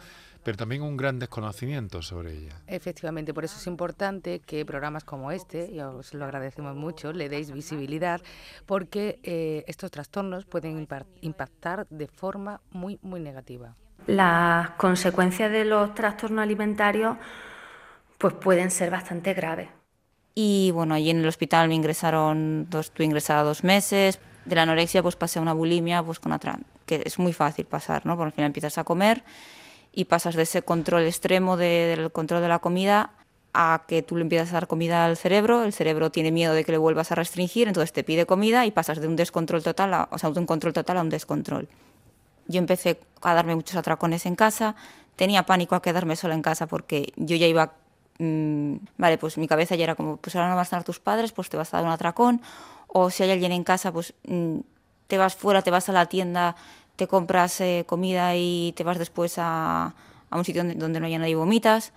pero 0.48 0.56
también 0.56 0.80
un 0.80 0.96
gran 0.96 1.18
desconocimiento 1.18 2.00
sobre 2.00 2.32
ella. 2.32 2.54
Efectivamente, 2.66 3.34
por 3.34 3.44
eso 3.44 3.58
es 3.58 3.66
importante 3.66 4.40
que 4.40 4.64
programas 4.64 5.04
como 5.04 5.30
este, 5.30 5.70
y 5.70 5.78
os 5.80 6.14
lo 6.14 6.24
agradecemos 6.24 6.74
mucho, 6.74 7.12
le 7.12 7.28
deis 7.28 7.52
visibilidad, 7.52 8.22
porque 8.64 9.18
eh, 9.24 9.64
estos 9.66 9.90
trastornos 9.90 10.46
pueden 10.46 10.88
impactar 11.20 11.86
de 11.90 12.06
forma 12.06 12.62
muy, 12.70 12.98
muy 13.02 13.20
negativa. 13.20 13.74
Las 14.06 14.70
consecuencias 14.70 15.52
de 15.52 15.66
los 15.66 15.94
trastornos 15.94 16.42
alimentarios 16.42 17.18
pues 18.16 18.32
pueden 18.32 18.70
ser 18.70 18.90
bastante 18.90 19.34
graves. 19.34 19.68
Y 20.41 20.70
bueno, 20.70 20.95
allí 20.95 21.11
en 21.11 21.18
el 21.18 21.26
hospital 21.26 21.66
me 21.66 21.74
ingresaron, 21.74 22.68
dos, 22.70 22.86
estuve 22.86 23.07
ingresada 23.07 23.43
dos 23.43 23.64
meses. 23.64 24.20
De 24.45 24.55
la 24.55 24.62
anorexia 24.62 25.03
pues 25.03 25.16
pasé 25.16 25.41
a 25.41 25.43
una 25.43 25.53
bulimia 25.53 26.01
pues 26.01 26.20
con 26.20 26.30
otra, 26.30 26.61
que 26.86 27.03
es 27.05 27.18
muy 27.18 27.32
fácil 27.32 27.64
pasar, 27.64 28.07
¿no? 28.07 28.16
Porque 28.16 28.26
al 28.28 28.32
final 28.34 28.47
empiezas 28.47 28.78
a 28.78 28.84
comer 28.84 29.24
y 29.93 30.05
pasas 30.05 30.36
de 30.36 30.43
ese 30.43 30.62
control 30.62 31.03
extremo 31.03 31.57
del 31.57 32.12
control 32.12 32.41
de 32.41 32.47
la 32.47 32.61
comida 32.61 33.11
a 33.53 33.82
que 33.89 34.03
tú 34.03 34.14
le 34.14 34.22
empiezas 34.22 34.51
a 34.51 34.53
dar 34.53 34.68
comida 34.68 35.07
al 35.07 35.16
cerebro, 35.16 35.64
el 35.64 35.72
cerebro 35.72 36.12
tiene 36.12 36.30
miedo 36.30 36.55
de 36.55 36.62
que 36.62 36.70
le 36.70 36.78
vuelvas 36.78 37.11
a 37.11 37.16
restringir, 37.16 37.66
entonces 37.66 37.93
te 37.93 38.05
pide 38.05 38.24
comida 38.24 38.64
y 38.64 38.70
pasas 38.70 39.01
de 39.01 39.09
un 39.09 39.16
descontrol 39.16 39.64
total, 39.64 39.93
a, 39.93 40.09
o 40.12 40.18
sea, 40.18 40.30
de 40.30 40.39
un 40.39 40.47
control 40.47 40.72
total 40.72 40.99
a 40.99 41.01
un 41.01 41.09
descontrol. 41.09 41.66
Yo 42.47 42.61
empecé 42.61 43.01
a 43.22 43.34
darme 43.34 43.57
muchos 43.57 43.74
atracones 43.74 44.24
en 44.24 44.36
casa, 44.36 44.76
tenía 45.16 45.43
pánico 45.47 45.74
a 45.74 45.82
quedarme 45.82 46.14
sola 46.14 46.34
en 46.34 46.43
casa 46.43 46.68
porque 46.68 47.12
yo 47.16 47.34
ya 47.34 47.49
iba, 47.49 47.72
mm, 48.18 48.74
vale, 48.96 49.18
pues 49.18 49.38
mi 49.38 49.48
cabeza 49.48 49.74
ya 49.76 49.84
era 49.84 49.94
como, 49.94 50.16
pues 50.16 50.36
ahora 50.36 50.48
no 50.48 50.54
van 50.54 50.60
a 50.60 50.64
estar 50.64 50.84
tus 50.84 51.00
padres, 51.00 51.32
pues 51.32 51.48
te 51.48 51.56
vas 51.56 51.72
a 51.72 51.78
dar 51.78 51.86
un 51.86 51.92
atracón, 51.92 52.40
o 52.88 53.10
si 53.10 53.22
hay 53.22 53.30
alguien 53.30 53.52
en 53.52 53.64
casa, 53.64 53.92
pues 53.92 54.14
mm, 54.26 54.58
te 55.06 55.18
vas 55.18 55.36
fuera, 55.36 55.62
te 55.62 55.70
vas 55.70 55.88
a 55.88 55.92
la 55.92 56.06
tienda, 56.06 56.56
te 56.96 57.06
compras 57.06 57.60
eh, 57.60 57.84
comida 57.86 58.34
y 58.36 58.72
te 58.76 58.84
vas 58.84 58.98
después 58.98 59.36
a, 59.38 59.94
un 60.30 60.44
sitio 60.44 60.64
donde, 60.64 61.00
no 61.00 61.06
haya 61.06 61.18
nadie 61.18 61.32
y 61.32 61.34
vomitas. 61.34 61.92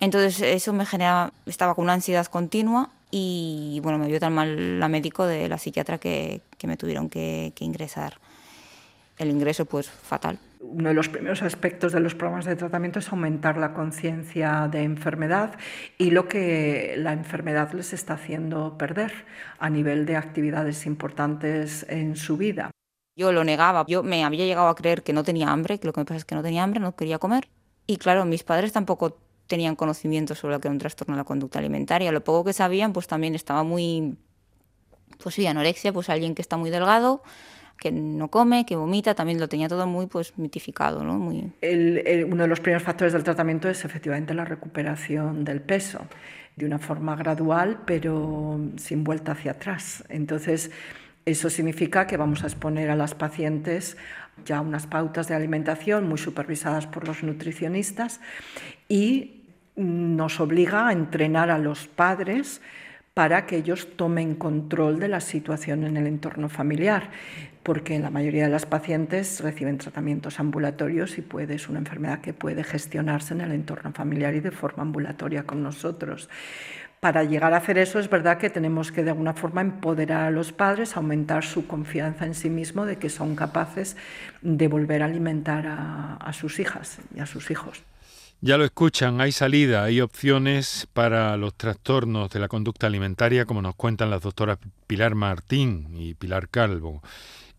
Entonces 0.00 0.40
eso 0.42 0.72
me 0.72 0.84
genera, 0.86 1.32
estaba 1.46 1.74
con 1.74 1.84
una 1.84 1.94
ansiedad 1.94 2.26
continua 2.26 2.90
y 3.10 3.80
bueno, 3.82 3.98
me 3.98 4.06
vio 4.08 4.20
tan 4.20 4.34
mal 4.34 4.80
la 4.80 4.88
médico 4.88 5.24
de 5.24 5.48
la 5.48 5.58
psiquiatra 5.58 5.98
que, 5.98 6.42
me 6.62 6.76
tuvieron 6.76 7.08
que, 7.08 7.52
que, 7.54 7.64
ingresar. 7.64 8.18
El 9.18 9.30
ingreso 9.30 9.64
pues 9.64 9.90
fatal. 9.90 10.38
Uno 10.60 10.88
de 10.88 10.94
los 10.94 11.08
primeros 11.08 11.42
aspectos 11.42 11.92
de 11.92 12.00
los 12.00 12.14
programas 12.14 12.44
de 12.44 12.56
tratamiento 12.56 12.98
es 12.98 13.08
aumentar 13.10 13.58
la 13.58 13.74
conciencia 13.74 14.68
de 14.70 14.82
enfermedad 14.82 15.54
y 15.98 16.10
lo 16.10 16.28
que 16.28 16.94
la 16.98 17.12
enfermedad 17.12 17.72
les 17.72 17.92
está 17.92 18.14
haciendo 18.14 18.76
perder 18.78 19.12
a 19.58 19.70
nivel 19.70 20.06
de 20.06 20.16
actividades 20.16 20.86
importantes 20.86 21.86
en 21.88 22.16
su 22.16 22.36
vida. 22.36 22.70
Yo 23.16 23.32
lo 23.32 23.42
negaba, 23.42 23.84
yo 23.88 24.02
me 24.02 24.24
había 24.24 24.46
llegado 24.46 24.68
a 24.68 24.76
creer 24.76 25.02
que 25.02 25.12
no 25.12 25.24
tenía 25.24 25.50
hambre, 25.50 25.80
que 25.80 25.86
lo 25.86 25.92
que 25.92 26.00
me 26.00 26.04
pasa 26.04 26.18
es 26.18 26.24
que 26.24 26.36
no 26.36 26.42
tenía 26.42 26.62
hambre, 26.62 26.80
no 26.80 26.94
quería 26.94 27.18
comer. 27.18 27.48
Y 27.86 27.96
claro, 27.96 28.24
mis 28.24 28.44
padres 28.44 28.72
tampoco 28.72 29.18
tenían 29.48 29.74
conocimiento 29.74 30.34
sobre 30.34 30.54
lo 30.54 30.60
que 30.60 30.68
era 30.68 30.72
un 30.72 30.78
trastorno 30.78 31.14
de 31.14 31.18
la 31.18 31.24
conducta 31.24 31.58
alimentaria. 31.58 32.12
Lo 32.12 32.22
poco 32.22 32.44
que 32.44 32.52
sabían, 32.52 32.92
pues 32.92 33.08
también 33.08 33.34
estaba 33.34 33.64
muy, 33.64 34.16
pues 35.22 35.34
sí, 35.34 35.46
anorexia, 35.46 35.92
pues 35.92 36.08
alguien 36.10 36.34
que 36.34 36.42
está 36.42 36.56
muy 36.56 36.70
delgado, 36.70 37.22
que 37.78 37.92
no 37.92 38.28
come, 38.28 38.66
que 38.66 38.76
vomita, 38.76 39.14
también 39.14 39.40
lo 39.40 39.48
tenía 39.48 39.68
todo 39.68 39.86
muy 39.86 40.06
pues 40.06 40.36
mitificado, 40.36 41.04
¿no? 41.04 41.16
Uno 41.16 41.42
de 41.60 42.48
los 42.48 42.60
primeros 42.60 42.82
factores 42.82 43.12
del 43.12 43.24
tratamiento 43.24 43.68
es 43.68 43.84
efectivamente 43.84 44.34
la 44.34 44.44
recuperación 44.44 45.44
del 45.44 45.60
peso, 45.60 46.00
de 46.56 46.66
una 46.66 46.78
forma 46.78 47.14
gradual, 47.16 47.80
pero 47.86 48.60
sin 48.76 49.04
vuelta 49.04 49.32
hacia 49.32 49.52
atrás. 49.52 50.04
Entonces, 50.08 50.70
eso 51.24 51.50
significa 51.50 52.06
que 52.06 52.16
vamos 52.16 52.42
a 52.42 52.46
exponer 52.46 52.90
a 52.90 52.96
las 52.96 53.14
pacientes 53.14 53.96
ya 54.44 54.60
unas 54.60 54.86
pautas 54.86 55.28
de 55.28 55.34
alimentación 55.34 56.08
muy 56.08 56.18
supervisadas 56.18 56.86
por 56.86 57.06
los 57.06 57.22
nutricionistas 57.22 58.20
y 58.88 59.42
nos 59.76 60.40
obliga 60.40 60.88
a 60.88 60.92
entrenar 60.92 61.50
a 61.50 61.58
los 61.58 61.86
padres 61.86 62.60
para 63.14 63.46
que 63.46 63.56
ellos 63.56 63.96
tomen 63.96 64.36
control 64.36 65.00
de 65.00 65.08
la 65.08 65.20
situación 65.20 65.84
en 65.84 65.96
el 65.96 66.06
entorno 66.06 66.48
familiar, 66.48 67.10
porque 67.68 67.98
la 67.98 68.08
mayoría 68.08 68.44
de 68.44 68.50
las 68.50 68.64
pacientes 68.64 69.40
reciben 69.40 69.76
tratamientos 69.76 70.40
ambulatorios 70.40 71.18
y 71.18 71.20
puede, 71.20 71.56
es 71.56 71.68
una 71.68 71.80
enfermedad 71.80 72.22
que 72.22 72.32
puede 72.32 72.64
gestionarse 72.64 73.34
en 73.34 73.42
el 73.42 73.52
entorno 73.52 73.92
familiar 73.92 74.34
y 74.34 74.40
de 74.40 74.50
forma 74.50 74.84
ambulatoria 74.84 75.42
con 75.42 75.62
nosotros 75.62 76.30
para 77.00 77.24
llegar 77.24 77.52
a 77.52 77.58
hacer 77.58 77.76
eso 77.76 77.98
es 77.98 78.08
verdad 78.08 78.38
que 78.38 78.48
tenemos 78.48 78.90
que 78.90 79.04
de 79.04 79.10
alguna 79.10 79.34
forma 79.34 79.60
empoderar 79.60 80.24
a 80.24 80.30
los 80.30 80.50
padres, 80.50 80.96
aumentar 80.96 81.44
su 81.44 81.66
confianza 81.66 82.24
en 82.24 82.34
sí 82.34 82.48
mismo 82.48 82.86
de 82.86 82.96
que 82.96 83.10
son 83.10 83.36
capaces 83.36 83.98
de 84.40 84.66
volver 84.66 85.02
a 85.02 85.04
alimentar 85.04 85.66
a, 85.66 86.32
sus 86.32 86.60
hijas 86.60 87.00
y 87.14 87.20
a 87.20 87.26
sus 87.26 87.50
hijos. 87.50 87.82
Ya 88.40 88.56
lo 88.56 88.64
escuchan, 88.64 89.20
hay 89.20 89.32
salida, 89.32 89.84
hay 89.84 90.00
opciones 90.00 90.88
para 90.94 91.36
los 91.36 91.54
trastornos 91.54 92.30
de 92.30 92.40
la 92.40 92.48
conducta 92.48 92.86
alimentaria, 92.86 93.44
como 93.44 93.60
nos 93.60 93.74
cuentan 93.74 94.08
las 94.08 94.22
doctoras 94.22 94.58
Pilar 94.86 95.14
Martín 95.14 95.88
y 95.94 96.14
Pilar 96.14 96.48
Calvo. 96.48 97.02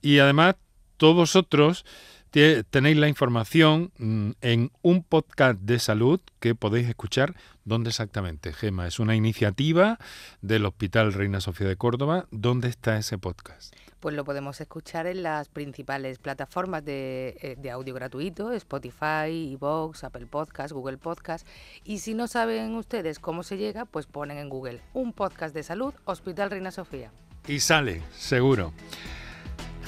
Y 0.01 0.19
además, 0.19 0.55
todos 0.97 1.15
vosotros 1.15 1.85
tenéis 2.31 2.97
la 2.97 3.07
información 3.07 3.91
mm, 3.97 4.31
en 4.41 4.71
un 4.81 5.03
podcast 5.03 5.59
de 5.61 5.79
salud 5.79 6.19
que 6.39 6.55
podéis 6.55 6.87
escuchar. 6.87 7.35
¿Dónde 7.65 7.89
exactamente, 7.89 8.53
Gema? 8.53 8.87
Es 8.87 8.99
una 8.99 9.15
iniciativa 9.15 9.97
del 10.41 10.65
Hospital 10.65 11.13
Reina 11.13 11.41
Sofía 11.41 11.67
de 11.67 11.75
Córdoba. 11.75 12.27
¿Dónde 12.31 12.67
está 12.67 12.97
ese 12.97 13.17
podcast? 13.17 13.73
Pues 13.99 14.15
lo 14.15 14.23
podemos 14.23 14.61
escuchar 14.61 15.07
en 15.07 15.23
las 15.23 15.49
principales 15.49 16.19
plataformas 16.19 16.85
de, 16.85 17.37
eh, 17.41 17.69
audio 17.69 17.93
gratuito, 17.93 18.53
Spotify, 18.53 19.53
Evox, 19.53 20.05
Apple 20.05 20.25
Podcast, 20.27 20.71
Google 20.71 20.97
Podcast. 20.97 21.45
Y 21.83 21.99
si 21.99 22.13
no 22.13 22.27
saben 22.27 22.75
ustedes 22.75 23.19
cómo 23.19 23.43
se 23.43 23.57
llega, 23.57 23.85
pues 23.85 24.05
ponen 24.05 24.37
en 24.37 24.49
Google 24.49 24.81
un 24.93 25.11
podcast 25.11 25.53
de 25.53 25.63
salud, 25.63 25.93
Hospital 26.05 26.49
Reina 26.49 26.71
Sofía. 26.71 27.11
Y 27.47 27.59
sale, 27.59 28.01
seguro. 28.11 28.73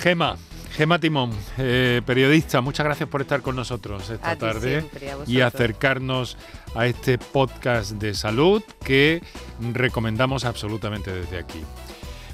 Gema, 0.02 0.36
Gema 0.72 0.98
Timón, 0.98 1.32
eh, 1.60 2.02
periodista, 2.04 2.60
muchas 2.60 2.86
gracias 2.88 3.08
por 3.08 3.22
estar 3.22 3.44
con 3.44 3.56
nosotros 3.56 4.10
esta 4.10 4.36
tarde 4.36 4.84
y 5.28 5.42
acercarnos 5.42 6.38
a 6.74 6.88
este 6.88 7.20
podcast 7.20 7.92
de 7.92 8.16
salud 8.16 8.64
que 8.84 9.22
recomendamos 9.74 10.44
absolutamente 10.44 11.12
desde 11.12 11.38
aquí. 11.38 11.62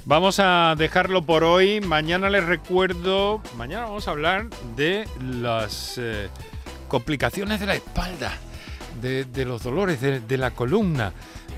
Vamos 0.06 0.40
a 0.40 0.76
dejarlo 0.78 1.20
por 1.20 1.44
hoy. 1.44 1.82
Mañana 1.82 2.30
les 2.30 2.46
recuerdo, 2.46 3.42
mañana 3.58 3.84
vamos 3.84 4.08
a 4.08 4.12
hablar 4.12 4.46
de 4.74 5.06
las 5.20 5.98
eh, 5.98 6.30
complicaciones 6.88 7.60
de 7.60 7.66
la 7.66 7.74
espalda, 7.74 8.32
de, 9.02 9.44
los 9.44 9.62
dolores 9.62 10.00
de, 10.00 10.38
la 10.38 10.52
columna, 10.52 11.12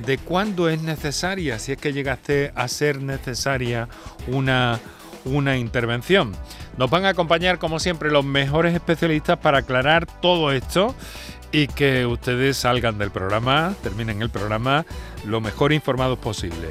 de 0.04 0.18
cuándo 0.18 0.68
es 0.68 0.82
necesaria, 0.82 1.60
si 1.60 1.70
es 1.70 1.78
que 1.78 1.92
llegaste 1.92 2.50
a 2.56 2.66
ser 2.66 3.00
necesaria 3.00 3.88
una, 4.26 4.80
una 5.24 5.56
intervención. 5.56 6.32
Nos 6.76 6.90
van 6.90 7.04
a 7.04 7.10
acompañar, 7.10 7.58
como 7.58 7.78
siempre, 7.78 8.10
los 8.10 8.24
mejores 8.24 8.74
especialistas 8.74 9.38
para 9.38 9.58
aclarar 9.58 10.06
todo 10.06 10.52
esto 10.52 10.94
y 11.52 11.66
que 11.66 12.06
ustedes 12.06 12.56
salgan 12.56 12.98
del 12.98 13.10
programa, 13.10 13.74
terminen 13.82 14.22
el 14.22 14.30
programa 14.30 14.86
lo 15.24 15.40
mejor 15.40 15.72
informados 15.72 16.18
posible. 16.18 16.68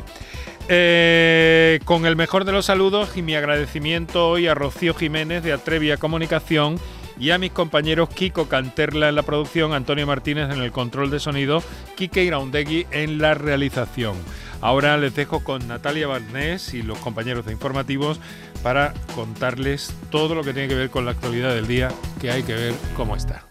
Eh, 0.72 1.80
con 1.84 2.06
el 2.06 2.16
mejor 2.16 2.46
de 2.46 2.52
los 2.52 2.68
saludos 2.68 3.18
y 3.18 3.24
mi 3.24 3.36
agradecimiento 3.36 4.30
hoy 4.30 4.48
a 4.48 4.54
Rocío 4.54 4.94
Jiménez 4.94 5.44
de 5.44 5.52
Atrevia 5.52 5.98
Comunicación 5.98 6.80
y 7.20 7.32
a 7.32 7.38
mis 7.38 7.52
compañeros 7.52 8.10
Kiko 8.10 8.48
Canterla 8.48 9.10
en 9.10 9.16
la 9.16 9.24
producción, 9.24 9.74
Antonio 9.74 10.08
Martínez 10.08 10.50
en 10.52 10.62
el 10.62 10.72
control 10.72 11.12
de 11.12 11.20
sonido, 11.20 11.62
Kike 11.96 12.24
Iraundegui 12.24 12.88
en 12.92 13.20
la 13.20 13.34
realización. 13.34 14.16
Ahora 14.62 14.98
les 14.98 15.16
dejo 15.16 15.44
con 15.44 15.68
Natalia 15.68 16.08
Barnés 16.08 16.74
y 16.74 16.82
los 16.82 16.98
compañeros 17.00 17.46
de 17.46 17.52
informativos 17.52 18.20
para 18.64 18.94
contarles 19.16 19.94
todo 20.10 20.36
lo 20.36 20.44
que 20.44 20.54
tiene 20.54 20.68
que 20.68 20.76
ver 20.76 20.90
con 20.90 21.06
la 21.06 21.12
actualidad 21.12 21.54
del 21.54 21.68
día, 21.68 21.90
que 22.20 22.32
hay 22.32 22.44
que 22.44 22.54
ver 22.54 22.74
cómo 22.96 23.16
está. 23.16 23.49